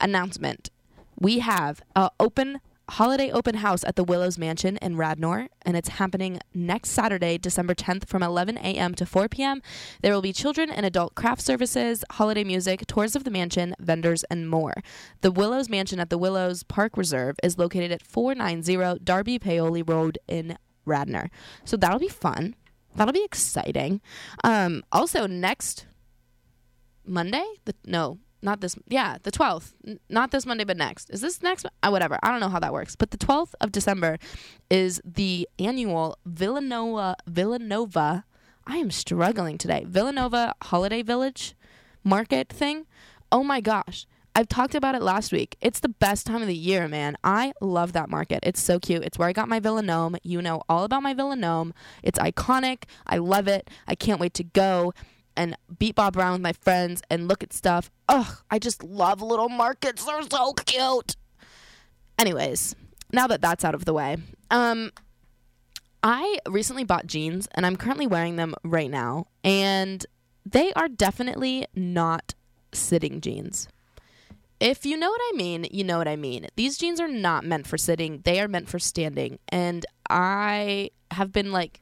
announcement: 0.00 0.70
we 1.18 1.40
have 1.40 1.82
a 1.94 2.10
open 2.18 2.60
holiday 2.90 3.30
open 3.30 3.56
house 3.56 3.84
at 3.84 3.94
the 3.94 4.02
Willows 4.04 4.36
Mansion 4.36 4.76
in 4.78 4.96
Radnor, 4.96 5.48
and 5.62 5.76
it's 5.76 5.90
happening 5.90 6.40
next 6.52 6.90
Saturday, 6.90 7.38
December 7.38 7.74
10th 7.74 8.06
from 8.06 8.22
11 8.22 8.58
a.m. 8.58 8.94
to 8.96 9.06
4 9.06 9.28
p.m. 9.28 9.62
There 10.02 10.12
will 10.12 10.22
be 10.22 10.32
children 10.32 10.70
and 10.70 10.84
adult 10.84 11.14
craft 11.14 11.40
services, 11.40 12.04
holiday 12.10 12.44
music, 12.44 12.86
tours 12.86 13.14
of 13.14 13.24
the 13.24 13.30
mansion, 13.30 13.74
vendors, 13.78 14.24
and 14.24 14.50
more. 14.50 14.74
The 15.20 15.30
Willows 15.30 15.68
Mansion 15.68 16.00
at 16.00 16.10
the 16.10 16.18
Willows 16.18 16.64
Park 16.64 16.96
Reserve 16.96 17.36
is 17.42 17.58
located 17.58 17.92
at 17.92 18.02
490 18.02 19.04
Darby 19.04 19.38
Paoli 19.38 19.82
Road 19.82 20.18
in 20.26 20.58
Radnor. 20.84 21.30
So 21.64 21.76
that'll 21.76 22.00
be 22.00 22.08
fun. 22.08 22.56
That'll 22.96 23.12
be 23.12 23.24
exciting. 23.24 24.00
Um, 24.42 24.82
also, 24.90 25.26
next 25.28 25.86
Monday, 27.04 27.44
the 27.64 27.74
no, 27.86 28.18
not 28.42 28.60
this. 28.60 28.76
Yeah, 28.88 29.18
the 29.22 29.30
twelfth. 29.30 29.74
N- 29.86 30.00
not 30.08 30.30
this 30.30 30.46
Monday, 30.46 30.64
but 30.64 30.76
next. 30.76 31.10
Is 31.10 31.20
this 31.20 31.42
next? 31.42 31.66
Uh, 31.82 31.88
whatever. 31.90 32.18
I 32.22 32.30
don't 32.30 32.40
know 32.40 32.48
how 32.48 32.60
that 32.60 32.72
works. 32.72 32.96
But 32.96 33.10
the 33.10 33.16
twelfth 33.16 33.54
of 33.60 33.72
December 33.72 34.18
is 34.70 35.00
the 35.04 35.48
annual 35.58 36.18
Villanova 36.24 37.16
Villanova. 37.26 38.24
I 38.66 38.76
am 38.76 38.90
struggling 38.90 39.58
today. 39.58 39.84
Villanova 39.86 40.54
Holiday 40.62 41.02
Village 41.02 41.54
Market 42.04 42.48
thing. 42.48 42.86
Oh 43.32 43.42
my 43.42 43.60
gosh. 43.60 44.06
I've 44.34 44.48
talked 44.48 44.76
about 44.76 44.94
it 44.94 45.02
last 45.02 45.32
week. 45.32 45.56
It's 45.60 45.80
the 45.80 45.88
best 45.88 46.24
time 46.24 46.40
of 46.40 46.46
the 46.46 46.56
year, 46.56 46.86
man. 46.86 47.16
I 47.24 47.52
love 47.60 47.92
that 47.94 48.08
market. 48.08 48.38
It's 48.44 48.62
so 48.62 48.78
cute. 48.78 49.02
It's 49.02 49.18
where 49.18 49.28
I 49.28 49.32
got 49.32 49.48
my 49.48 49.58
Villanome. 49.58 50.16
You 50.22 50.40
know 50.40 50.62
all 50.68 50.84
about 50.84 51.02
my 51.02 51.14
Villanome. 51.14 51.74
It's 52.02 52.18
iconic. 52.18 52.84
I 53.06 53.18
love 53.18 53.48
it. 53.48 53.68
I 53.88 53.96
can't 53.96 54.20
wait 54.20 54.34
to 54.34 54.44
go 54.44 54.94
and 55.40 55.56
beat 55.78 55.94
Bob 55.94 56.18
around 56.18 56.32
with 56.32 56.42
my 56.42 56.52
friends 56.52 57.00
and 57.08 57.26
look 57.26 57.42
at 57.42 57.54
stuff. 57.54 57.90
Ugh, 58.10 58.36
I 58.50 58.58
just 58.58 58.84
love 58.84 59.22
little 59.22 59.48
markets. 59.48 60.04
They're 60.04 60.20
so 60.30 60.52
cute. 60.52 61.16
Anyways, 62.18 62.76
now 63.10 63.26
that 63.26 63.40
that's 63.40 63.64
out 63.64 63.74
of 63.74 63.86
the 63.86 63.94
way, 63.94 64.18
um, 64.50 64.92
I 66.02 66.40
recently 66.46 66.84
bought 66.84 67.06
jeans 67.06 67.48
and 67.52 67.64
I'm 67.64 67.76
currently 67.76 68.06
wearing 68.06 68.36
them 68.36 68.54
right 68.64 68.90
now, 68.90 69.28
and 69.42 70.04
they 70.44 70.74
are 70.74 70.88
definitely 70.88 71.66
not 71.74 72.34
sitting 72.72 73.22
jeans. 73.22 73.66
If 74.60 74.84
you 74.84 74.98
know 74.98 75.08
what 75.08 75.22
I 75.32 75.36
mean, 75.36 75.66
you 75.70 75.84
know 75.84 75.96
what 75.96 76.06
I 76.06 76.16
mean. 76.16 76.48
These 76.56 76.76
jeans 76.76 77.00
are 77.00 77.08
not 77.08 77.46
meant 77.46 77.66
for 77.66 77.78
sitting, 77.78 78.20
they 78.24 78.40
are 78.40 78.48
meant 78.48 78.68
for 78.68 78.78
standing. 78.78 79.38
And 79.48 79.86
I 80.10 80.90
have 81.12 81.32
been 81.32 81.50
like 81.50 81.80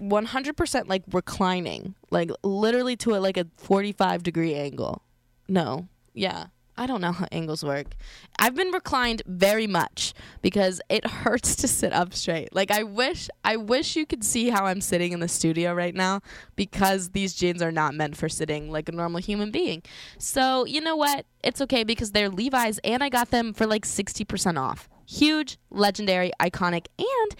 100% 0.00 0.88
like 0.88 1.02
reclining, 1.12 1.94
like 2.10 2.30
literally 2.42 2.96
to 2.96 3.14
a 3.14 3.18
like 3.18 3.36
a 3.36 3.46
45 3.56 4.22
degree 4.22 4.54
angle. 4.54 5.02
No. 5.48 5.88
Yeah. 6.14 6.46
I 6.76 6.86
don't 6.86 7.02
know 7.02 7.12
how 7.12 7.26
angles 7.30 7.62
work. 7.62 7.94
I've 8.38 8.54
been 8.54 8.70
reclined 8.70 9.22
very 9.26 9.66
much 9.66 10.14
because 10.40 10.80
it 10.88 11.06
hurts 11.22 11.54
to 11.56 11.68
sit 11.68 11.92
up 11.92 12.14
straight. 12.14 12.54
Like 12.54 12.70
I 12.70 12.82
wish 12.82 13.28
I 13.44 13.56
wish 13.56 13.94
you 13.94 14.06
could 14.06 14.24
see 14.24 14.48
how 14.48 14.64
I'm 14.64 14.80
sitting 14.80 15.12
in 15.12 15.20
the 15.20 15.28
studio 15.28 15.74
right 15.74 15.94
now 15.94 16.20
because 16.56 17.10
these 17.10 17.34
jeans 17.34 17.60
are 17.60 17.72
not 17.72 17.94
meant 17.94 18.16
for 18.16 18.28
sitting 18.28 18.70
like 18.70 18.88
a 18.88 18.92
normal 18.92 19.20
human 19.20 19.50
being. 19.50 19.82
So, 20.18 20.64
you 20.64 20.80
know 20.80 20.96
what? 20.96 21.26
It's 21.44 21.60
okay 21.60 21.84
because 21.84 22.12
they're 22.12 22.30
Levi's 22.30 22.78
and 22.84 23.04
I 23.04 23.10
got 23.10 23.30
them 23.30 23.52
for 23.52 23.66
like 23.66 23.84
60% 23.84 24.58
off. 24.58 24.88
Huge, 25.06 25.58
legendary, 25.70 26.32
iconic, 26.40 26.86
and 26.98 27.36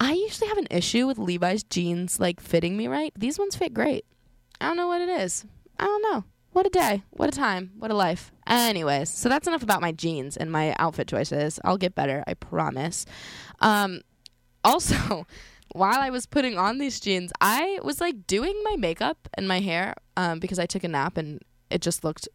I 0.00 0.12
usually 0.12 0.48
have 0.48 0.58
an 0.58 0.68
issue 0.70 1.06
with 1.06 1.18
Levi's 1.18 1.64
jeans 1.64 2.20
like 2.20 2.40
fitting 2.40 2.76
me 2.76 2.86
right. 2.86 3.12
These 3.16 3.38
ones 3.38 3.56
fit 3.56 3.74
great. 3.74 4.04
I 4.60 4.66
don't 4.68 4.76
know 4.76 4.86
what 4.88 5.00
it 5.00 5.08
is. 5.08 5.44
I 5.78 5.84
don't 5.84 6.02
know. 6.02 6.24
What 6.52 6.66
a 6.66 6.70
day. 6.70 7.02
What 7.10 7.28
a 7.28 7.32
time. 7.32 7.72
What 7.78 7.90
a 7.90 7.94
life. 7.94 8.32
Anyways, 8.46 9.10
so 9.10 9.28
that's 9.28 9.46
enough 9.46 9.62
about 9.62 9.80
my 9.80 9.92
jeans 9.92 10.36
and 10.36 10.50
my 10.50 10.74
outfit 10.78 11.08
choices. 11.08 11.60
I'll 11.64 11.76
get 11.78 11.94
better, 11.94 12.24
I 12.26 12.34
promise. 12.34 13.06
Um 13.60 14.00
also, 14.64 15.26
while 15.72 15.98
I 15.98 16.10
was 16.10 16.26
putting 16.26 16.58
on 16.58 16.78
these 16.78 17.00
jeans, 17.00 17.32
I 17.40 17.78
was 17.82 18.00
like 18.00 18.26
doing 18.26 18.60
my 18.64 18.76
makeup 18.76 19.28
and 19.34 19.46
my 19.46 19.60
hair 19.60 19.94
um 20.16 20.38
because 20.38 20.58
I 20.58 20.66
took 20.66 20.84
a 20.84 20.88
nap 20.88 21.16
and 21.16 21.40
it 21.70 21.82
just 21.82 22.04
looked, 22.04 22.28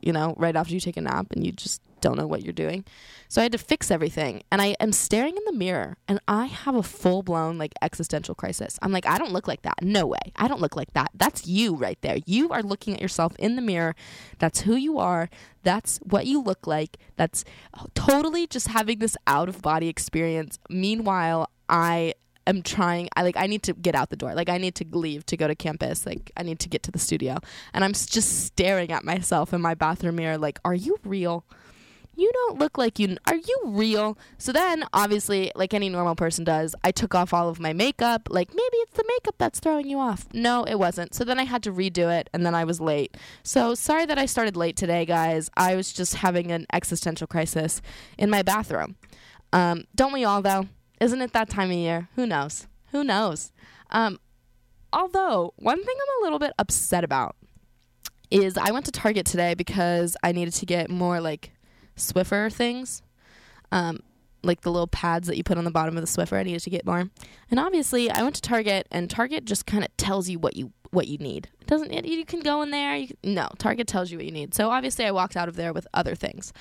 you 0.00 0.12
know, 0.12 0.34
right 0.36 0.54
after 0.54 0.74
you 0.74 0.80
take 0.80 0.96
a 0.96 1.00
nap 1.00 1.28
and 1.32 1.44
you 1.44 1.52
just 1.52 1.82
don't 2.00 2.16
know 2.16 2.26
what 2.26 2.42
you're 2.42 2.52
doing. 2.52 2.84
So 3.28 3.40
I 3.40 3.44
had 3.44 3.52
to 3.52 3.58
fix 3.58 3.90
everything. 3.90 4.42
And 4.50 4.62
I 4.62 4.76
am 4.80 4.92
staring 4.92 5.36
in 5.36 5.44
the 5.44 5.52
mirror 5.52 5.96
and 6.06 6.20
I 6.28 6.46
have 6.46 6.74
a 6.74 6.82
full 6.82 7.22
blown 7.22 7.58
like 7.58 7.72
existential 7.82 8.34
crisis. 8.34 8.78
I'm 8.82 8.92
like, 8.92 9.06
I 9.06 9.18
don't 9.18 9.32
look 9.32 9.48
like 9.48 9.62
that. 9.62 9.82
No 9.82 10.06
way. 10.06 10.32
I 10.36 10.48
don't 10.48 10.60
look 10.60 10.76
like 10.76 10.92
that. 10.94 11.10
That's 11.14 11.46
you 11.46 11.74
right 11.74 11.98
there. 12.02 12.18
You 12.26 12.50
are 12.50 12.62
looking 12.62 12.94
at 12.94 13.00
yourself 13.00 13.34
in 13.36 13.56
the 13.56 13.62
mirror. 13.62 13.94
That's 14.38 14.60
who 14.60 14.76
you 14.76 14.98
are. 14.98 15.28
That's 15.62 15.98
what 15.98 16.26
you 16.26 16.42
look 16.42 16.66
like. 16.66 16.98
That's 17.16 17.44
oh, 17.78 17.86
totally 17.94 18.46
just 18.46 18.68
having 18.68 18.98
this 18.98 19.16
out 19.26 19.48
of 19.48 19.62
body 19.62 19.88
experience. 19.88 20.58
Meanwhile, 20.70 21.50
I 21.68 22.14
am 22.46 22.62
trying 22.62 23.08
I 23.16 23.22
like 23.22 23.36
I 23.36 23.46
need 23.46 23.62
to 23.64 23.72
get 23.72 23.94
out 23.94 24.10
the 24.10 24.16
door. 24.16 24.34
Like 24.34 24.48
I 24.48 24.58
need 24.58 24.74
to 24.76 24.84
leave 24.92 25.26
to 25.26 25.36
go 25.36 25.48
to 25.48 25.54
campus. 25.54 26.06
Like 26.06 26.30
I 26.36 26.42
need 26.42 26.60
to 26.60 26.68
get 26.68 26.82
to 26.84 26.90
the 26.90 26.98
studio. 26.98 27.38
And 27.74 27.84
I'm 27.84 27.92
just 27.92 28.46
staring 28.46 28.92
at 28.92 29.04
myself 29.04 29.52
in 29.52 29.60
my 29.60 29.74
bathroom 29.74 30.16
mirror 30.16 30.38
like, 30.38 30.58
"Are 30.64 30.74
you 30.74 30.96
real?" 31.04 31.44
You 32.16 32.32
don't 32.32 32.58
look 32.58 32.78
like 32.78 32.98
you 32.98 33.16
are 33.26 33.36
you 33.36 33.60
real? 33.64 34.18
So 34.38 34.52
then 34.52 34.84
obviously 34.92 35.52
like 35.54 35.74
any 35.74 35.88
normal 35.88 36.14
person 36.16 36.44
does 36.44 36.74
i 36.82 36.90
took 36.90 37.14
off 37.14 37.32
all 37.32 37.48
of 37.48 37.60
my 37.60 37.72
makeup. 37.72 38.28
Like 38.30 38.48
maybe 38.50 38.76
it's 38.78 38.96
the 38.96 39.04
makeup 39.06 39.36
that's 39.38 39.60
throwing 39.60 39.88
you 39.88 39.98
off. 39.98 40.26
No 40.32 40.64
it 40.64 40.76
wasn't. 40.76 41.14
So 41.14 41.24
then 41.24 41.38
i 41.38 41.44
had 41.44 41.62
to 41.64 41.72
redo 41.72 42.12
it 42.12 42.28
and 42.32 42.44
then 42.44 42.54
i 42.54 42.64
was 42.64 42.80
late. 42.80 43.16
So 43.42 43.74
sorry 43.74 44.06
that 44.06 44.18
i 44.18 44.26
started 44.26 44.56
late 44.56 44.76
today 44.76 45.04
guys. 45.04 45.50
I 45.56 45.76
was 45.76 45.92
just 45.92 46.16
having 46.16 46.50
an 46.50 46.66
existential 46.72 47.26
crisis 47.26 47.80
in 48.18 48.30
my 48.30 48.42
bathroom. 48.42 48.96
Um, 49.52 49.84
don't 49.94 50.12
we 50.12 50.24
all 50.24 50.42
though? 50.42 50.66
Isn't 51.00 51.20
it 51.20 51.32
that 51.34 51.50
time 51.50 51.70
of 51.70 51.76
year? 51.76 52.08
Who 52.16 52.26
knows? 52.26 52.66
Who 52.92 53.04
knows? 53.04 53.52
Um, 53.90 54.18
although 54.92 55.52
one 55.56 55.76
thing 55.84 55.94
i'm 56.00 56.22
a 56.22 56.24
little 56.24 56.38
bit 56.38 56.52
upset 56.58 57.04
about 57.04 57.36
is 58.30 58.56
i 58.56 58.70
went 58.70 58.84
to 58.84 58.90
target 58.90 59.26
today 59.26 59.54
because 59.54 60.16
i 60.22 60.32
needed 60.32 60.54
to 60.54 60.66
get 60.66 60.90
more 60.90 61.20
like 61.20 61.52
Swiffer 61.96 62.52
things, 62.52 63.02
um, 63.72 64.00
like 64.42 64.60
the 64.60 64.70
little 64.70 64.86
pads 64.86 65.28
that 65.28 65.36
you 65.36 65.44
put 65.44 65.58
on 65.58 65.64
the 65.64 65.70
bottom 65.70 65.96
of 65.96 66.02
the 66.02 66.08
Swiffer. 66.08 66.36
I 66.36 66.42
needed 66.42 66.62
to 66.62 66.70
get 66.70 66.86
more, 66.86 67.08
and 67.50 67.60
obviously 67.60 68.10
I 68.10 68.22
went 68.22 68.34
to 68.36 68.42
Target, 68.42 68.86
and 68.90 69.10
Target 69.10 69.44
just 69.44 69.66
kind 69.66 69.84
of 69.84 69.96
tells 69.96 70.28
you 70.28 70.38
what 70.38 70.56
you 70.56 70.72
what 70.90 71.08
you 71.08 71.18
need. 71.18 71.48
It 71.60 71.66
doesn't 71.66 71.92
it, 71.92 72.06
you 72.06 72.24
can 72.24 72.40
go 72.40 72.62
in 72.62 72.70
there? 72.70 72.96
You 72.96 73.08
no, 73.24 73.48
Target 73.58 73.86
tells 73.86 74.10
you 74.10 74.18
what 74.18 74.26
you 74.26 74.32
need. 74.32 74.54
So 74.54 74.70
obviously 74.70 75.04
I 75.04 75.10
walked 75.10 75.36
out 75.36 75.48
of 75.48 75.56
there 75.56 75.72
with 75.72 75.86
other 75.94 76.14
things, 76.14 76.52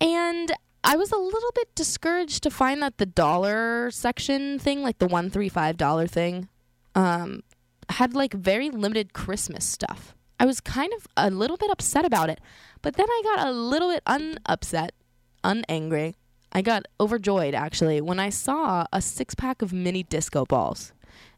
and 0.00 0.52
I 0.84 0.96
was 0.96 1.12
a 1.12 1.18
little 1.18 1.52
bit 1.54 1.74
discouraged 1.74 2.42
to 2.44 2.50
find 2.50 2.80
that 2.82 2.98
the 2.98 3.06
dollar 3.06 3.90
section 3.90 4.58
thing, 4.58 4.82
like 4.82 4.98
the 4.98 5.08
one 5.08 5.30
three 5.30 5.48
five 5.48 5.76
dollar 5.76 6.06
thing, 6.06 6.48
um, 6.94 7.42
had 7.90 8.14
like 8.14 8.32
very 8.32 8.70
limited 8.70 9.12
Christmas 9.12 9.64
stuff. 9.64 10.14
I 10.40 10.46
was 10.46 10.60
kind 10.60 10.92
of 10.94 11.06
a 11.16 11.30
little 11.30 11.56
bit 11.56 11.70
upset 11.70 12.04
about 12.04 12.30
it. 12.30 12.40
But 12.82 12.94
then 12.94 13.06
I 13.08 13.22
got 13.24 13.46
a 13.46 13.52
little 13.52 13.90
bit 13.90 14.04
unupset, 14.04 14.90
unangry. 15.44 16.14
I 16.52 16.62
got 16.62 16.86
overjoyed 17.00 17.54
actually 17.54 18.00
when 18.00 18.18
I 18.18 18.30
saw 18.30 18.86
a 18.92 19.02
six 19.02 19.34
pack 19.34 19.62
of 19.62 19.72
mini 19.72 20.02
disco 20.02 20.44
balls. 20.44 20.92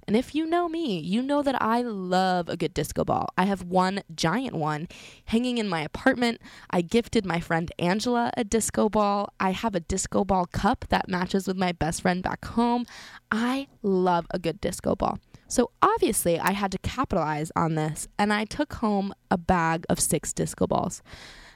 And 0.06 0.16
if 0.16 0.34
you 0.34 0.44
know 0.44 0.68
me, 0.68 0.98
you 0.98 1.22
know 1.22 1.40
that 1.42 1.60
I 1.62 1.82
love 1.82 2.48
a 2.48 2.56
good 2.56 2.74
disco 2.74 3.04
ball. 3.04 3.28
I 3.38 3.44
have 3.44 3.62
one 3.62 4.02
giant 4.14 4.56
one 4.56 4.88
hanging 5.26 5.58
in 5.58 5.68
my 5.68 5.82
apartment. 5.82 6.40
I 6.68 6.80
gifted 6.80 7.24
my 7.24 7.38
friend 7.38 7.70
Angela 7.78 8.32
a 8.36 8.42
disco 8.42 8.88
ball. 8.88 9.32
I 9.38 9.52
have 9.52 9.74
a 9.74 9.80
disco 9.80 10.24
ball 10.24 10.46
cup 10.46 10.84
that 10.88 11.08
matches 11.08 11.46
with 11.46 11.56
my 11.56 11.72
best 11.72 12.02
friend 12.02 12.22
back 12.22 12.44
home. 12.44 12.86
I 13.30 13.68
love 13.82 14.26
a 14.30 14.38
good 14.38 14.60
disco 14.60 14.96
ball. 14.96 15.20
So 15.50 15.72
obviously, 15.82 16.38
I 16.38 16.52
had 16.52 16.70
to 16.70 16.78
capitalize 16.78 17.50
on 17.56 17.74
this, 17.74 18.06
and 18.16 18.32
I 18.32 18.44
took 18.44 18.74
home 18.74 19.12
a 19.32 19.36
bag 19.36 19.84
of 19.88 19.98
six 19.98 20.32
disco 20.32 20.68
balls. 20.68 21.02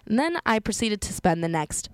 And 0.05 0.19
then 0.19 0.39
I 0.45 0.59
proceeded 0.59 1.01
to 1.03 1.13
spend 1.13 1.45
the 1.45 1.49
next 1.49 1.89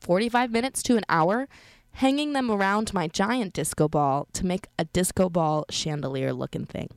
45 0.00 0.50
minutes 0.50 0.82
to 0.84 0.96
an 0.96 1.04
hour 1.10 1.48
hanging 1.92 2.32
them 2.32 2.50
around 2.50 2.94
my 2.94 3.08
giant 3.08 3.52
disco 3.52 3.88
ball 3.88 4.26
to 4.32 4.46
make 4.46 4.68
a 4.78 4.86
disco 4.86 5.28
ball 5.28 5.66
chandelier 5.68 6.32
looking 6.32 6.64
thing. 6.64 6.88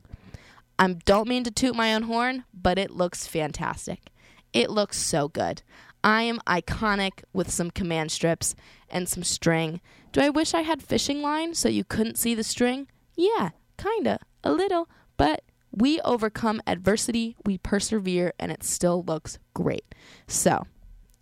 I 0.78 0.94
don't 1.04 1.28
mean 1.28 1.44
to 1.44 1.50
toot 1.50 1.76
my 1.76 1.94
own 1.94 2.04
horn, 2.04 2.44
but 2.54 2.78
it 2.78 2.90
looks 2.90 3.26
fantastic. 3.26 4.10
It 4.54 4.70
looks 4.70 4.96
so 4.96 5.28
good. 5.28 5.60
I 6.02 6.22
am 6.22 6.40
iconic 6.46 7.22
with 7.34 7.50
some 7.50 7.70
command 7.70 8.12
strips 8.12 8.54
and 8.88 9.10
some 9.10 9.24
string. 9.24 9.82
Do 10.12 10.22
I 10.22 10.30
wish 10.30 10.54
I 10.54 10.62
had 10.62 10.82
fishing 10.82 11.20
line 11.20 11.52
so 11.52 11.68
you 11.68 11.84
couldn't 11.84 12.16
see 12.16 12.34
the 12.34 12.42
string? 12.42 12.88
Yeah, 13.14 13.50
kinda, 13.76 14.18
a 14.42 14.52
little, 14.52 14.88
but 15.16 15.42
we 15.70 16.00
overcome 16.02 16.60
adversity, 16.66 17.36
we 17.44 17.58
persevere, 17.58 18.32
and 18.38 18.52
it 18.52 18.62
still 18.62 19.02
looks 19.02 19.38
great. 19.54 19.84
So, 20.26 20.66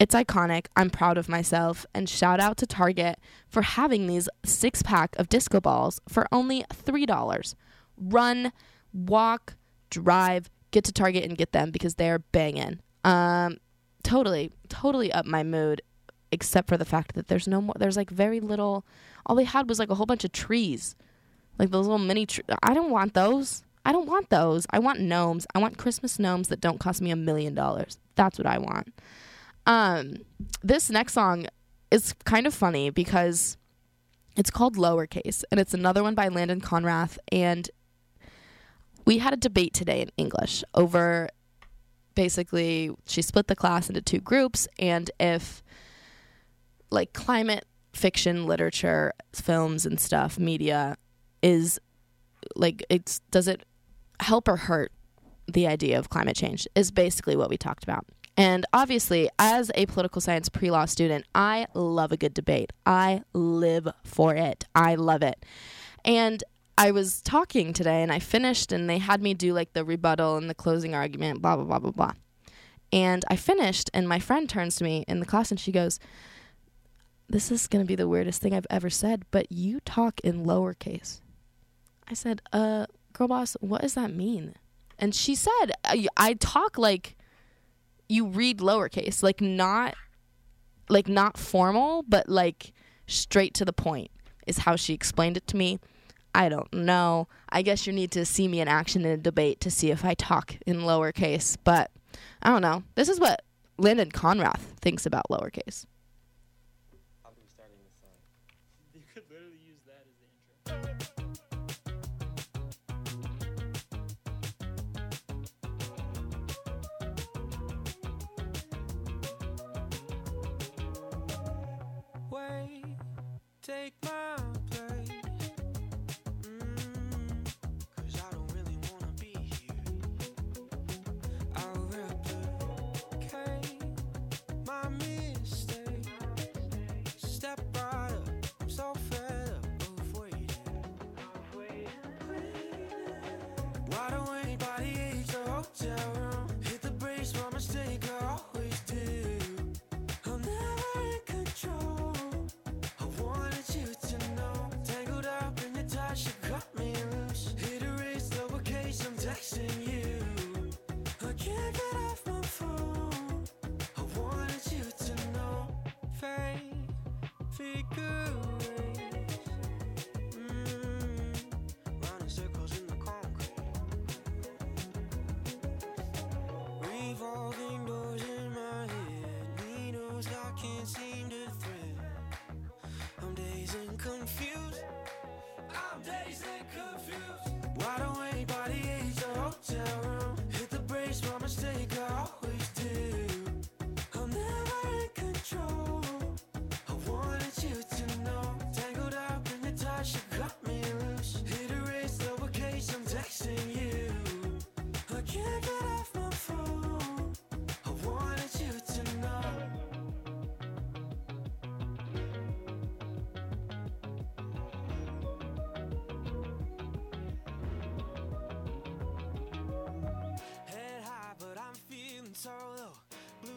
it's 0.03 0.16
iconic. 0.16 0.66
I'm 0.76 0.90
proud 0.90 1.16
of 1.16 1.28
myself. 1.28 1.86
And 1.94 2.09
shout 2.09 2.40
out 2.40 2.57
to 2.57 2.66
Target 2.66 3.18
for 3.48 3.62
having 3.62 4.09
these 4.09 4.28
six 4.44 4.82
pack 4.82 5.14
of 5.16 5.28
disco 5.28 5.61
balls 5.61 6.00
for 6.09 6.26
only 6.32 6.64
$3. 6.74 7.55
Run, 7.96 8.53
walk, 8.92 9.55
drive, 9.90 10.50
get 10.72 10.82
to 10.84 10.92
Target 10.92 11.22
and 11.22 11.38
get 11.38 11.53
them 11.53 11.70
because 11.70 11.94
they're 11.94 12.18
banging. 12.18 12.80
Um, 13.05 13.59
totally, 14.03 14.50
totally 14.68 15.12
up 15.12 15.24
my 15.24 15.44
mood, 15.44 15.82
except 16.32 16.68
for 16.68 16.76
the 16.76 16.84
fact 16.84 17.14
that 17.14 17.28
there's 17.28 17.46
no 17.46 17.61
more, 17.61 17.74
there's 17.78 17.96
like 17.96 18.11
very 18.11 18.40
little, 18.40 18.84
all 19.24 19.36
they 19.36 19.44
had 19.44 19.68
was 19.68 19.78
like 19.78 19.90
a 19.90 19.94
whole 19.94 20.07
bunch 20.07 20.24
of 20.24 20.32
trees. 20.32 20.96
Like 21.62 21.70
those 21.70 21.86
little 21.86 22.04
mini 22.04 22.26
tre- 22.26 22.42
I 22.60 22.74
don't 22.74 22.90
want 22.90 23.14
those. 23.14 23.62
I 23.86 23.92
don't 23.92 24.08
want 24.08 24.30
those. 24.30 24.66
I 24.70 24.80
want 24.80 24.98
gnomes. 24.98 25.46
I 25.54 25.60
want 25.60 25.78
Christmas 25.78 26.18
gnomes 26.18 26.48
that 26.48 26.60
don't 26.60 26.80
cost 26.80 27.00
me 27.00 27.12
a 27.12 27.16
million 27.16 27.54
dollars. 27.54 28.00
That's 28.16 28.36
what 28.36 28.48
I 28.48 28.58
want. 28.58 28.92
Um, 29.64 30.16
this 30.64 30.90
next 30.90 31.12
song 31.12 31.46
is 31.92 32.14
kind 32.24 32.48
of 32.48 32.52
funny 32.52 32.90
because 32.90 33.58
it's 34.34 34.50
called 34.50 34.74
Lowercase, 34.74 35.44
and 35.52 35.60
it's 35.60 35.72
another 35.72 36.02
one 36.02 36.16
by 36.16 36.26
Landon 36.26 36.60
Conrath. 36.60 37.16
And 37.30 37.70
we 39.06 39.18
had 39.18 39.32
a 39.32 39.36
debate 39.36 39.72
today 39.72 40.00
in 40.00 40.10
English 40.16 40.64
over 40.74 41.28
basically 42.16 42.90
she 43.06 43.22
split 43.22 43.46
the 43.46 43.54
class 43.54 43.88
into 43.88 44.02
two 44.02 44.18
groups, 44.18 44.66
and 44.80 45.12
if 45.20 45.62
like 46.90 47.12
climate 47.12 47.66
fiction, 47.92 48.46
literature, 48.46 49.12
films, 49.32 49.86
and 49.86 50.00
stuff, 50.00 50.40
media 50.40 50.96
is 51.43 51.78
like 52.57 52.84
it's 52.88 53.20
does 53.30 53.49
it 53.49 53.64
help 54.20 54.49
or 54.49 54.57
hurt 54.57 54.93
the 55.47 55.66
idea 55.66 55.99
of 55.99 56.09
climate 56.09 56.36
change 56.36 56.66
is 56.74 56.90
basically 56.90 57.36
what 57.36 57.51
we 57.51 57.57
talked 57.57 57.84
about. 57.84 58.07
And 58.36 58.64
obviously, 58.72 59.28
as 59.38 59.70
a 59.74 59.86
political 59.86 60.20
science 60.20 60.49
pre 60.49 60.70
law 60.70 60.86
student, 60.86 61.26
I 61.34 61.66
love 61.74 62.12
a 62.12 62.16
good 62.16 62.32
debate. 62.32 62.72
I 62.86 63.22
live 63.34 63.88
for 64.05 64.34
it. 64.34 64.64
I 64.74 64.95
love 64.95 65.22
it. 65.22 65.45
And 66.05 66.43
I 66.78 66.90
was 66.90 67.20
talking 67.20 67.72
today 67.72 68.03
and 68.03 68.11
I 68.11 68.18
finished, 68.18 68.72
and 68.72 68.88
they 68.88 68.99
had 68.99 69.20
me 69.20 69.34
do 69.34 69.53
like 69.53 69.74
the 69.74 69.84
rebuttal 69.84 70.36
and 70.36 70.49
the 70.49 70.55
closing 70.55 70.95
argument, 70.95 71.43
blah, 71.43 71.57
blah, 71.57 71.64
blah, 71.64 71.78
blah, 71.78 71.90
blah. 71.90 72.12
And 72.90 73.24
I 73.28 73.36
finished, 73.36 73.90
and 73.93 74.09
my 74.09 74.18
friend 74.18 74.49
turns 74.49 74.76
to 74.76 74.84
me 74.84 75.05
in 75.07 75.20
the 75.20 75.26
class 75.26 75.51
and 75.51 75.61
she 75.61 75.72
goes, 75.72 75.99
This 77.28 77.51
is 77.51 77.66
going 77.66 77.84
to 77.84 77.88
be 77.88 77.95
the 77.97 78.09
weirdest 78.09 78.40
thing 78.40 78.55
I've 78.55 78.66
ever 78.70 78.88
said, 78.88 79.24
but 79.30 79.53
you 79.53 79.80
talk 79.80 80.20
in 80.20 80.47
lowercase. 80.47 81.21
I 82.09 82.14
said, 82.14 82.42
uh, 82.53 82.86
girl 83.12 83.28
boss, 83.28 83.57
what 83.61 83.82
does 83.82 83.94
that 83.94 84.14
mean? 84.14 84.55
And 84.98 85.14
she 85.14 85.34
said, 85.34 85.72
I, 85.84 86.07
I 86.16 86.34
talk 86.34 86.78
like 86.78 87.16
you 88.09 88.26
read 88.26 88.59
lowercase, 88.59 89.22
like 89.22 89.40
not, 89.40 89.94
like 90.88 91.09
not 91.09 91.38
formal, 91.38 92.05
but 92.07 92.28
like 92.28 92.72
straight 93.07 93.55
to 93.55 93.64
the 93.64 93.72
point 93.72 94.11
is 94.46 94.59
how 94.59 94.76
she 94.76 94.92
explained 94.92 95.36
it 95.36 95.46
to 95.48 95.57
me. 95.57 95.78
I 96.34 96.48
don't 96.48 96.72
know. 96.72 97.28
I 97.48 97.62
guess 97.62 97.86
you 97.86 97.92
need 97.92 98.11
to 98.12 98.24
see 98.24 98.48
me 98.48 98.61
in 98.61 98.68
action 98.68 99.05
in 99.05 99.11
a 99.11 99.16
debate 99.16 99.61
to 99.61 99.70
see 99.70 99.90
if 99.90 100.05
I 100.05 100.14
talk 100.14 100.57
in 100.66 100.78
lowercase, 100.78 101.57
but 101.62 101.90
I 102.42 102.50
don't 102.50 102.62
know. 102.62 102.84
This 102.94 103.09
is 103.09 103.20
what 103.20 103.42
Landon 103.78 104.11
Conrath 104.11 104.61
thinks 104.80 105.05
about 105.05 105.24
lowercase. 105.30 105.84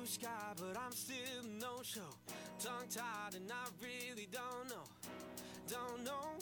blue 0.06 0.12
sky, 0.12 0.54
but 0.58 0.78
I'm 0.80 0.92
still 0.92 1.44
no 1.60 1.82
show. 1.84 2.02
Tongue 2.60 2.88
tied, 2.90 3.36
and 3.36 3.52
I 3.52 3.66
really 3.82 4.28
don't 4.32 4.70
know. 4.70 4.84
Don't 5.68 6.04
know 6.04 6.35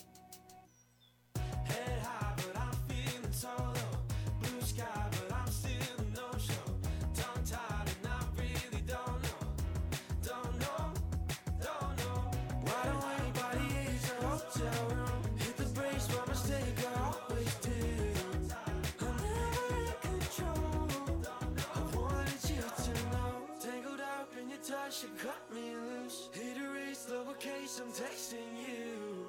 she 24.93 25.07
cut 25.17 25.41
me 25.51 25.73
loose. 25.73 26.29
Hit 26.33 26.57
erase 26.57 27.09
I'm 27.09 27.91
texting 27.91 28.53
you. 28.61 29.25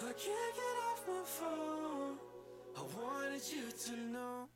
I 0.00 0.12
can't 0.12 0.54
get 0.58 0.76
off 0.90 1.00
my 1.06 1.22
phone. 1.24 2.18
I 2.76 2.82
wanted 2.98 3.42
you 3.46 3.70
to 3.86 4.00
know. 4.10 4.48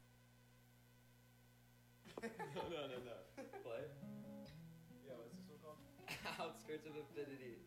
No, 2.23 2.29
no, 2.71 2.83
no, 2.91 2.99
no 3.07 3.43
Play. 3.63 3.87
Yeah, 5.07 5.15
what's 5.15 5.35
this 5.37 5.47
one 5.47 5.61
called? 5.63 5.79
Outskirts 6.41 6.87
of 6.87 6.95
Infinity. 6.97 7.63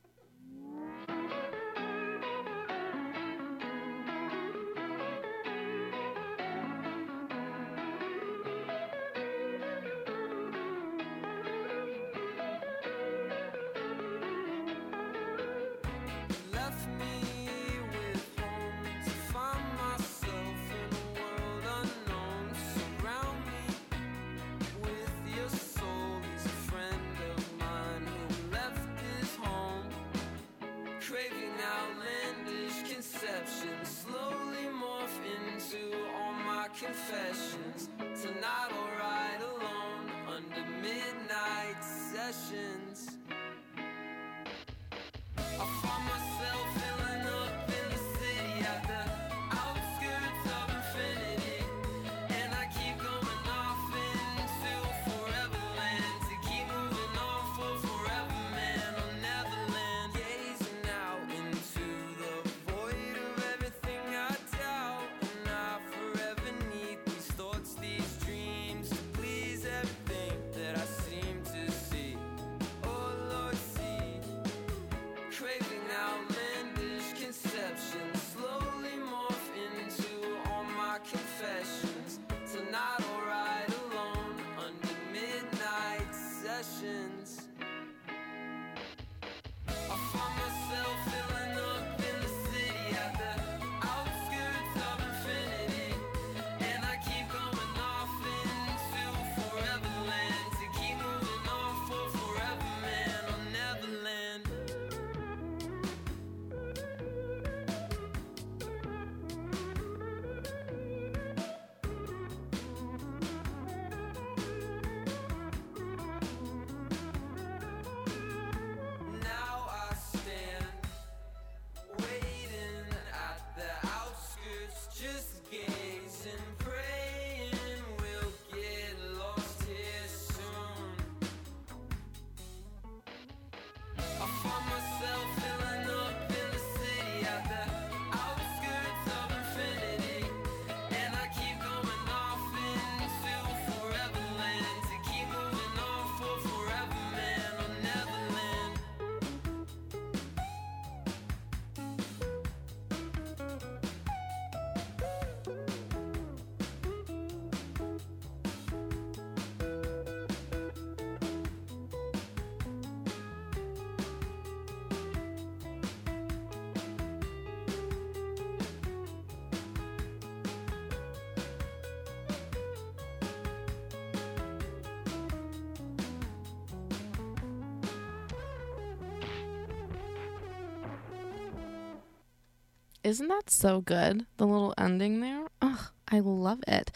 Isn't 183.05 183.27
that 183.27 183.51
so 183.51 183.81
good? 183.81 184.25
The 184.37 184.47
little 184.47 184.73
ending 184.79 185.19
there. 185.19 185.45
Ugh, 185.61 185.91
I 186.11 186.19
love 186.21 186.63
it. 186.67 186.89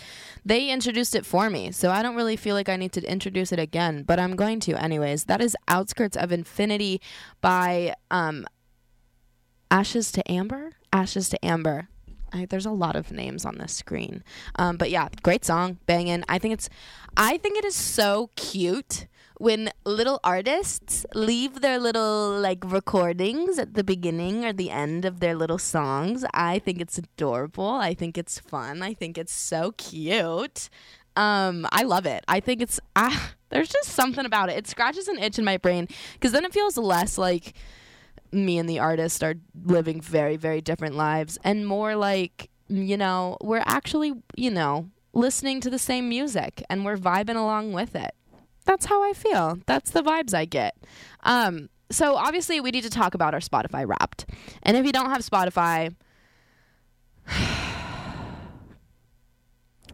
They 0.43 0.72
introduced 0.72 1.14
it 1.14 1.24
for 1.24 1.51
me, 1.51 1.72
so 1.72 1.91
I 1.91 2.01
don't 2.01 2.16
really 2.16 2.36
feel 2.36 2.55
like 2.55 2.68
I 2.68 2.78
need 2.78 2.93
to 2.93 3.03
introduce 3.07 3.51
it 3.51 3.60
again, 3.60 4.01
but 4.01 4.20
I'm 4.20 4.36
going 4.36 4.60
to 4.62 4.74
anyways. 4.74 5.26
That 5.26 5.39
is 5.39 5.55
Outskirts 5.68 6.18
of 6.18 6.32
Infinity 6.32 6.99
by 7.41 7.93
um 8.10 8.47
Ashes 9.70 10.12
to 10.14 10.32
Amber. 10.32 10.72
Ashes 10.91 11.30
to 11.30 11.45
Amber. 11.45 11.89
I, 12.34 12.45
there's 12.45 12.66
a 12.66 12.72
lot 12.72 12.95
of 12.95 13.12
names 13.12 13.45
on 13.45 13.60
this 13.60 13.76
screen, 13.76 14.24
um, 14.55 14.78
but 14.78 14.89
yeah, 14.89 15.10
great 15.22 15.45
song, 15.45 15.78
banging. 15.86 16.24
I 16.28 16.39
think 16.39 16.55
it's, 16.55 16.70
I 17.16 17.38
think 17.38 17.55
it 17.55 17.66
is 17.66 17.76
so 17.76 18.32
cute 18.36 19.05
when 19.40 19.72
little 19.86 20.20
artists 20.22 21.06
leave 21.16 21.62
their 21.62 21.80
little 21.80 22.38
like 22.38 22.60
recordings 22.66 23.58
at 23.58 23.74
the 23.74 23.86
beginning 23.86 24.44
or 24.44 24.52
the 24.52 24.70
end 24.70 25.06
of 25.06 25.22
their 25.22 25.34
little 25.34 25.58
songs. 25.58 26.26
I 26.34 26.60
think 26.60 26.82
it's 26.82 26.98
adorable. 26.98 27.70
I 27.70 27.94
think 27.94 28.18
it's 28.18 28.38
fun. 28.38 28.82
I 28.82 28.94
think 28.94 29.18
it's 29.18 29.32
so 29.32 29.72
cute. 29.78 30.70
Um, 31.16 31.66
I 31.72 31.84
love 31.84 32.06
it. 32.06 32.26
I 32.28 32.42
think 32.42 32.62
it's 32.62 32.82
ah, 32.98 33.32
there's 33.50 33.70
just 33.70 33.90
something 33.90 34.26
about 34.26 34.50
it. 34.50 34.58
It 34.58 34.68
scratches 34.68 35.08
an 35.08 35.18
itch 35.18 35.40
in 35.40 35.46
my 35.46 35.56
brain 35.56 35.88
because 36.14 36.34
then 36.34 36.44
it 36.44 36.54
feels 36.54 36.78
less 36.78 37.18
like 37.18 37.54
me 38.34 38.58
and 38.58 38.68
the 38.70 38.80
artist 38.80 39.24
are 39.24 39.36
living 39.64 40.02
very 40.02 40.36
very 40.36 40.62
different 40.62 40.94
lives 40.94 41.40
and 41.44 41.66
more 41.66 41.96
like 41.96 42.48
you 42.68 42.96
know 42.96 43.36
we're 43.42 43.64
actually 43.66 44.14
you 44.36 44.52
know 44.52 44.88
listening 45.14 45.60
to 45.60 45.68
the 45.68 45.80
same 45.80 46.08
music 46.08 46.62
and 46.70 46.86
we're 46.86 46.96
vibing 46.96 47.36
along 47.36 47.74
with 47.74 47.96
it 47.96 48.14
that's 48.70 48.86
how 48.86 49.02
i 49.04 49.14
feel 49.14 49.58
that's 49.66 49.90
the 49.90 50.04
vibes 50.04 50.32
i 50.32 50.46
get 50.46 50.78
um 51.24 51.70
so 51.90 52.16
obviously 52.16 52.60
we 52.60 52.70
need 52.70 52.84
to 52.84 52.90
talk 52.90 53.16
about 53.16 53.34
our 53.34 53.40
spotify 53.40 53.84
wrapped 53.88 54.28
and 54.62 54.78
if 54.78 54.86
you 54.86 54.92
don't 54.92 55.10
have 55.10 55.22
spotify 55.22 55.94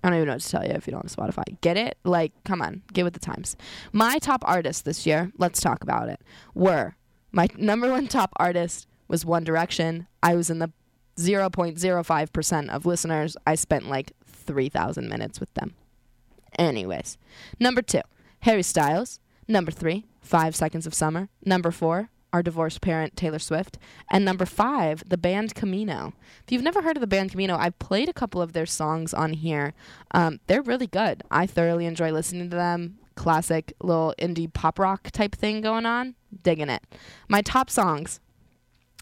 I 0.03 0.09
don't 0.09 0.17
even 0.17 0.27
know 0.27 0.33
what 0.33 0.41
to 0.41 0.49
tell 0.51 0.63
you 0.63 0.71
if 0.73 0.85
you 0.85 0.91
don't 0.91 1.01
have 1.01 1.11
Spotify. 1.11 1.59
Get 1.61 1.77
it? 1.77 1.97
Like, 2.03 2.31
come 2.43 2.61
on, 2.61 2.83
get 2.93 3.03
with 3.05 3.13
the 3.13 3.19
times. 3.19 3.57
My 3.91 4.19
top 4.19 4.43
artists 4.45 4.83
this 4.83 5.07
year, 5.07 5.31
let's 5.39 5.59
talk 5.59 5.81
about 5.81 6.09
it, 6.09 6.21
were 6.53 6.95
my 7.31 7.47
number 7.57 7.89
one 7.89 8.07
top 8.07 8.31
artist 8.35 8.87
was 9.07 9.25
One 9.25 9.43
Direction. 9.43 10.05
I 10.21 10.35
was 10.35 10.51
in 10.51 10.59
the 10.59 10.71
0.05% 11.17 12.69
of 12.69 12.85
listeners. 12.85 13.35
I 13.47 13.55
spent 13.55 13.89
like 13.89 14.11
3,000 14.25 15.09
minutes 15.09 15.39
with 15.39 15.51
them. 15.55 15.73
Anyways, 16.59 17.17
number 17.59 17.81
two, 17.81 18.01
Harry 18.45 18.61
Styles. 18.61 19.19
Number 19.47 19.71
three, 19.71 20.05
Five 20.21 20.55
Seconds 20.55 20.85
of 20.85 20.93
Summer. 20.93 21.29
Number 21.43 21.71
four, 21.71 22.11
our 22.31 22.43
divorced 22.43 22.79
parent, 22.79 23.17
Taylor 23.17 23.39
Swift. 23.39 23.79
And 24.11 24.23
number 24.23 24.45
five, 24.45 25.03
the 25.09 25.17
band 25.17 25.55
Camino. 25.55 26.13
If 26.43 26.51
you've 26.51 26.61
never 26.61 26.83
heard 26.83 26.95
of 26.95 27.01
the 27.01 27.07
band 27.07 27.31
Camino, 27.31 27.57
I've 27.57 27.79
played 27.79 28.07
a 28.07 28.13
couple 28.13 28.43
of 28.43 28.53
their 28.53 28.67
songs 28.67 29.15
on 29.15 29.33
here. 29.33 29.73
Um, 30.11 30.41
they're 30.45 30.61
really 30.61 30.85
good. 30.85 31.23
I 31.31 31.47
thoroughly 31.47 31.87
enjoy 31.87 32.11
listening 32.11 32.51
to 32.51 32.55
them. 32.55 32.99
Classic 33.15 33.73
little 33.81 34.13
indie 34.19 34.53
pop 34.53 34.77
rock 34.77 35.09
type 35.09 35.33
thing 35.33 35.61
going 35.61 35.87
on. 35.87 36.13
Digging 36.43 36.69
it. 36.69 36.83
My 37.27 37.41
top 37.41 37.71
songs 37.71 38.19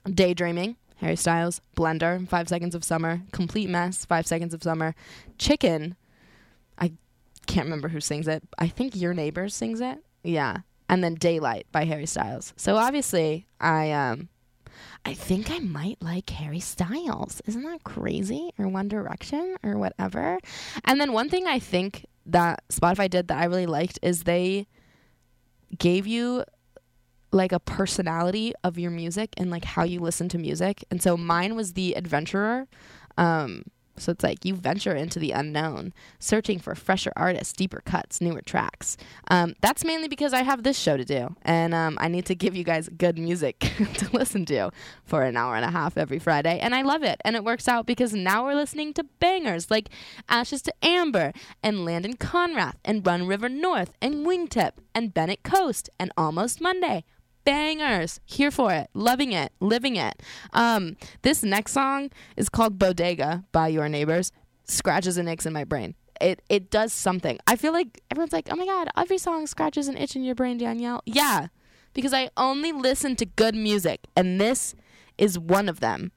Daydreaming, 0.10 0.78
Harry 0.98 1.18
Styles, 1.18 1.60
Blender, 1.76 2.26
Five 2.30 2.48
Seconds 2.48 2.76
of 2.76 2.86
Summer, 2.86 3.24
Complete 3.34 3.70
Mess, 3.70 4.06
Five 4.06 4.26
Seconds 4.26 4.54
of 4.54 4.64
Summer, 4.64 4.96
Chicken. 5.38 5.98
I 6.80 6.94
can't 7.46 7.66
remember 7.66 7.88
who 7.88 8.00
sings 8.00 8.28
it. 8.28 8.44
I 8.58 8.68
think 8.68 8.96
Your 8.96 9.14
Neighbor 9.14 9.50
sings 9.50 9.82
it. 9.82 10.00
Yeah. 10.24 10.58
And 10.90 11.04
then 11.04 11.16
Daylight 11.16 11.68
by 11.72 11.86
Harry 11.86 12.06
Styles. 12.06 12.54
So 12.58 12.78
obviously, 12.78 13.48
I 13.60 13.92
um 13.92 14.30
I 15.06 15.14
think 15.14 15.52
I 15.52 15.60
might 15.60 16.02
like 16.02 16.30
Harry 16.30 16.60
Styles. 16.60 17.42
Isn't 17.46 17.64
that 17.64 17.84
crazy? 17.84 18.52
Or 18.58 18.68
One 18.68 18.88
Direction 18.88 19.58
or 19.64 19.78
whatever. 19.78 20.40
And 20.86 21.00
then 21.00 21.14
one 21.14 21.30
thing 21.30 21.48
I 21.48 21.60
think 21.60 22.06
that 22.26 22.64
Spotify 22.70 23.10
did 23.10 23.28
that 23.28 23.38
I 23.38 23.46
really 23.46 23.66
liked 23.66 24.00
is 24.02 24.24
they 24.24 24.68
gave 25.78 26.08
you 26.08 26.46
like 27.32 27.52
a 27.52 27.60
personality 27.60 28.54
of 28.64 28.78
your 28.78 28.92
music 28.92 29.34
and 29.38 29.50
like 29.50 29.66
how 29.66 29.84
you 29.84 30.00
listen 30.00 30.30
to 30.30 30.38
music. 30.38 30.84
And 30.92 31.02
so 31.02 31.18
mine 31.18 31.56
was 31.56 31.74
the 31.74 31.96
adventurer. 31.96 32.68
Um 33.18 33.64
so 33.98 34.12
it's 34.12 34.24
like 34.24 34.44
you 34.44 34.56
venture 34.56 34.96
into 34.96 35.20
the 35.20 35.32
unknown, 35.32 35.94
searching 36.20 36.60
for 36.60 36.76
fresher 36.76 37.14
artists, 37.16 37.54
deeper 37.54 37.82
cuts, 37.86 38.22
newer 38.22 38.42
tracks. 38.42 38.98
Um, 39.30 39.56
that's 39.62 39.86
mainly 39.86 40.08
because 40.08 40.34
I 40.34 40.44
have 40.44 40.64
this 40.64 40.78
show 40.78 40.98
to 40.98 41.06
do, 41.06 41.36
and 41.44 41.74
um, 41.74 41.98
I 42.02 42.08
need 42.08 42.26
to 42.26 42.36
give 42.36 42.56
you 42.56 42.64
guys 42.64 42.90
good 42.90 43.18
music 43.18 43.60
to 43.98 44.10
listen 44.12 44.46
to 44.46 44.72
for 45.04 45.24
an 45.24 45.38
hour 45.38 45.56
and 45.56 45.66
a 45.66 45.72
half 45.72 45.98
every 45.98 46.20
Friday, 46.20 46.60
and 46.60 46.74
I 46.74 46.82
love 46.82 47.04
it. 47.04 47.22
And 47.24 47.36
it 47.36 47.44
works 47.44 47.68
out 47.68 47.86
because 47.86 48.14
now 48.14 48.46
we're 48.46 48.56
listening 48.56 48.94
to 48.96 49.04
bangers 49.20 49.70
like 49.70 49.90
Ashes 50.28 50.62
to 50.64 50.74
Amber 50.82 51.34
and 51.62 51.86
Landon 51.86 52.16
Conrath 52.16 52.76
and 52.84 53.06
Run 53.06 53.28
River 53.28 53.50
North 53.50 53.94
and 54.02 54.26
Wingtip 54.26 54.74
and 54.96 55.14
Bennett 55.14 55.44
Coast 55.44 55.90
and 56.00 56.12
Almost 56.18 56.62
Monday 56.62 57.04
bangers. 57.46 58.20
Here 58.26 58.52
for 58.52 58.72
it. 58.72 58.90
Loving 58.94 59.32
it. 59.32 59.52
Living 59.60 59.96
it. 59.96 60.22
Um, 60.54 60.98
this 61.22 61.44
next 61.44 61.74
song 61.74 62.10
is 62.38 62.50
called 62.50 62.80
Bodega 62.80 63.44
by 63.52 63.68
Your 63.68 63.90
Neighbors. 63.90 64.32
Scratches 64.66 65.18
an 65.18 65.28
itch 65.28 65.46
in 65.46 65.54
my 65.54 65.64
brain. 65.64 65.96
It 66.22 66.42
it 66.48 66.70
does 66.70 66.94
something. 66.94 67.38
I 67.48 67.56
feel 67.56 67.74
like 67.74 68.02
everyone's 68.10 68.34
like, 68.34 68.48
oh 68.52 68.56
my 68.56 68.66
god, 68.66 68.88
every 68.96 69.18
song 69.18 69.48
scratches 69.48 69.88
an 69.88 69.98
itch 69.98 70.16
in 70.16 70.24
your 70.24 70.36
brain, 70.36 70.58
Danielle. 70.58 71.02
Yeah, 71.06 71.48
because 71.94 72.14
I 72.14 72.30
only 72.38 72.72
listen 72.72 73.16
to 73.18 73.26
good 73.26 73.56
music, 73.56 74.02
and 74.16 74.40
this 74.40 74.76
is 75.18 75.38
one 75.38 75.68
of 75.68 75.80
them. 75.80 76.12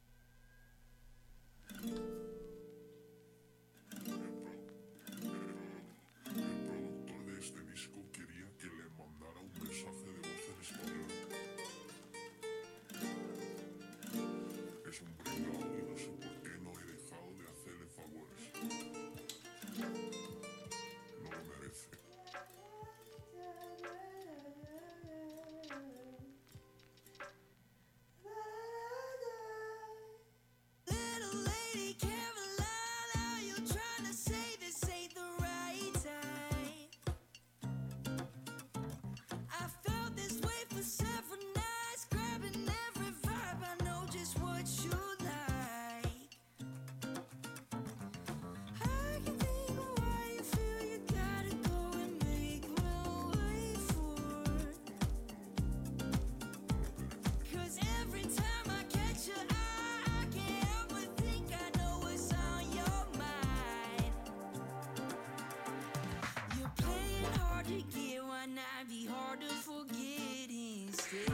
Hard 69.27 69.41
to 69.41 69.47
forget 69.47 70.51
instead? 70.51 71.31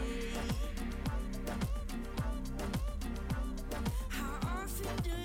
How 4.08 4.38
often 4.42 4.96
do 5.02 5.21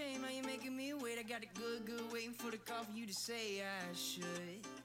Shame, 0.00 0.22
how 0.22 0.30
you 0.34 0.42
making 0.42 0.74
me 0.74 0.94
wait? 0.94 1.18
I 1.18 1.22
got 1.22 1.42
it 1.42 1.52
good, 1.54 1.84
good, 1.84 2.10
waiting 2.10 2.32
for 2.32 2.50
the 2.50 2.56
call 2.56 2.84
for 2.84 2.96
you 2.96 3.06
to 3.06 3.12
say 3.12 3.60
I 3.60 3.94
should. 3.94 4.79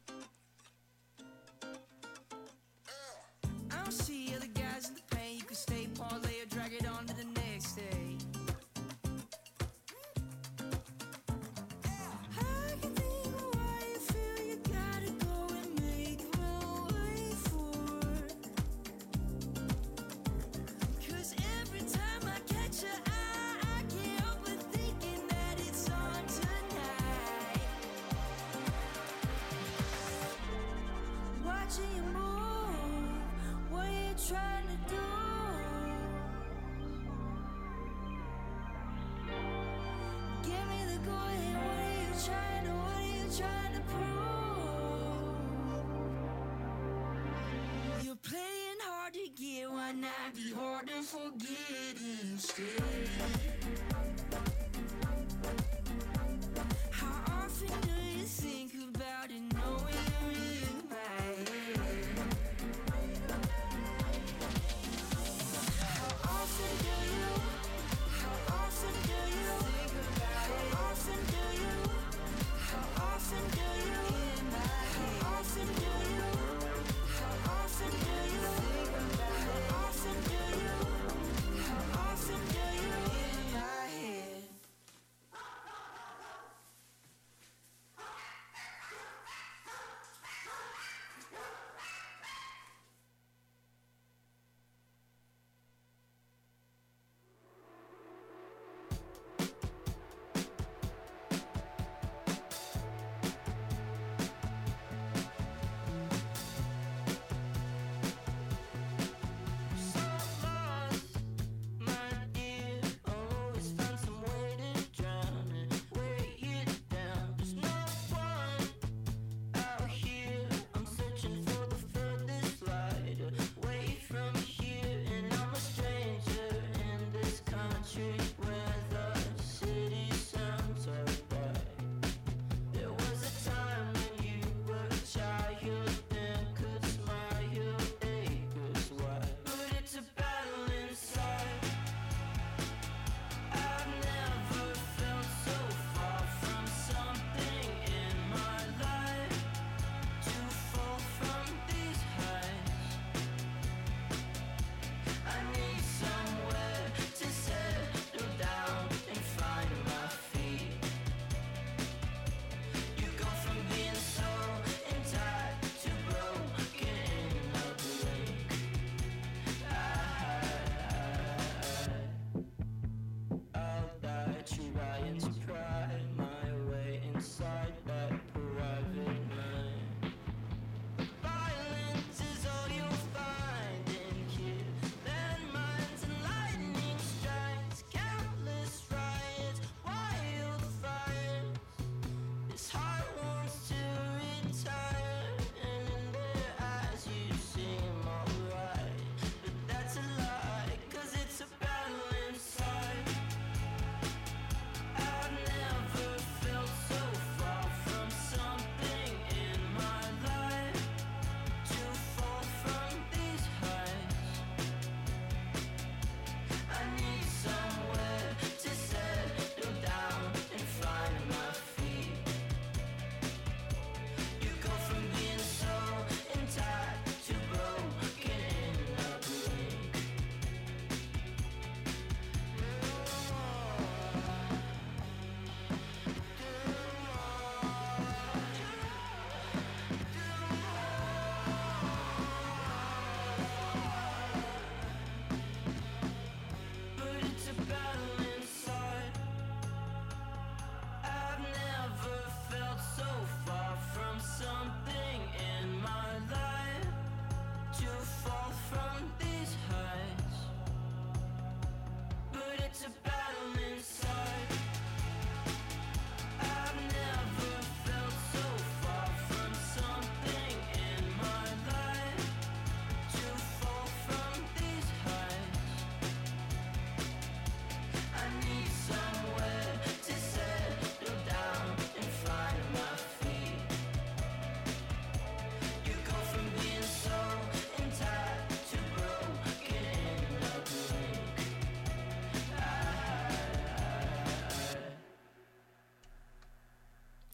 side 177.45 177.84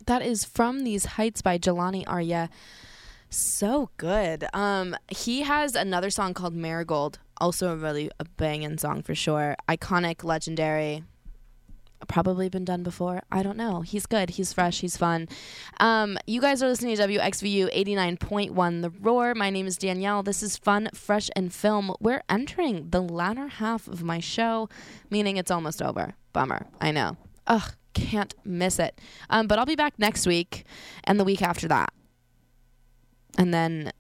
That 0.06 0.22
is 0.22 0.46
from 0.46 0.84
These 0.84 1.06
Heights 1.06 1.42
by 1.42 1.58
Jelani 1.58 2.06
Aryeh. 2.06 2.50
So 3.30 3.90
good. 3.98 4.46
Um, 4.54 4.96
he 5.10 5.42
has 5.44 5.76
another 5.76 6.10
song 6.10 6.34
called 6.34 6.54
Marigold, 6.54 7.20
also 7.40 7.72
a 7.72 7.78
really 7.78 8.12
a 8.20 8.26
banging 8.26 8.78
song 8.78 9.04
for 9.04 9.16
sure. 9.16 9.56
Iconic, 9.70 10.24
legendary. 10.24 11.04
Probably 12.08 12.50
been 12.50 12.66
done 12.66 12.84
before. 12.84 13.22
I 13.32 13.44
don't 13.44 13.58
know. 13.58 13.82
He's 13.82 14.06
good. 14.06 14.32
He's 14.32 14.52
fresh. 14.52 14.82
He's 14.82 14.98
fun. 14.98 15.30
Um, 15.80 16.18
you 16.26 16.42
guys 16.42 16.62
are 16.64 16.68
listening 16.68 16.98
to 16.98 17.04
WXVU 17.04 17.72
89.1 17.74 18.82
The 18.82 18.90
Roar. 18.90 19.36
My 19.36 19.50
name 19.50 19.68
is 19.68 19.78
Danielle. 19.78 20.24
This 20.24 20.42
is 20.42 20.58
Fun, 20.58 20.90
Fresh, 20.94 21.30
and 21.36 21.54
Film. 21.54 21.94
We're 22.02 22.24
entering 22.28 22.90
the 22.90 23.02
latter 23.02 23.48
half 23.48 23.88
of 23.88 24.04
my 24.04 24.20
show, 24.20 24.68
meaning 25.12 25.38
it's 25.38 25.52
almost 25.52 25.82
over. 25.82 26.16
Bummer. 26.34 26.66
I 26.82 26.92
know. 26.92 27.18
Ugh, 27.48 27.76
can't 27.94 28.34
miss 28.44 28.80
it. 28.80 29.00
Um, 29.30 29.48
but 29.48 29.60
I'll 29.60 29.66
be 29.66 29.76
back 29.76 29.94
next 29.98 30.26
week 30.26 30.66
and 31.04 31.20
the 31.20 31.24
week 31.24 31.42
after 31.42 31.68
that. 31.68 31.94
And 33.38 33.54
then 33.54 33.92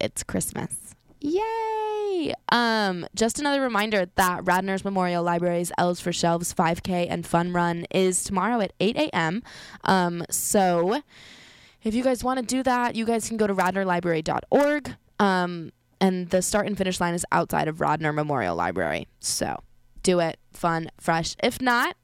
it's 0.00 0.22
Christmas. 0.22 0.94
Yay! 1.20 2.34
Um, 2.52 3.06
just 3.14 3.38
another 3.38 3.60
reminder 3.60 4.06
that 4.16 4.44
Radnor's 4.44 4.84
Memorial 4.84 5.22
Library's 5.22 5.72
Elves 5.78 6.00
for 6.00 6.12
Shelves 6.12 6.52
5K 6.54 7.06
and 7.08 7.26
Fun 7.26 7.52
Run 7.52 7.86
is 7.90 8.22
tomorrow 8.22 8.60
at 8.60 8.72
8 8.80 8.96
a.m. 8.96 9.42
Um, 9.84 10.24
so 10.30 11.02
if 11.82 11.94
you 11.94 12.02
guys 12.02 12.22
want 12.22 12.38
to 12.40 12.44
do 12.44 12.62
that, 12.62 12.94
you 12.94 13.04
guys 13.04 13.28
can 13.28 13.36
go 13.36 13.46
to 13.46 13.54
radnorlibrary.org. 13.54 14.96
Um, 15.18 15.72
and 16.00 16.28
the 16.28 16.42
start 16.42 16.66
and 16.66 16.76
finish 16.76 17.00
line 17.00 17.14
is 17.14 17.24
outside 17.32 17.68
of 17.68 17.80
Radnor 17.80 18.12
Memorial 18.12 18.54
Library. 18.54 19.08
So 19.20 19.62
do 20.02 20.20
it. 20.20 20.38
Fun, 20.52 20.90
fresh. 21.00 21.34
If 21.42 21.60
not, 21.60 21.96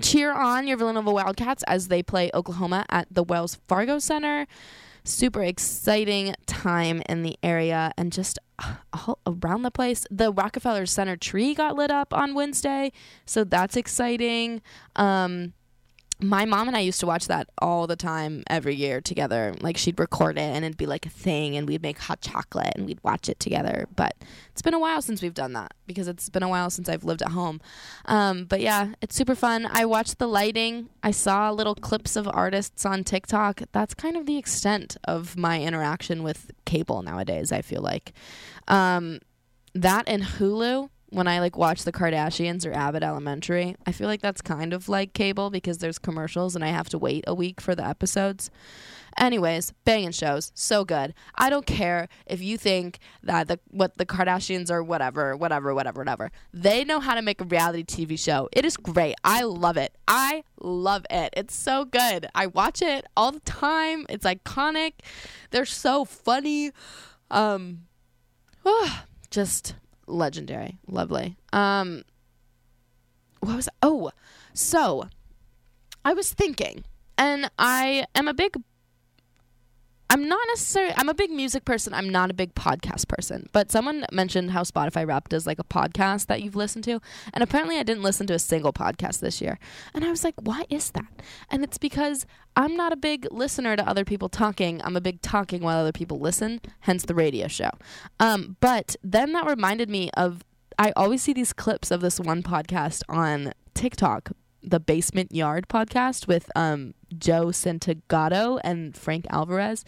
cheer 0.00 0.32
on 0.32 0.66
your 0.66 0.76
Villanova 0.76 1.10
Wildcats 1.10 1.62
as 1.64 1.88
they 1.88 2.02
play 2.02 2.30
Oklahoma 2.34 2.86
at 2.88 3.06
the 3.10 3.22
Wells 3.22 3.58
Fargo 3.68 3.98
Center. 3.98 4.46
Super 5.02 5.42
exciting 5.42 6.34
time 6.46 7.02
in 7.08 7.22
the 7.22 7.38
area 7.42 7.92
and 7.96 8.12
just 8.12 8.38
uh, 8.58 8.74
all 8.92 9.18
around 9.26 9.62
the 9.62 9.70
place. 9.70 10.06
The 10.10 10.30
Rockefeller 10.30 10.86
Center 10.86 11.16
tree 11.16 11.54
got 11.54 11.74
lit 11.76 11.90
up 11.90 12.12
on 12.12 12.34
Wednesday, 12.34 12.92
so 13.24 13.44
that's 13.44 13.76
exciting. 13.76 14.60
Um, 14.96 15.54
my 16.22 16.44
mom 16.44 16.68
and 16.68 16.76
I 16.76 16.80
used 16.80 17.00
to 17.00 17.06
watch 17.06 17.26
that 17.28 17.48
all 17.58 17.86
the 17.86 17.96
time 17.96 18.42
every 18.48 18.74
year 18.74 19.00
together. 19.00 19.54
Like 19.60 19.76
she'd 19.76 19.98
record 19.98 20.38
it 20.38 20.42
and 20.42 20.64
it'd 20.64 20.76
be 20.76 20.86
like 20.86 21.06
a 21.06 21.10
thing 21.10 21.56
and 21.56 21.66
we'd 21.66 21.82
make 21.82 21.98
hot 21.98 22.20
chocolate 22.20 22.72
and 22.74 22.86
we'd 22.86 23.02
watch 23.02 23.28
it 23.28 23.40
together. 23.40 23.86
But 23.96 24.16
it's 24.52 24.62
been 24.62 24.74
a 24.74 24.78
while 24.78 25.02
since 25.02 25.22
we've 25.22 25.34
done 25.34 25.52
that 25.54 25.72
because 25.86 26.08
it's 26.08 26.28
been 26.28 26.42
a 26.42 26.48
while 26.48 26.70
since 26.70 26.88
I've 26.88 27.04
lived 27.04 27.22
at 27.22 27.30
home. 27.30 27.60
Um, 28.04 28.44
but 28.44 28.60
yeah, 28.60 28.92
it's 29.00 29.16
super 29.16 29.34
fun. 29.34 29.66
I 29.70 29.84
watched 29.84 30.18
the 30.18 30.28
lighting. 30.28 30.88
I 31.02 31.10
saw 31.10 31.50
little 31.50 31.74
clips 31.74 32.16
of 32.16 32.28
artists 32.28 32.84
on 32.84 33.04
TikTok. 33.04 33.62
That's 33.72 33.94
kind 33.94 34.16
of 34.16 34.26
the 34.26 34.36
extent 34.36 34.96
of 35.04 35.36
my 35.36 35.60
interaction 35.62 36.22
with 36.22 36.50
cable 36.64 37.02
nowadays, 37.02 37.52
I 37.52 37.62
feel 37.62 37.82
like. 37.82 38.12
Um, 38.68 39.20
that 39.74 40.04
and 40.06 40.22
Hulu 40.22 40.90
when 41.10 41.26
I 41.28 41.40
like 41.40 41.56
watch 41.56 41.82
the 41.82 41.92
Kardashians 41.92 42.66
or 42.66 42.72
Abbott 42.72 43.02
Elementary. 43.02 43.76
I 43.86 43.92
feel 43.92 44.06
like 44.06 44.22
that's 44.22 44.40
kind 44.40 44.72
of 44.72 44.88
like 44.88 45.12
cable 45.12 45.50
because 45.50 45.78
there's 45.78 45.98
commercials 45.98 46.54
and 46.54 46.64
I 46.64 46.68
have 46.68 46.88
to 46.90 46.98
wait 46.98 47.24
a 47.26 47.34
week 47.34 47.60
for 47.60 47.74
the 47.74 47.86
episodes. 47.86 48.50
Anyways, 49.18 49.72
banging 49.84 50.12
shows, 50.12 50.52
so 50.54 50.84
good. 50.84 51.14
I 51.34 51.50
don't 51.50 51.66
care 51.66 52.08
if 52.26 52.40
you 52.40 52.56
think 52.56 53.00
that 53.24 53.48
the 53.48 53.58
what 53.70 53.98
the 53.98 54.06
Kardashians 54.06 54.70
or 54.70 54.84
whatever, 54.84 55.36
whatever, 55.36 55.74
whatever, 55.74 56.00
whatever. 56.00 56.30
They 56.54 56.84
know 56.84 57.00
how 57.00 57.16
to 57.16 57.22
make 57.22 57.40
a 57.40 57.44
reality 57.44 57.84
TV 57.84 58.18
show. 58.18 58.48
It 58.52 58.64
is 58.64 58.76
great. 58.76 59.16
I 59.24 59.42
love 59.42 59.76
it. 59.76 59.96
I 60.06 60.44
love 60.60 61.04
it. 61.10 61.34
It's 61.36 61.54
so 61.54 61.84
good. 61.84 62.28
I 62.36 62.46
watch 62.46 62.82
it 62.82 63.04
all 63.16 63.32
the 63.32 63.40
time. 63.40 64.06
It's 64.08 64.24
iconic. 64.24 64.92
They're 65.50 65.64
so 65.64 66.04
funny. 66.04 66.70
Um 67.32 67.80
just 69.30 69.74
legendary. 70.10 70.78
Lovely. 70.86 71.36
Um 71.52 72.04
what 73.40 73.56
was 73.56 73.68
oh 73.82 74.10
so 74.52 75.08
I 76.04 76.12
was 76.12 76.32
thinking 76.32 76.84
and 77.16 77.50
I 77.58 78.04
am 78.14 78.28
a 78.28 78.34
big 78.34 78.54
I'm 80.10 80.28
not 80.28 80.40
necessarily 80.48 80.92
I'm 80.96 81.08
a 81.08 81.14
big 81.14 81.30
music 81.30 81.64
person. 81.64 81.94
I'm 81.94 82.08
not 82.08 82.30
a 82.30 82.34
big 82.34 82.54
podcast 82.54 83.06
person. 83.06 83.48
But 83.52 83.70
someone 83.70 84.04
mentioned 84.12 84.50
how 84.50 84.62
Spotify 84.62 85.06
Wrapped 85.06 85.32
is 85.32 85.46
like 85.46 85.60
a 85.60 85.64
podcast 85.64 86.26
that 86.26 86.42
you've 86.42 86.56
listened 86.56 86.82
to. 86.84 87.00
And 87.32 87.42
apparently 87.42 87.78
I 87.78 87.84
didn't 87.84 88.02
listen 88.02 88.26
to 88.26 88.34
a 88.34 88.38
single 88.40 88.72
podcast 88.72 89.20
this 89.20 89.40
year. 89.40 89.58
And 89.94 90.04
I 90.04 90.10
was 90.10 90.24
like, 90.24 90.34
why 90.42 90.64
is 90.68 90.90
that? 90.90 91.22
And 91.48 91.62
it's 91.62 91.78
because 91.78 92.26
I'm 92.56 92.76
not 92.76 92.92
a 92.92 92.96
big 92.96 93.28
listener 93.30 93.76
to 93.76 93.88
other 93.88 94.04
people 94.04 94.28
talking. 94.28 94.82
I'm 94.82 94.96
a 94.96 95.00
big 95.00 95.22
talking 95.22 95.62
while 95.62 95.78
other 95.78 95.92
people 95.92 96.18
listen, 96.18 96.60
hence 96.80 97.04
the 97.04 97.14
radio 97.14 97.46
show. 97.46 97.70
Um, 98.18 98.56
but 98.60 98.96
then 99.04 99.32
that 99.32 99.46
reminded 99.46 99.88
me 99.88 100.10
of 100.16 100.44
I 100.76 100.92
always 100.96 101.22
see 101.22 101.32
these 101.32 101.52
clips 101.52 101.90
of 101.90 102.00
this 102.00 102.18
one 102.18 102.42
podcast 102.42 103.02
on 103.08 103.52
TikTok, 103.74 104.32
the 104.62 104.80
Basement 104.80 105.32
Yard 105.34 105.68
podcast 105.68 106.26
with 106.26 106.50
um, 106.54 106.94
Joe 107.16 107.46
Santagato 107.46 108.60
and 108.62 108.96
Frank 108.96 109.26
Alvarez. 109.30 109.84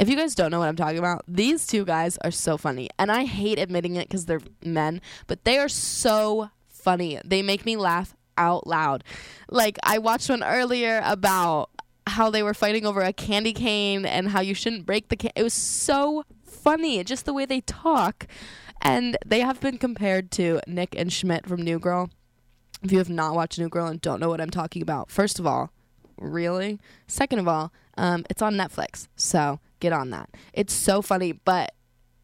If 0.00 0.08
you 0.08 0.16
guys 0.16 0.34
don't 0.34 0.50
know 0.50 0.58
what 0.58 0.68
I'm 0.68 0.76
talking 0.76 0.98
about, 0.98 1.24
these 1.28 1.66
two 1.66 1.84
guys 1.84 2.18
are 2.18 2.30
so 2.30 2.56
funny. 2.56 2.88
And 2.98 3.12
I 3.12 3.24
hate 3.24 3.58
admitting 3.58 3.96
it 3.96 4.08
because 4.08 4.26
they're 4.26 4.40
men, 4.64 5.00
but 5.26 5.44
they 5.44 5.58
are 5.58 5.68
so 5.68 6.50
funny. 6.68 7.20
They 7.24 7.42
make 7.42 7.64
me 7.66 7.76
laugh 7.76 8.14
out 8.38 8.66
loud. 8.66 9.04
Like, 9.48 9.78
I 9.82 9.98
watched 9.98 10.30
one 10.30 10.42
earlier 10.42 11.02
about 11.04 11.70
how 12.06 12.30
they 12.30 12.42
were 12.42 12.54
fighting 12.54 12.86
over 12.86 13.00
a 13.00 13.12
candy 13.12 13.52
cane 13.52 14.04
and 14.04 14.28
how 14.28 14.40
you 14.40 14.54
shouldn't 14.54 14.86
break 14.86 15.08
the 15.08 15.16
cane. 15.16 15.32
It 15.36 15.42
was 15.42 15.54
so 15.54 16.24
funny, 16.42 17.02
just 17.04 17.24
the 17.24 17.32
way 17.32 17.46
they 17.46 17.60
talk. 17.60 18.26
And 18.80 19.16
they 19.24 19.40
have 19.40 19.60
been 19.60 19.78
compared 19.78 20.30
to 20.32 20.60
Nick 20.66 20.94
and 20.96 21.12
Schmidt 21.12 21.46
from 21.46 21.62
New 21.62 21.78
Girl. 21.78 22.10
If 22.82 22.92
you 22.92 22.98
have 22.98 23.10
not 23.10 23.34
watched 23.34 23.58
New 23.58 23.68
Girl 23.68 23.86
and 23.86 24.00
don't 24.00 24.20
know 24.20 24.28
what 24.28 24.40
I'm 24.40 24.50
talking 24.50 24.82
about, 24.82 25.10
first 25.10 25.38
of 25.38 25.46
all, 25.46 25.70
really? 26.18 26.80
Second 27.06 27.38
of 27.38 27.48
all, 27.48 27.72
um, 27.96 28.24
it's 28.30 28.42
on 28.42 28.54
Netflix, 28.54 29.08
so 29.16 29.60
get 29.80 29.92
on 29.92 30.10
that. 30.10 30.30
It's 30.52 30.72
so 30.72 31.02
funny, 31.02 31.32
but 31.32 31.74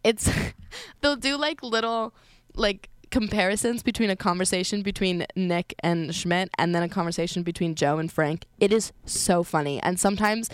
it's 0.04 0.30
they'll 1.00 1.16
do 1.16 1.36
like 1.36 1.62
little 1.62 2.14
like 2.54 2.88
comparisons 3.10 3.82
between 3.82 4.10
a 4.10 4.16
conversation 4.16 4.82
between 4.82 5.26
Nick 5.34 5.74
and 5.80 6.14
Schmidt 6.14 6.50
and 6.58 6.74
then 6.74 6.82
a 6.82 6.88
conversation 6.88 7.42
between 7.42 7.74
Joe 7.74 7.98
and 7.98 8.10
Frank. 8.10 8.44
It 8.60 8.72
is 8.72 8.92
so 9.04 9.42
funny, 9.42 9.80
and 9.82 9.98
sometimes 9.98 10.50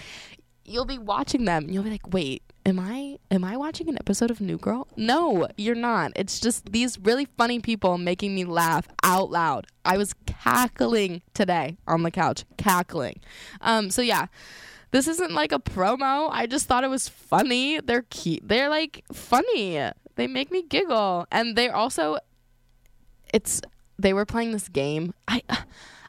you'll 0.64 0.84
be 0.84 0.98
watching 0.98 1.44
them, 1.44 1.64
and 1.64 1.74
you'll 1.74 1.84
be 1.84 1.90
like, 1.90 2.12
wait. 2.12 2.42
Am 2.66 2.80
I 2.80 3.18
am 3.30 3.44
I 3.44 3.58
watching 3.58 3.90
an 3.90 3.96
episode 3.96 4.30
of 4.30 4.40
New 4.40 4.56
Girl? 4.56 4.88
No, 4.96 5.48
you're 5.58 5.74
not. 5.74 6.12
It's 6.16 6.40
just 6.40 6.72
these 6.72 6.98
really 6.98 7.26
funny 7.36 7.60
people 7.60 7.98
making 7.98 8.34
me 8.34 8.46
laugh 8.46 8.88
out 9.02 9.30
loud. 9.30 9.66
I 9.84 9.98
was 9.98 10.14
cackling 10.24 11.20
today 11.34 11.76
on 11.86 12.04
the 12.04 12.10
couch, 12.10 12.44
cackling. 12.56 13.20
Um, 13.60 13.90
so 13.90 14.00
yeah, 14.00 14.28
this 14.92 15.06
isn't 15.08 15.32
like 15.32 15.52
a 15.52 15.58
promo. 15.58 16.30
I 16.32 16.46
just 16.46 16.66
thought 16.66 16.84
it 16.84 16.90
was 16.90 17.06
funny. 17.06 17.80
They're 17.80 18.06
cute. 18.08 18.48
They're 18.48 18.70
like 18.70 19.04
funny. 19.12 19.90
They 20.16 20.26
make 20.26 20.50
me 20.50 20.62
giggle, 20.62 21.26
and 21.30 21.56
they're 21.56 21.76
also. 21.76 22.16
It's 23.34 23.60
they 23.98 24.14
were 24.14 24.24
playing 24.24 24.52
this 24.52 24.68
game. 24.70 25.12
I 25.28 25.42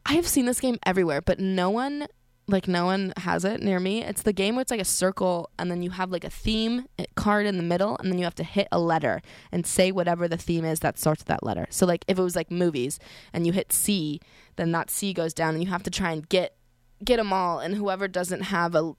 I 0.06 0.14
have 0.14 0.28
seen 0.28 0.46
this 0.46 0.62
game 0.62 0.80
everywhere, 0.86 1.22
but 1.22 1.38
no 1.38 1.70
one 1.70 2.08
like 2.48 2.68
no 2.68 2.86
one 2.86 3.14
has 3.18 3.44
it 3.44 3.62
near 3.62 3.80
me. 3.80 4.04
It's 4.04 4.22
the 4.22 4.34
game 4.34 4.56
where 4.56 4.62
it's 4.62 4.72
like 4.72 4.82
a 4.82 4.86
circle 4.86 5.50
and 5.58 5.72
then 5.72 5.82
you 5.82 5.90
have 5.92 6.12
like 6.12 6.24
a 6.24 6.30
theme 6.30 6.86
eh, 7.00 7.06
card 7.16 7.46
in 7.46 7.58
the 7.58 7.64
middle 7.64 7.98
and 7.98 8.12
then 8.12 8.20
you 8.20 8.24
have 8.24 8.36
to 8.36 8.44
hit 8.44 8.68
a 8.72 8.80
letter 8.80 9.22
and 9.52 9.66
say 9.66 9.92
whatever 9.92 10.28
the 10.28 10.38
theme 10.38 10.64
is 10.66 10.80
that 10.82 11.00
starts 11.00 11.22
with 11.22 11.28
that 11.28 11.44
letter. 11.44 11.66
So 11.70 11.86
like 11.86 12.06
if 12.08 12.20
it 12.20 12.22
was 12.22 12.36
like 12.36 12.52
movies 12.52 13.00
and 13.34 13.48
you 13.48 13.54
hit 13.54 13.74
C, 13.74 14.20
then 14.58 14.72
that 14.74 14.92
C 14.92 15.14
goes 15.14 15.34
down 15.34 15.56
and 15.56 15.64
you 15.64 15.70
have 15.70 15.84
to 15.84 15.90
try 15.90 16.12
and 16.12 16.28
get 16.30 16.56
get 17.04 17.18
them 17.18 17.34
all 17.34 17.60
and 17.60 17.76
whoever 17.76 18.08
doesn't 18.08 18.42
have 18.42 18.76
a 18.76 18.94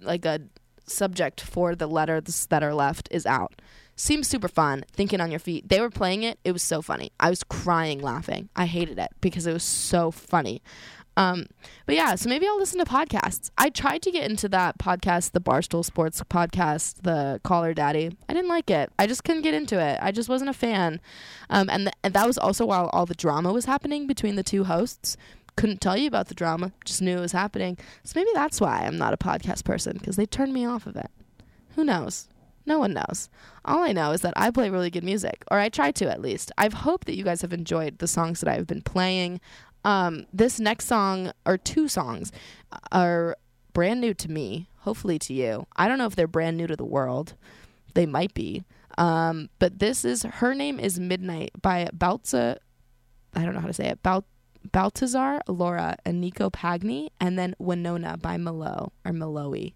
like 0.00 0.24
a 0.24 0.40
subject 0.86 1.40
for 1.40 1.74
the 1.74 1.86
letters 1.86 2.46
that 2.46 2.62
are 2.62 2.74
left 2.74 3.08
is 3.10 3.26
out. 3.26 3.60
Seems 3.96 4.26
super 4.26 4.48
fun. 4.48 4.84
Thinking 4.92 5.20
on 5.20 5.30
your 5.30 5.38
feet. 5.38 5.68
They 5.68 5.80
were 5.80 5.90
playing 5.90 6.24
it. 6.24 6.38
It 6.44 6.52
was 6.52 6.62
so 6.62 6.82
funny. 6.82 7.12
I 7.20 7.30
was 7.30 7.44
crying 7.44 8.00
laughing. 8.00 8.48
I 8.56 8.66
hated 8.66 8.98
it 8.98 9.10
because 9.20 9.46
it 9.46 9.52
was 9.52 9.62
so 9.62 10.10
funny. 10.10 10.62
Um, 11.16 11.46
but 11.86 11.94
yeah, 11.94 12.14
so 12.16 12.28
maybe 12.28 12.46
I'll 12.46 12.58
listen 12.58 12.78
to 12.78 12.84
podcasts. 12.84 13.50
I 13.56 13.70
tried 13.70 14.02
to 14.02 14.10
get 14.10 14.28
into 14.28 14.48
that 14.48 14.78
podcast, 14.78 15.32
the 15.32 15.40
Barstool 15.40 15.84
Sports 15.84 16.20
podcast, 16.28 17.02
the 17.02 17.40
Call 17.44 17.62
Her 17.62 17.74
Daddy. 17.74 18.16
I 18.28 18.34
didn't 18.34 18.48
like 18.48 18.70
it. 18.70 18.90
I 18.98 19.06
just 19.06 19.24
couldn't 19.24 19.42
get 19.42 19.54
into 19.54 19.78
it. 19.78 19.98
I 20.02 20.10
just 20.10 20.28
wasn't 20.28 20.50
a 20.50 20.54
fan. 20.54 21.00
Um, 21.50 21.70
and, 21.70 21.84
th- 21.84 21.94
and 22.02 22.14
that 22.14 22.26
was 22.26 22.38
also 22.38 22.66
while 22.66 22.90
all 22.92 23.06
the 23.06 23.14
drama 23.14 23.52
was 23.52 23.66
happening 23.66 24.06
between 24.06 24.36
the 24.36 24.42
two 24.42 24.64
hosts. 24.64 25.16
Couldn't 25.56 25.80
tell 25.80 25.96
you 25.96 26.08
about 26.08 26.26
the 26.26 26.34
drama, 26.34 26.72
just 26.84 27.00
knew 27.00 27.16
it 27.16 27.20
was 27.20 27.30
happening. 27.32 27.78
So 28.02 28.18
maybe 28.18 28.30
that's 28.34 28.60
why 28.60 28.80
I'm 28.84 28.98
not 28.98 29.14
a 29.14 29.16
podcast 29.16 29.64
person 29.64 29.96
because 29.98 30.16
they 30.16 30.26
turned 30.26 30.52
me 30.52 30.66
off 30.66 30.86
of 30.86 30.96
it. 30.96 31.10
Who 31.76 31.84
knows? 31.84 32.28
No 32.66 32.78
one 32.78 32.94
knows. 32.94 33.28
All 33.64 33.80
I 33.82 33.92
know 33.92 34.12
is 34.12 34.22
that 34.22 34.34
I 34.36 34.50
play 34.50 34.70
really 34.70 34.90
good 34.90 35.04
music, 35.04 35.44
or 35.50 35.58
I 35.58 35.68
try 35.68 35.92
to 35.92 36.10
at 36.10 36.20
least. 36.20 36.50
I've 36.56 36.72
hoped 36.72 37.06
that 37.06 37.16
you 37.16 37.22
guys 37.22 37.42
have 37.42 37.52
enjoyed 37.52 37.98
the 37.98 38.08
songs 38.08 38.40
that 38.40 38.50
I've 38.52 38.66
been 38.66 38.82
playing. 38.82 39.40
Um, 39.84 40.26
this 40.32 40.58
next 40.58 40.86
song, 40.86 41.32
or 41.44 41.58
two 41.58 41.88
songs, 41.88 42.32
are 42.90 43.36
brand 43.72 44.00
new 44.00 44.14
to 44.14 44.30
me, 44.30 44.68
hopefully 44.78 45.18
to 45.20 45.34
you. 45.34 45.66
I 45.76 45.88
don't 45.88 45.98
know 45.98 46.06
if 46.06 46.16
they're 46.16 46.26
brand 46.26 46.56
new 46.56 46.66
to 46.66 46.76
the 46.76 46.84
world. 46.84 47.34
They 47.94 48.06
might 48.06 48.34
be. 48.34 48.64
Um, 48.96 49.50
but 49.58 49.78
this 49.80 50.04
is 50.04 50.22
Her 50.22 50.54
Name 50.54 50.78
is 50.78 50.98
Midnight 50.98 51.50
by 51.60 51.88
Balza. 51.96 52.58
I 53.34 53.44
don't 53.44 53.54
know 53.54 53.60
how 53.60 53.66
to 53.66 53.72
say 53.72 53.88
it. 53.88 54.02
Bal- 54.02 54.24
Baltazar, 54.72 55.40
Laura, 55.46 55.96
and 56.04 56.20
Nico 56.20 56.48
Pagni, 56.50 57.10
and 57.20 57.38
then 57.38 57.54
Winona 57.58 58.16
by 58.16 58.36
Malo 58.36 58.92
or 59.04 59.12
Maloe. 59.12 59.74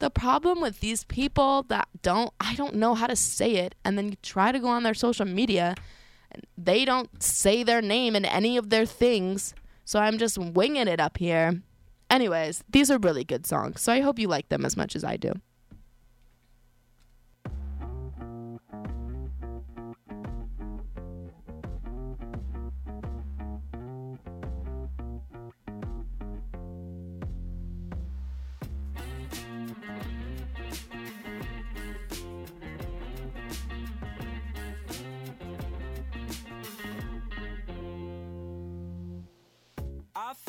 The 0.00 0.10
problem 0.10 0.60
with 0.60 0.80
these 0.80 1.04
people 1.04 1.64
that 1.64 1.88
don't, 2.02 2.32
I 2.40 2.54
don't 2.54 2.74
know 2.74 2.94
how 2.94 3.06
to 3.06 3.16
say 3.16 3.56
it, 3.56 3.74
and 3.84 3.96
then 3.96 4.10
you 4.10 4.16
try 4.22 4.52
to 4.52 4.60
go 4.60 4.68
on 4.68 4.82
their 4.82 4.94
social 4.94 5.26
media, 5.26 5.74
they 6.56 6.84
don't 6.84 7.22
say 7.22 7.62
their 7.62 7.82
name 7.82 8.14
in 8.16 8.24
any 8.24 8.56
of 8.56 8.70
their 8.70 8.86
things, 8.86 9.54
so 9.84 9.98
I'm 10.00 10.18
just 10.18 10.38
winging 10.38 10.88
it 10.88 11.00
up 11.00 11.18
here. 11.18 11.62
Anyways, 12.10 12.64
these 12.68 12.90
are 12.90 12.98
really 12.98 13.24
good 13.24 13.46
songs, 13.46 13.80
so 13.80 13.92
I 13.92 14.00
hope 14.00 14.18
you 14.18 14.28
like 14.28 14.48
them 14.48 14.64
as 14.64 14.76
much 14.76 14.96
as 14.96 15.04
I 15.04 15.16
do. 15.16 15.32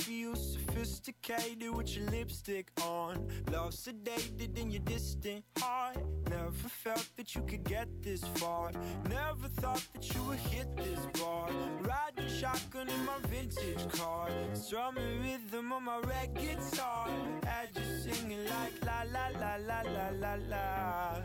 Feel 0.10 0.36
sophisticated 0.36 1.70
with 1.70 1.96
your 1.96 2.10
lipstick 2.10 2.72
on. 2.82 3.28
Love 3.52 3.74
sedated 3.74 4.58
in 4.58 4.72
your 4.72 4.82
distant 4.82 5.44
heart. 5.60 5.98
Never 6.28 6.70
felt 6.84 7.08
that 7.16 7.36
you 7.36 7.42
could 7.44 7.64
get 7.64 7.88
this 8.02 8.24
far. 8.40 8.72
Never 9.08 9.48
thought 9.62 9.86
that 9.94 10.12
you 10.12 10.24
would 10.24 10.40
hit 10.40 10.76
this 10.76 11.00
bar. 11.22 11.48
Riding 11.82 12.28
shotgun 12.28 12.88
in 12.90 13.06
my 13.06 13.20
vintage 13.28 13.88
car. 14.00 14.30
Strumming 14.54 15.22
rhythm 15.22 15.72
on 15.72 15.84
my 15.84 16.00
red 16.00 16.34
guitar. 16.34 17.08
Had 17.46 17.70
you 17.76 18.12
singing 18.12 18.46
like 18.46 18.74
la 18.84 19.04
la 19.16 19.28
la 19.40 19.56
la 19.58 19.82
la 19.96 20.10
la 20.24 20.36
la. 20.50 21.22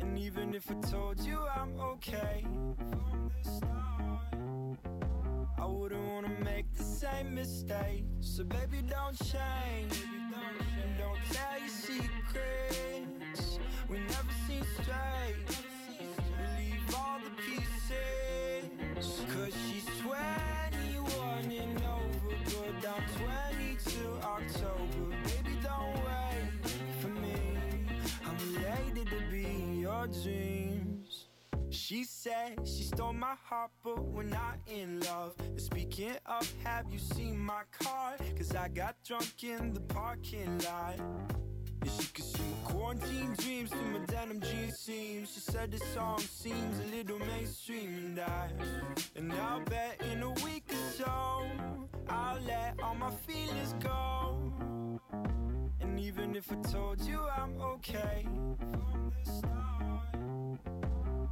And 0.00 0.18
even 0.18 0.52
if 0.52 0.70
I 0.70 0.74
told 0.90 1.18
you 1.20 1.38
I'm 1.56 1.80
okay 1.80 2.44
from 2.44 3.30
the 3.34 3.50
start, 3.50 3.81
wouldn't 5.72 6.06
wanna 6.06 6.28
make 6.44 6.72
the 6.74 6.82
same 6.84 7.34
mistake. 7.34 8.04
So 8.20 8.44
baby, 8.44 8.82
don't 8.88 9.16
change. 9.18 10.04
And 10.82 10.98
don't 10.98 11.18
tell 11.30 11.58
your 11.58 11.68
secrets. 11.68 13.58
We 13.88 13.98
never 13.98 14.32
seem 14.46 14.64
straight. 14.74 15.36
We 15.98 16.44
leave 16.58 16.94
all 16.96 17.18
the 17.24 17.30
pieces. 17.42 18.70
Cause 19.32 19.54
she's 19.66 19.86
21 20.02 21.50
and 21.50 21.78
over, 21.78 22.36
but 22.44 22.88
I'm 22.94 23.04
22 23.56 24.18
October. 24.22 25.16
Baby, 25.24 25.56
don't 25.62 25.94
wait 26.06 26.70
for 27.00 27.08
me. 27.08 27.38
I'm 28.26 28.36
related 28.54 29.08
to 29.08 29.20
be 29.30 29.80
your 29.80 30.06
dreams. 30.06 30.61
She 31.84 32.04
said 32.04 32.60
she 32.64 32.84
stole 32.84 33.12
my 33.12 33.34
heart, 33.42 33.72
but 33.82 34.04
we're 34.04 34.22
not 34.22 34.56
in 34.68 35.00
love. 35.00 35.34
And 35.40 35.60
speaking 35.60 36.12
of, 36.26 36.48
have 36.62 36.86
you 36.92 37.00
seen 37.00 37.36
my 37.36 37.62
car? 37.76 38.14
Cause 38.36 38.54
I 38.54 38.68
got 38.68 38.94
drunk 39.04 39.42
in 39.42 39.74
the 39.74 39.80
parking 39.80 40.60
lot. 40.60 40.94
And 41.80 41.90
she 41.90 42.06
could 42.12 42.24
see 42.24 42.42
my 42.62 42.70
quarantine 42.70 43.34
dreams 43.36 43.70
through 43.70 43.98
my 43.98 44.06
denim 44.06 44.40
jean 44.40 44.70
seams. 44.70 45.32
She 45.34 45.40
said 45.40 45.72
the 45.72 45.78
song 45.78 46.20
seems 46.20 46.78
a 46.78 46.96
little 46.96 47.18
mainstream, 47.18 47.88
and 47.96 48.20
I, 48.20 48.48
and 49.16 49.32
I'll 49.32 49.62
bet 49.62 50.00
in 50.12 50.22
a 50.22 50.30
week 50.44 50.70
or 50.70 50.92
so, 50.92 51.44
I'll 52.08 52.40
let 52.42 52.78
all 52.80 52.94
my 52.94 53.10
feelings 53.10 53.74
go. 53.82 54.38
And 55.80 55.98
even 55.98 56.36
if 56.36 56.52
I 56.52 56.62
told 56.70 57.00
you 57.00 57.18
I'm 57.36 57.60
okay 57.60 58.24
from 58.70 59.12
the 59.24 59.30
start, 59.32 59.62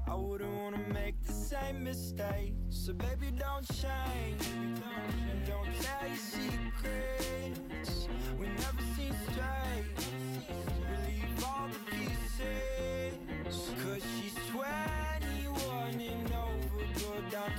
I 0.08 0.14
wouldn't 0.14 0.52
wanna 0.54 0.78
make 0.92 1.22
the 1.24 1.32
same 1.32 1.84
mistake. 1.84 2.54
So 2.70 2.92
baby, 2.92 3.30
don't 3.36 3.66
change. 3.68 4.42
And 5.30 5.46
don't 5.46 5.68
tell 5.80 6.08
your 6.08 6.16
secrets. 6.16 8.08
We 8.38 8.46
never 8.48 8.82
seem 8.96 9.14
straight. 9.30 9.84
We 10.78 10.96
leave 11.06 11.44
all 11.44 11.68
the 11.68 11.78
pieces. 11.90 13.14
Cause 13.82 14.02
she's 14.20 14.34
21 14.52 16.00
and 16.00 16.32
over, 16.32 16.84
but 16.94 17.38
I'm 17.38 17.52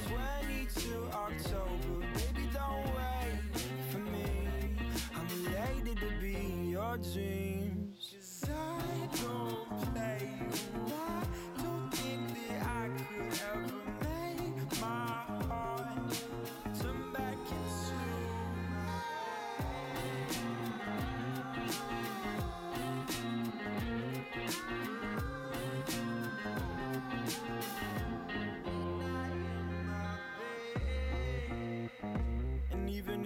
22 0.48 1.10
October. 1.14 2.06
Baby, 2.14 2.50
don't 2.54 2.86
wait 2.96 3.40
for 3.92 4.00
me. 4.00 4.30
I'm 5.16 5.28
related 5.46 5.98
to 6.00 6.10
be 6.22 6.36
in 6.36 6.70
your 6.70 6.98
dreams. 6.98 8.14
Cause 8.14 8.50
I 8.50 9.08
don't 9.22 9.94
play. 9.94 10.30
I 10.88 11.21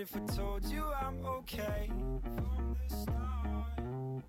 if 0.05 0.15
I 0.15 0.35
told 0.35 0.63
you 0.65 0.83
I'm 1.01 1.25
okay 1.25 1.89
from 2.21 2.77
the 2.79 2.95
start, 2.95 4.23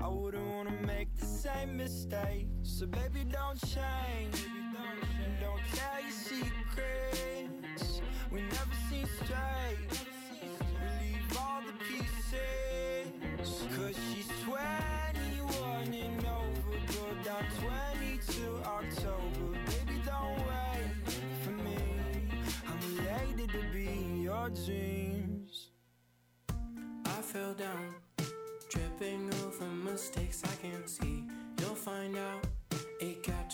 I 0.00 0.06
wouldn't 0.06 0.46
wanna 0.46 0.76
make 0.86 1.12
the 1.16 1.26
same 1.26 1.76
mistake. 1.76 2.46
So 2.62 2.86
baby, 2.86 3.24
don't 3.24 3.58
change. 3.60 4.51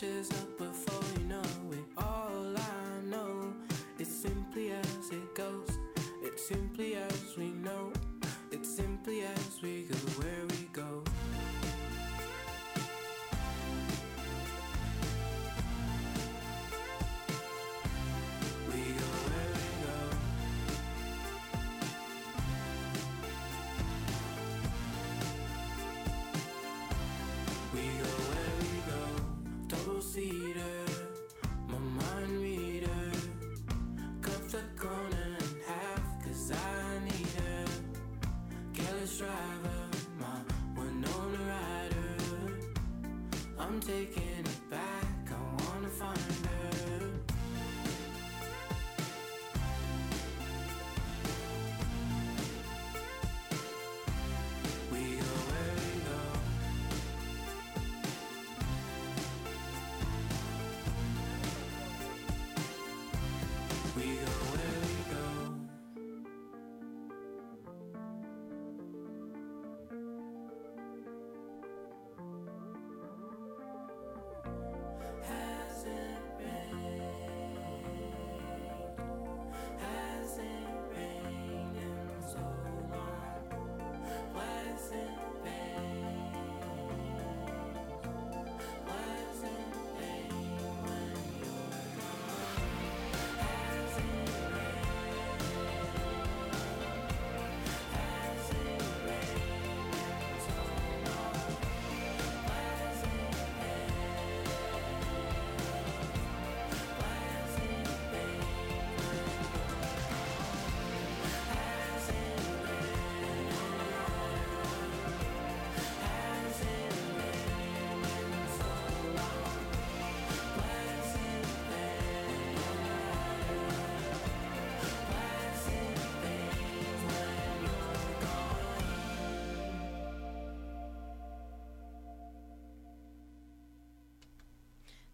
It 0.03 0.07
catches 0.07 0.31
up 0.31 0.48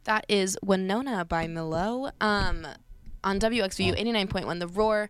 That 0.05 0.27
is 0.29 0.59
Winona 0.63 1.25
by 1.25 1.47
Milo 1.47 2.11
um, 2.21 2.67
on 3.23 3.41
WXVU 3.41 3.99
89.1 3.99 4.61
The 4.61 4.67
Roar. 4.67 5.09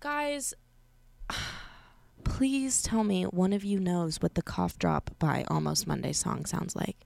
Guys, 0.00 0.54
please 2.24 2.82
tell 2.82 3.04
me 3.04 3.24
one 3.24 3.52
of 3.52 3.64
you 3.64 3.78
knows 3.78 4.22
what 4.22 4.36
the 4.36 4.42
Cough 4.42 4.78
Drop 4.78 5.10
by 5.18 5.44
Almost 5.48 5.86
Monday 5.86 6.14
song 6.14 6.46
sounds 6.46 6.74
like. 6.74 6.96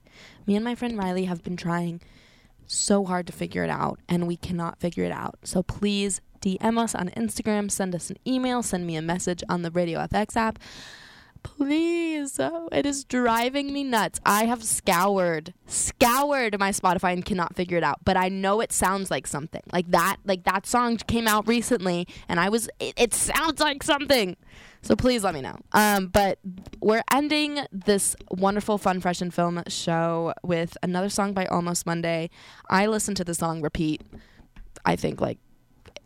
Me 0.47 0.55
and 0.55 0.63
my 0.63 0.75
friend 0.75 0.97
Riley 0.97 1.25
have 1.25 1.43
been 1.43 1.57
trying 1.57 1.99
so 2.67 3.03
hard 3.03 3.27
to 3.27 3.33
figure 3.33 3.65
it 3.65 3.69
out, 3.69 3.99
and 4.07 4.27
we 4.27 4.37
cannot 4.37 4.79
figure 4.79 5.03
it 5.03 5.11
out. 5.11 5.35
So 5.43 5.61
please 5.61 6.21
DM 6.39 6.77
us 6.77 6.95
on 6.95 7.09
Instagram, 7.09 7.69
send 7.69 7.93
us 7.93 8.09
an 8.09 8.15
email, 8.25 8.63
send 8.63 8.87
me 8.87 8.95
a 8.95 9.01
message 9.01 9.43
on 9.49 9.61
the 9.61 9.71
Radio 9.71 9.99
FX 9.99 10.37
app. 10.37 10.57
Please. 11.45 12.39
It 12.71 12.85
is 12.87 13.03
driving 13.03 13.71
me 13.71 13.83
nuts. 13.83 14.19
I 14.25 14.45
have 14.45 14.63
scoured, 14.63 15.53
scoured 15.67 16.59
my 16.59 16.71
Spotify 16.71 17.13
and 17.13 17.23
cannot 17.23 17.55
figure 17.55 17.77
it 17.77 17.83
out. 17.83 17.99
But 18.03 18.17
I 18.17 18.29
know 18.29 18.61
it 18.61 18.71
sounds 18.71 19.11
like 19.11 19.27
something. 19.27 19.61
Like 19.71 19.91
that, 19.91 20.17
like 20.25 20.43
that 20.45 20.65
song 20.65 20.97
came 20.97 21.27
out 21.27 21.47
recently 21.47 22.07
and 22.27 22.39
I 22.39 22.49
was 22.49 22.67
it, 22.79 22.95
it 22.97 23.13
sounds 23.13 23.59
like 23.59 23.83
something. 23.83 24.35
So 24.81 24.95
please 24.95 25.23
let 25.23 25.33
me 25.35 25.41
know. 25.41 25.57
Um, 25.71 26.07
but 26.07 26.39
we're 26.81 27.03
ending 27.11 27.59
this 27.71 28.15
wonderful 28.31 28.77
Fun 28.79 28.99
Fresh 28.99 29.21
and 29.21 29.33
Film 29.33 29.61
show 29.67 30.33
with 30.43 30.77
another 30.81 31.09
song 31.09 31.33
by 31.33 31.45
Almost 31.45 31.85
Monday. 31.85 32.31
I 32.69 32.87
listened 32.87 33.17
to 33.17 33.23
the 33.23 33.33
song 33.33 33.61
repeat, 33.61 34.01
I 34.83 34.95
think 34.95 35.21
like 35.21 35.37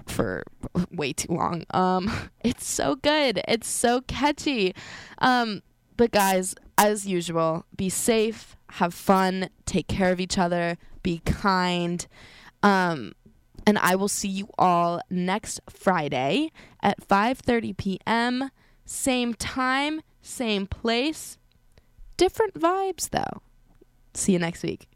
for 0.10 0.44
way 0.91 1.14
too 1.14 1.34
long. 1.34 1.65
Um, 1.72 2.11
it's 2.44 2.65
so 2.65 2.95
good. 2.95 3.41
It's 3.48 3.68
so 3.68 4.02
catchy. 4.02 4.76
Um, 5.19 5.61
but 5.98 6.11
guys, 6.11 6.56
as 6.77 7.06
usual, 7.06 7.65
be 7.76 7.90
safe, 7.90 8.56
have 8.72 8.94
fun, 8.94 9.49
take 9.65 9.88
care 9.88 10.11
of 10.11 10.19
each 10.19 10.38
other, 10.38 10.77
be 11.03 11.22
kind. 11.26 12.06
Um, 12.64 13.14
and 13.65 13.77
I 13.77 13.95
will 13.95 14.07
see 14.07 14.30
you 14.30 14.49
all 14.57 15.02
next 15.10 15.60
Friday 15.69 16.52
at 16.81 17.06
5:30 17.06 17.77
p.m. 17.77 18.49
Same 18.86 19.34
time, 19.34 20.02
same 20.22 20.65
place. 20.65 21.38
Different 22.18 22.56
vibes 22.56 23.10
though. 23.10 23.41
See 24.14 24.34
you 24.34 24.40
next 24.40 24.64
week. 24.64 24.89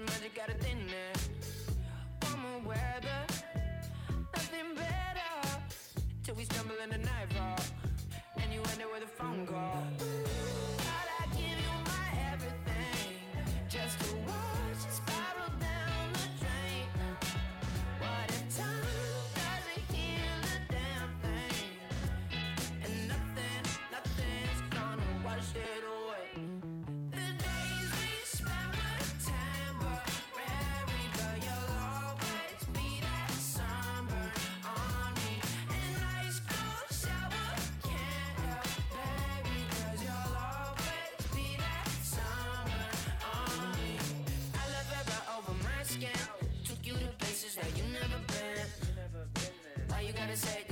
Catching 0.00 0.22
magic 0.22 0.38
out 0.42 0.48
of 0.50 0.56
thin 0.60 0.78
air. 0.88 1.12
Warmer 2.22 2.68
weather, 2.68 3.26
nothing 4.32 4.74
better. 4.74 5.62
Till 6.22 6.34
we 6.34 6.44
stumble 6.44 6.76
into 6.82 6.98
nightfall, 6.98 7.58
and 8.36 8.52
you 8.52 8.60
end 8.60 8.80
it 8.80 8.88
with 8.92 9.02
a 9.02 9.06
phone 9.06 9.46
call. 9.46 10.69
Why 50.30 50.36
you 50.36 50.69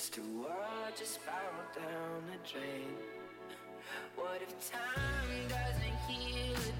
Just 0.00 0.14
to 0.14 0.22
watch 0.40 0.98
it 0.98 1.06
spiral 1.06 1.68
down 1.76 2.22
the 2.24 2.38
drain. 2.50 2.88
What 4.16 4.40
if 4.40 4.72
time 4.72 5.46
doesn't 5.46 5.98
heal 6.08 6.56
a 6.56 6.79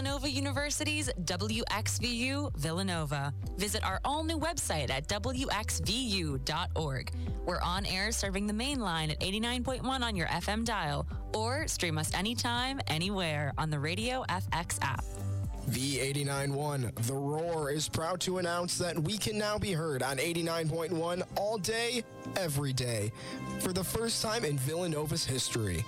Villanova 0.00 0.30
University's 0.30 1.10
WXVU 1.24 2.56
Villanova. 2.56 3.34
Visit 3.58 3.84
our 3.84 4.00
all 4.02 4.24
new 4.24 4.38
website 4.38 4.88
at 4.88 5.06
WXVU.org. 5.08 7.10
We're 7.44 7.60
on 7.60 7.84
air 7.84 8.10
serving 8.10 8.46
the 8.46 8.54
main 8.54 8.80
line 8.80 9.10
at 9.10 9.20
89.1 9.20 10.00
on 10.00 10.16
your 10.16 10.26
FM 10.28 10.64
dial, 10.64 11.06
or 11.34 11.68
stream 11.68 11.98
us 11.98 12.14
anytime, 12.14 12.80
anywhere 12.86 13.52
on 13.58 13.68
the 13.68 13.78
Radio 13.78 14.24
FX 14.30 14.78
app. 14.80 15.04
V891, 15.68 16.94
The 17.06 17.12
Roar, 17.12 17.70
is 17.70 17.86
proud 17.86 18.22
to 18.22 18.38
announce 18.38 18.78
that 18.78 18.98
we 18.98 19.18
can 19.18 19.36
now 19.36 19.58
be 19.58 19.72
heard 19.72 20.02
on 20.02 20.16
89.1 20.16 21.22
all 21.36 21.58
day, 21.58 22.04
every 22.36 22.72
day, 22.72 23.12
for 23.58 23.74
the 23.74 23.84
first 23.84 24.22
time 24.22 24.46
in 24.46 24.56
Villanova's 24.56 25.26
history. 25.26 25.84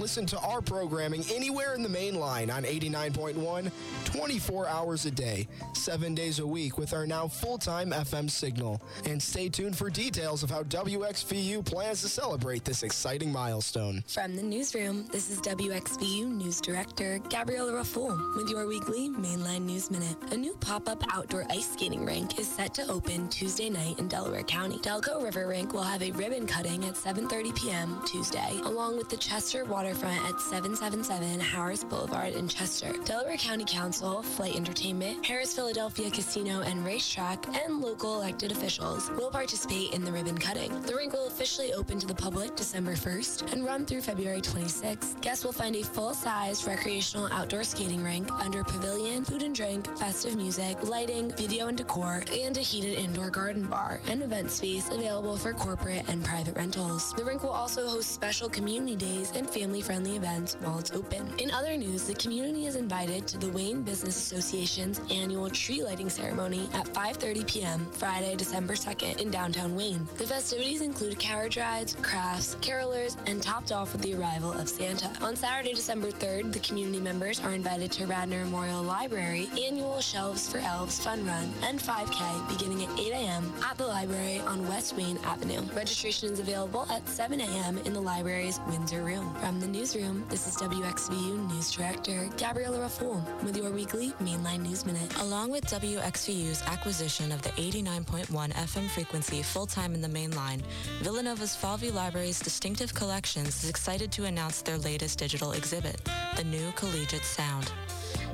Listen 0.00 0.24
to 0.24 0.38
our 0.38 0.62
programming 0.62 1.22
anywhere 1.30 1.74
in 1.74 1.82
the 1.82 1.88
main 1.88 2.18
line 2.18 2.48
on 2.48 2.62
89.1, 2.62 3.70
24 4.06 4.66
hours 4.66 5.04
a 5.04 5.10
day, 5.10 5.46
7 5.74 6.14
days 6.14 6.38
a 6.38 6.46
week 6.46 6.78
with 6.78 6.94
our 6.94 7.06
now 7.06 7.28
full-time 7.28 7.90
FM 7.90 8.30
signal. 8.30 8.80
And 9.04 9.22
stay 9.22 9.50
tuned 9.50 9.76
for 9.76 9.90
details 9.90 10.42
of 10.42 10.48
how 10.48 10.62
WXVU 10.62 11.66
plans 11.66 12.00
to 12.00 12.08
celebrate 12.08 12.64
this 12.64 12.82
exciting 12.82 13.30
milestone. 13.30 14.02
From 14.08 14.36
the 14.36 14.42
newsroom, 14.42 15.06
this 15.12 15.28
is 15.28 15.38
WXVU 15.42 16.26
News 16.26 16.62
Director 16.62 17.18
Gabriella 17.28 17.74
Raful 17.74 18.18
with 18.36 18.48
your 18.48 18.66
weekly 18.66 19.10
Mainline 19.10 19.66
News 19.66 19.90
Minute. 19.90 20.16
A 20.32 20.36
new 20.36 20.54
pop-up 20.60 21.04
outdoor 21.14 21.44
ice 21.50 21.70
skating 21.74 22.06
rink 22.06 22.38
is 22.38 22.48
set 22.48 22.72
to 22.74 22.90
open 22.90 23.28
Tuesday 23.28 23.68
night 23.68 23.98
in 23.98 24.08
Delaware 24.08 24.44
County. 24.44 24.78
Delco 24.78 25.22
River 25.22 25.46
Rink 25.46 25.74
will 25.74 25.82
have 25.82 26.02
a 26.02 26.10
ribbon 26.12 26.46
cutting 26.46 26.86
at 26.86 26.94
7.30 26.94 27.54
p.m. 27.54 28.00
Tuesday, 28.06 28.58
along 28.64 28.96
with 28.96 29.10
the 29.10 29.18
Chester 29.18 29.66
Waterfront 29.90 30.24
at 30.28 30.40
777 30.40 31.40
Harrah's 31.40 31.82
Boulevard 31.82 32.34
in 32.34 32.46
Chester. 32.46 32.92
Delaware 33.04 33.36
County 33.36 33.64
Council, 33.66 34.22
Flight 34.22 34.54
Entertainment, 34.54 35.24
Harrah's 35.24 35.52
Philadelphia 35.52 36.08
Casino 36.12 36.60
and 36.60 36.86
Racetrack, 36.86 37.44
and 37.56 37.80
local 37.80 38.14
elected 38.14 38.52
officials 38.52 39.10
will 39.18 39.32
participate 39.32 39.92
in 39.92 40.04
the 40.04 40.12
ribbon 40.12 40.38
cutting. 40.38 40.80
The 40.82 40.94
rink 40.94 41.12
will 41.12 41.26
officially 41.26 41.72
open 41.72 41.98
to 41.98 42.06
the 42.06 42.14
public 42.14 42.54
December 42.54 42.92
1st 42.92 43.52
and 43.52 43.64
run 43.64 43.84
through 43.84 44.02
February 44.02 44.40
26th. 44.40 45.20
Guests 45.22 45.44
will 45.44 45.52
find 45.52 45.74
a 45.74 45.82
full-sized 45.82 46.68
recreational 46.68 47.28
outdoor 47.32 47.64
skating 47.64 48.04
rink 48.04 48.30
under 48.30 48.62
pavilion, 48.62 49.24
food 49.24 49.42
and 49.42 49.56
drink, 49.56 49.88
festive 49.98 50.36
music, 50.36 50.80
lighting, 50.84 51.32
video 51.32 51.66
and 51.66 51.76
decor, 51.76 52.22
and 52.32 52.56
a 52.56 52.60
heated 52.60 52.96
indoor 52.96 53.28
garden 53.28 53.66
bar 53.66 54.00
and 54.06 54.22
event 54.22 54.52
space 54.52 54.88
available 54.90 55.36
for 55.36 55.52
corporate 55.52 56.04
and 56.08 56.24
private 56.24 56.54
rentals. 56.54 57.12
The 57.14 57.24
rink 57.24 57.42
will 57.42 57.50
also 57.50 57.88
host 57.88 58.12
special 58.12 58.48
community 58.48 58.94
days 58.94 59.32
and 59.34 59.50
family-friendly 59.80 60.16
events 60.16 60.56
while 60.60 60.78
it's 60.78 60.92
open. 60.92 61.32
In 61.38 61.50
other 61.50 61.76
news, 61.76 62.04
the 62.04 62.14
community 62.14 62.66
is 62.66 62.76
invited 62.76 63.26
to 63.28 63.38
the 63.38 63.48
Wayne 63.48 63.82
Business 63.82 64.16
Association's 64.16 65.00
annual 65.10 65.48
tree 65.48 65.82
lighting 65.82 66.10
ceremony 66.10 66.68
at 66.74 66.86
5:30 66.92 67.46
p.m. 67.46 67.86
Friday, 67.92 68.36
December 68.36 68.74
2nd 68.74 69.20
in 69.20 69.30
downtown 69.30 69.74
Wayne. 69.74 70.06
The 70.18 70.26
festivities 70.26 70.82
include 70.82 71.18
carriage 71.18 71.56
rides, 71.56 71.96
crafts, 72.02 72.56
carolers, 72.60 73.16
and 73.26 73.42
topped 73.42 73.72
off 73.72 73.92
with 73.92 74.02
the 74.02 74.14
arrival 74.14 74.52
of 74.52 74.68
Santa. 74.68 75.10
On 75.22 75.34
Saturday, 75.36 75.72
December 75.72 76.10
3rd, 76.10 76.52
the 76.52 76.60
community 76.60 77.00
members 77.00 77.40
are 77.40 77.52
invited 77.52 77.90
to 77.92 78.06
Radnor 78.06 78.44
Memorial 78.44 78.82
Library 78.82 79.48
annual 79.66 80.00
Shelves 80.00 80.48
for 80.48 80.58
Elves 80.58 81.02
Fun 81.02 81.24
Run 81.26 81.52
and 81.62 81.80
5K 81.80 82.48
beginning 82.48 82.84
at 82.84 82.98
8 82.98 83.12
a.m. 83.12 83.52
at 83.64 83.78
the 83.78 83.86
library 83.86 84.40
on 84.40 84.66
West 84.68 84.96
Wayne 84.96 85.18
Avenue. 85.24 85.62
Registration 85.74 86.32
is 86.32 86.38
available 86.38 86.86
at 86.90 87.06
7 87.08 87.40
a.m. 87.40 87.78
in 87.86 87.92
the 87.92 88.00
library's 88.00 88.60
Windsor 88.68 89.02
Room. 89.02 89.34
From 89.40 89.60
the 89.60 89.69
newsroom, 89.70 90.24
this 90.28 90.46
is 90.48 90.56
WXVU 90.56 91.48
News 91.48 91.70
Director 91.70 92.28
Gabriella 92.36 92.80
Raful 92.80 93.24
with 93.44 93.56
your 93.56 93.70
weekly 93.70 94.10
Mainline 94.22 94.60
News 94.60 94.84
Minute. 94.84 95.16
Along 95.20 95.50
with 95.50 95.64
WXVU's 95.66 96.62
acquisition 96.62 97.30
of 97.30 97.40
the 97.42 97.50
89.1 97.50 98.52
FM 98.52 98.88
frequency 98.88 99.42
full-time 99.42 99.94
in 99.94 100.00
the 100.00 100.08
main 100.08 100.34
line, 100.34 100.62
Villanova's 101.02 101.54
Falvey 101.54 101.90
Library's 101.90 102.40
distinctive 102.40 102.92
collections 102.94 103.62
is 103.62 103.70
excited 103.70 104.10
to 104.12 104.24
announce 104.24 104.62
their 104.62 104.78
latest 104.78 105.18
digital 105.18 105.52
exhibit, 105.52 106.00
the 106.36 106.44
new 106.44 106.72
Collegiate 106.72 107.24
Sound. 107.24 107.70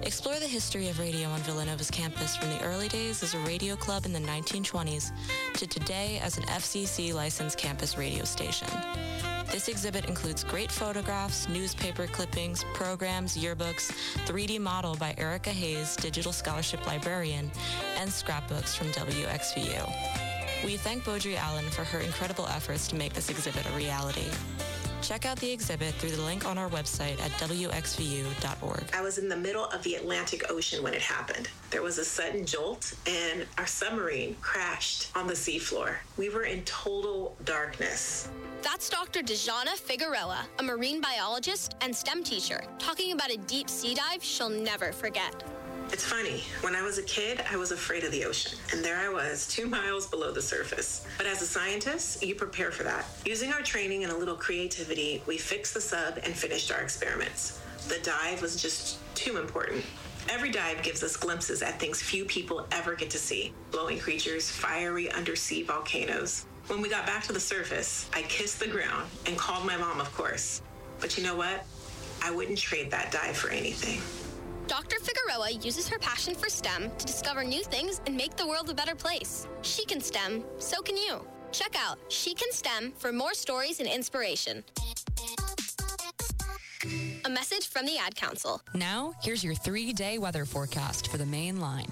Explore 0.02 0.39
the 0.39 0.47
history 0.47 0.89
of 0.89 0.98
radio 0.98 1.28
on 1.28 1.40
Villanova's 1.40 1.90
campus 1.90 2.36
from 2.36 2.48
the 2.51 2.62
early 2.62 2.89
days 2.89 3.23
as 3.23 3.35
a 3.35 3.39
radio 3.40 3.74
club 3.77 4.05
in 4.05 4.12
the 4.12 4.20
1920s 4.20 5.10
to 5.55 5.66
today 5.66 6.20
as 6.23 6.39
an 6.39 6.44
FCC 6.44 7.12
licensed 7.12 7.59
campus 7.59 7.98
radio 7.98 8.24
station. 8.24 8.68
This 9.51 9.68
exhibit 9.68 10.06
includes 10.06 10.44
great 10.44 10.70
photographs, 10.70 11.48
newspaper 11.48 12.06
clippings, 12.06 12.64
programs, 12.74 13.36
yearbooks, 13.36 13.90
3D 14.27 14.60
model 14.60 14.94
by 14.97 15.14
Erica 15.18 15.51
Hayes, 15.51 15.97
digital 15.97 16.32
scholarship 16.32 16.86
librarian, 16.86 17.51
and 17.97 18.10
scrapbooks 18.10 18.74
from 18.74 18.89
WXVU. 18.89 20.64
We 20.64 20.77
thank 20.77 21.05
Beaudry 21.05 21.36
Allen 21.36 21.64
for 21.70 21.85
her 21.85 22.01
incredible 22.01 22.47
efforts 22.48 22.89
to 22.89 22.97
make 22.97 23.12
this 23.12 23.31
exhibit 23.31 23.66
a 23.66 23.73
reality. 23.77 24.27
Check 25.07 25.24
out 25.24 25.39
the 25.39 25.53
exhibit 25.53 25.95
through 25.95 26.11
the 26.11 26.23
link 26.23 26.45
on 26.45 26.59
our 26.59 26.69
website 26.69 27.20
at 27.20 27.31
WXVU.org. 27.39 28.85
I 28.93 29.01
was 29.03 29.19
in 29.19 29.28
the 29.28 29.37
middle 29.37 29.66
of 29.66 29.81
the 29.85 29.95
Atlantic 29.95 30.51
Ocean 30.51 30.83
when 30.83 30.95
it 30.95 31.01
happened. 31.01 31.49
There 31.70 31.81
was 31.81 31.99
a 31.99 32.05
sudden 32.05 32.45
jolt, 32.45 32.93
and 33.07 33.47
our 33.57 33.69
submarine 33.69 34.35
crashed 34.41 35.16
on 35.16 35.28
the 35.28 35.35
seafloor. 35.35 35.95
We 36.16 36.28
were 36.28 36.43
in 36.43 36.65
total 36.65 37.37
darkness. 37.45 38.28
That's 38.62 38.91
Dr. 38.91 39.20
Dejana 39.23 39.77
Figueroa, 39.77 40.45
a 40.59 40.62
marine 40.65 41.01
biologist 41.01 41.77
and 41.83 41.95
STEM 41.95 42.24
teacher, 42.24 42.65
talking 42.81 43.12
about 43.12 43.31
a 43.31 43.37
deep 43.37 43.70
sea 43.70 43.95
dive 43.95 44.24
she'll 44.24 44.49
never 44.49 44.91
forget. 44.91 45.45
It's 45.93 46.05
funny, 46.05 46.43
when 46.63 46.75
I 46.75 46.83
was 46.83 46.99
a 46.99 47.03
kid, 47.03 47.45
I 47.51 47.57
was 47.57 47.71
afraid 47.71 48.03
of 48.03 48.11
the 48.11 48.25
ocean, 48.25 48.59
and 48.73 48.85
there 48.85 48.99
I 48.99 49.09
was, 49.09 49.47
two 49.51 49.67
miles 49.67 50.07
below 50.07 50.33
the 50.33 50.43
surface. 50.43 51.07
But 51.17 51.27
as 51.27 51.43
a 51.43 51.47
scientist, 51.47 52.25
you 52.25 52.35
prepare 52.35 52.73
for 52.73 52.83
that. 52.83 53.07
Using 53.25 53.53
our 53.53 53.63
training 53.63 54.03
and 54.03 54.13
a 54.13 54.17
little 54.17 54.35
creativity, 54.35 55.23
we 55.27 55.39
fixed 55.39 55.75
the 55.75 55.81
sub 55.81 56.19
and 56.25 56.35
finished 56.35 56.73
our 56.73 56.81
experiments. 56.81 57.61
The 57.89 58.01
dive 58.03 58.43
was 58.43 58.61
just 58.61 58.99
too 59.15 59.39
important. 59.39 59.85
Every 60.29 60.51
dive 60.51 60.83
gives 60.83 61.05
us 61.05 61.17
glimpses 61.17 61.63
at 61.63 61.79
things 61.79 62.03
few 62.03 62.25
people 62.25 62.67
ever 62.73 62.97
get 62.97 63.11
to 63.11 63.19
see 63.19 63.55
glowing 63.71 64.01
creatures, 64.01 64.51
fiery 64.51 65.11
undersea 65.13 65.63
volcanoes. 65.63 66.47
When 66.67 66.83
we 66.83 66.89
got 66.89 67.07
back 67.07 67.23
to 67.25 67.33
the 67.33 67.39
surface, 67.39 68.11
I 68.13 68.23
kissed 68.23 68.59
the 68.59 68.67
ground 68.67 69.09
and 69.27 69.39
called 69.39 69.65
my 69.65 69.77
mom, 69.77 70.01
of 70.01 70.13
course. 70.17 70.63
But 70.99 71.17
you 71.17 71.23
know 71.23 71.37
what? 71.37 71.65
I 72.23 72.33
wouldn't 72.33 72.59
trade 72.59 72.91
that 72.91 73.13
dive 73.13 73.37
for 73.37 73.51
anything. 73.51 74.01
Dr. 74.67 74.97
Figueroa 74.99 75.53
uses 75.53 75.89
her 75.89 75.99
passion 75.99 76.35
for 76.35 76.49
STEM 76.49 76.91
to 76.99 77.07
discover 77.07 77.45
new 77.45 77.63
things 77.63 78.01
and 78.07 78.17
make 78.17 78.37
the 78.37 78.47
world 78.47 78.69
a 78.69 78.75
better 78.75 78.95
place. 78.95 79.47
She 79.63 79.85
can 79.85 80.01
STEM, 80.01 80.45
so 80.59 80.83
can 80.83 80.97
you. 80.97 81.25
Check 81.53 81.77
out 81.79 81.99
She 82.09 82.35
Can 82.35 82.53
STEM 82.53 82.93
for 82.99 83.13
more 83.13 83.33
stories 83.33 83.81
and 83.81 83.89
inspiration. 83.89 84.65
A 87.25 87.31
message 87.31 87.69
from 87.69 87.87
the 87.87 87.97
Ad 87.99 88.15
Council. 88.15 88.61
Now, 88.75 89.15
here's 89.23 89.43
your 89.43 89.55
three 89.55 89.93
day 89.93 90.19
weather 90.19 90.45
forecast 90.45 91.09
for 91.09 91.17
the 91.17 91.27
main 91.27 91.61
line. 91.61 91.91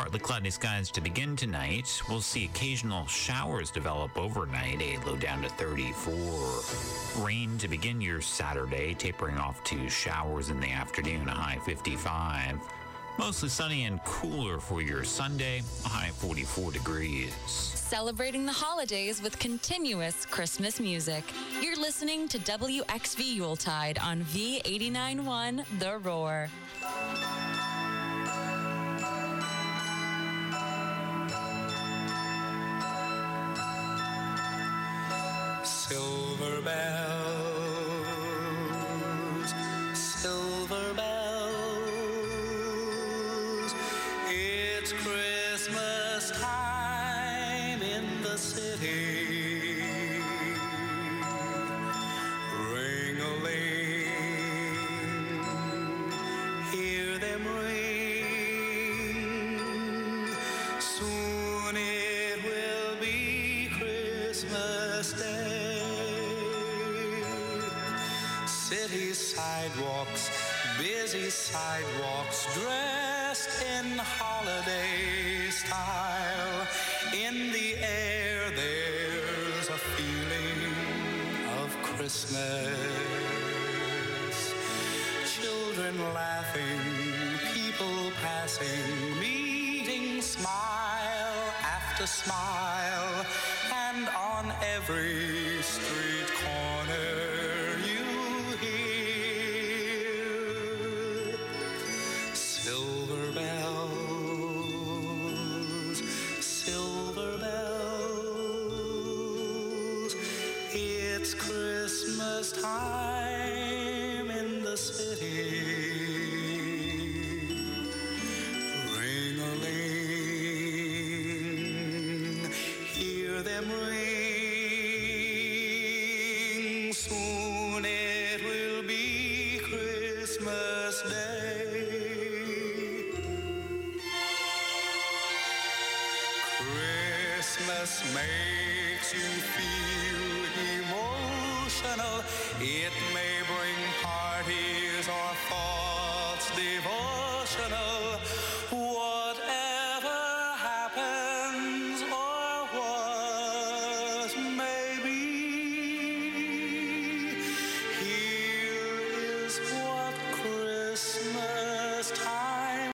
Partly 0.00 0.18
cloudy 0.18 0.48
skies 0.48 0.90
to 0.92 1.02
begin 1.02 1.36
tonight. 1.36 2.00
We'll 2.08 2.22
see 2.22 2.46
occasional 2.46 3.04
showers 3.04 3.70
develop 3.70 4.16
overnight, 4.16 4.80
a 4.80 4.96
low 5.06 5.14
down 5.14 5.42
to 5.42 5.50
34. 5.50 7.22
Rain 7.22 7.58
to 7.58 7.68
begin 7.68 8.00
your 8.00 8.22
Saturday, 8.22 8.94
tapering 8.94 9.36
off 9.36 9.62
to 9.64 9.90
showers 9.90 10.48
in 10.48 10.58
the 10.58 10.70
afternoon, 10.70 11.28
a 11.28 11.32
high 11.32 11.58
55. 11.66 12.58
Mostly 13.18 13.50
sunny 13.50 13.84
and 13.84 14.02
cooler 14.04 14.58
for 14.58 14.80
your 14.80 15.04
Sunday, 15.04 15.60
a 15.84 15.88
high 15.88 16.08
44 16.08 16.72
degrees. 16.72 17.34
Celebrating 17.44 18.46
the 18.46 18.52
holidays 18.52 19.20
with 19.20 19.38
continuous 19.38 20.24
Christmas 20.24 20.80
music. 20.80 21.24
You're 21.60 21.76
listening 21.76 22.26
to 22.28 22.38
WXV 22.38 23.34
Yuletide 23.34 23.98
on 23.98 24.22
V891 24.22 25.66
The 25.78 25.98
Roar. 25.98 26.48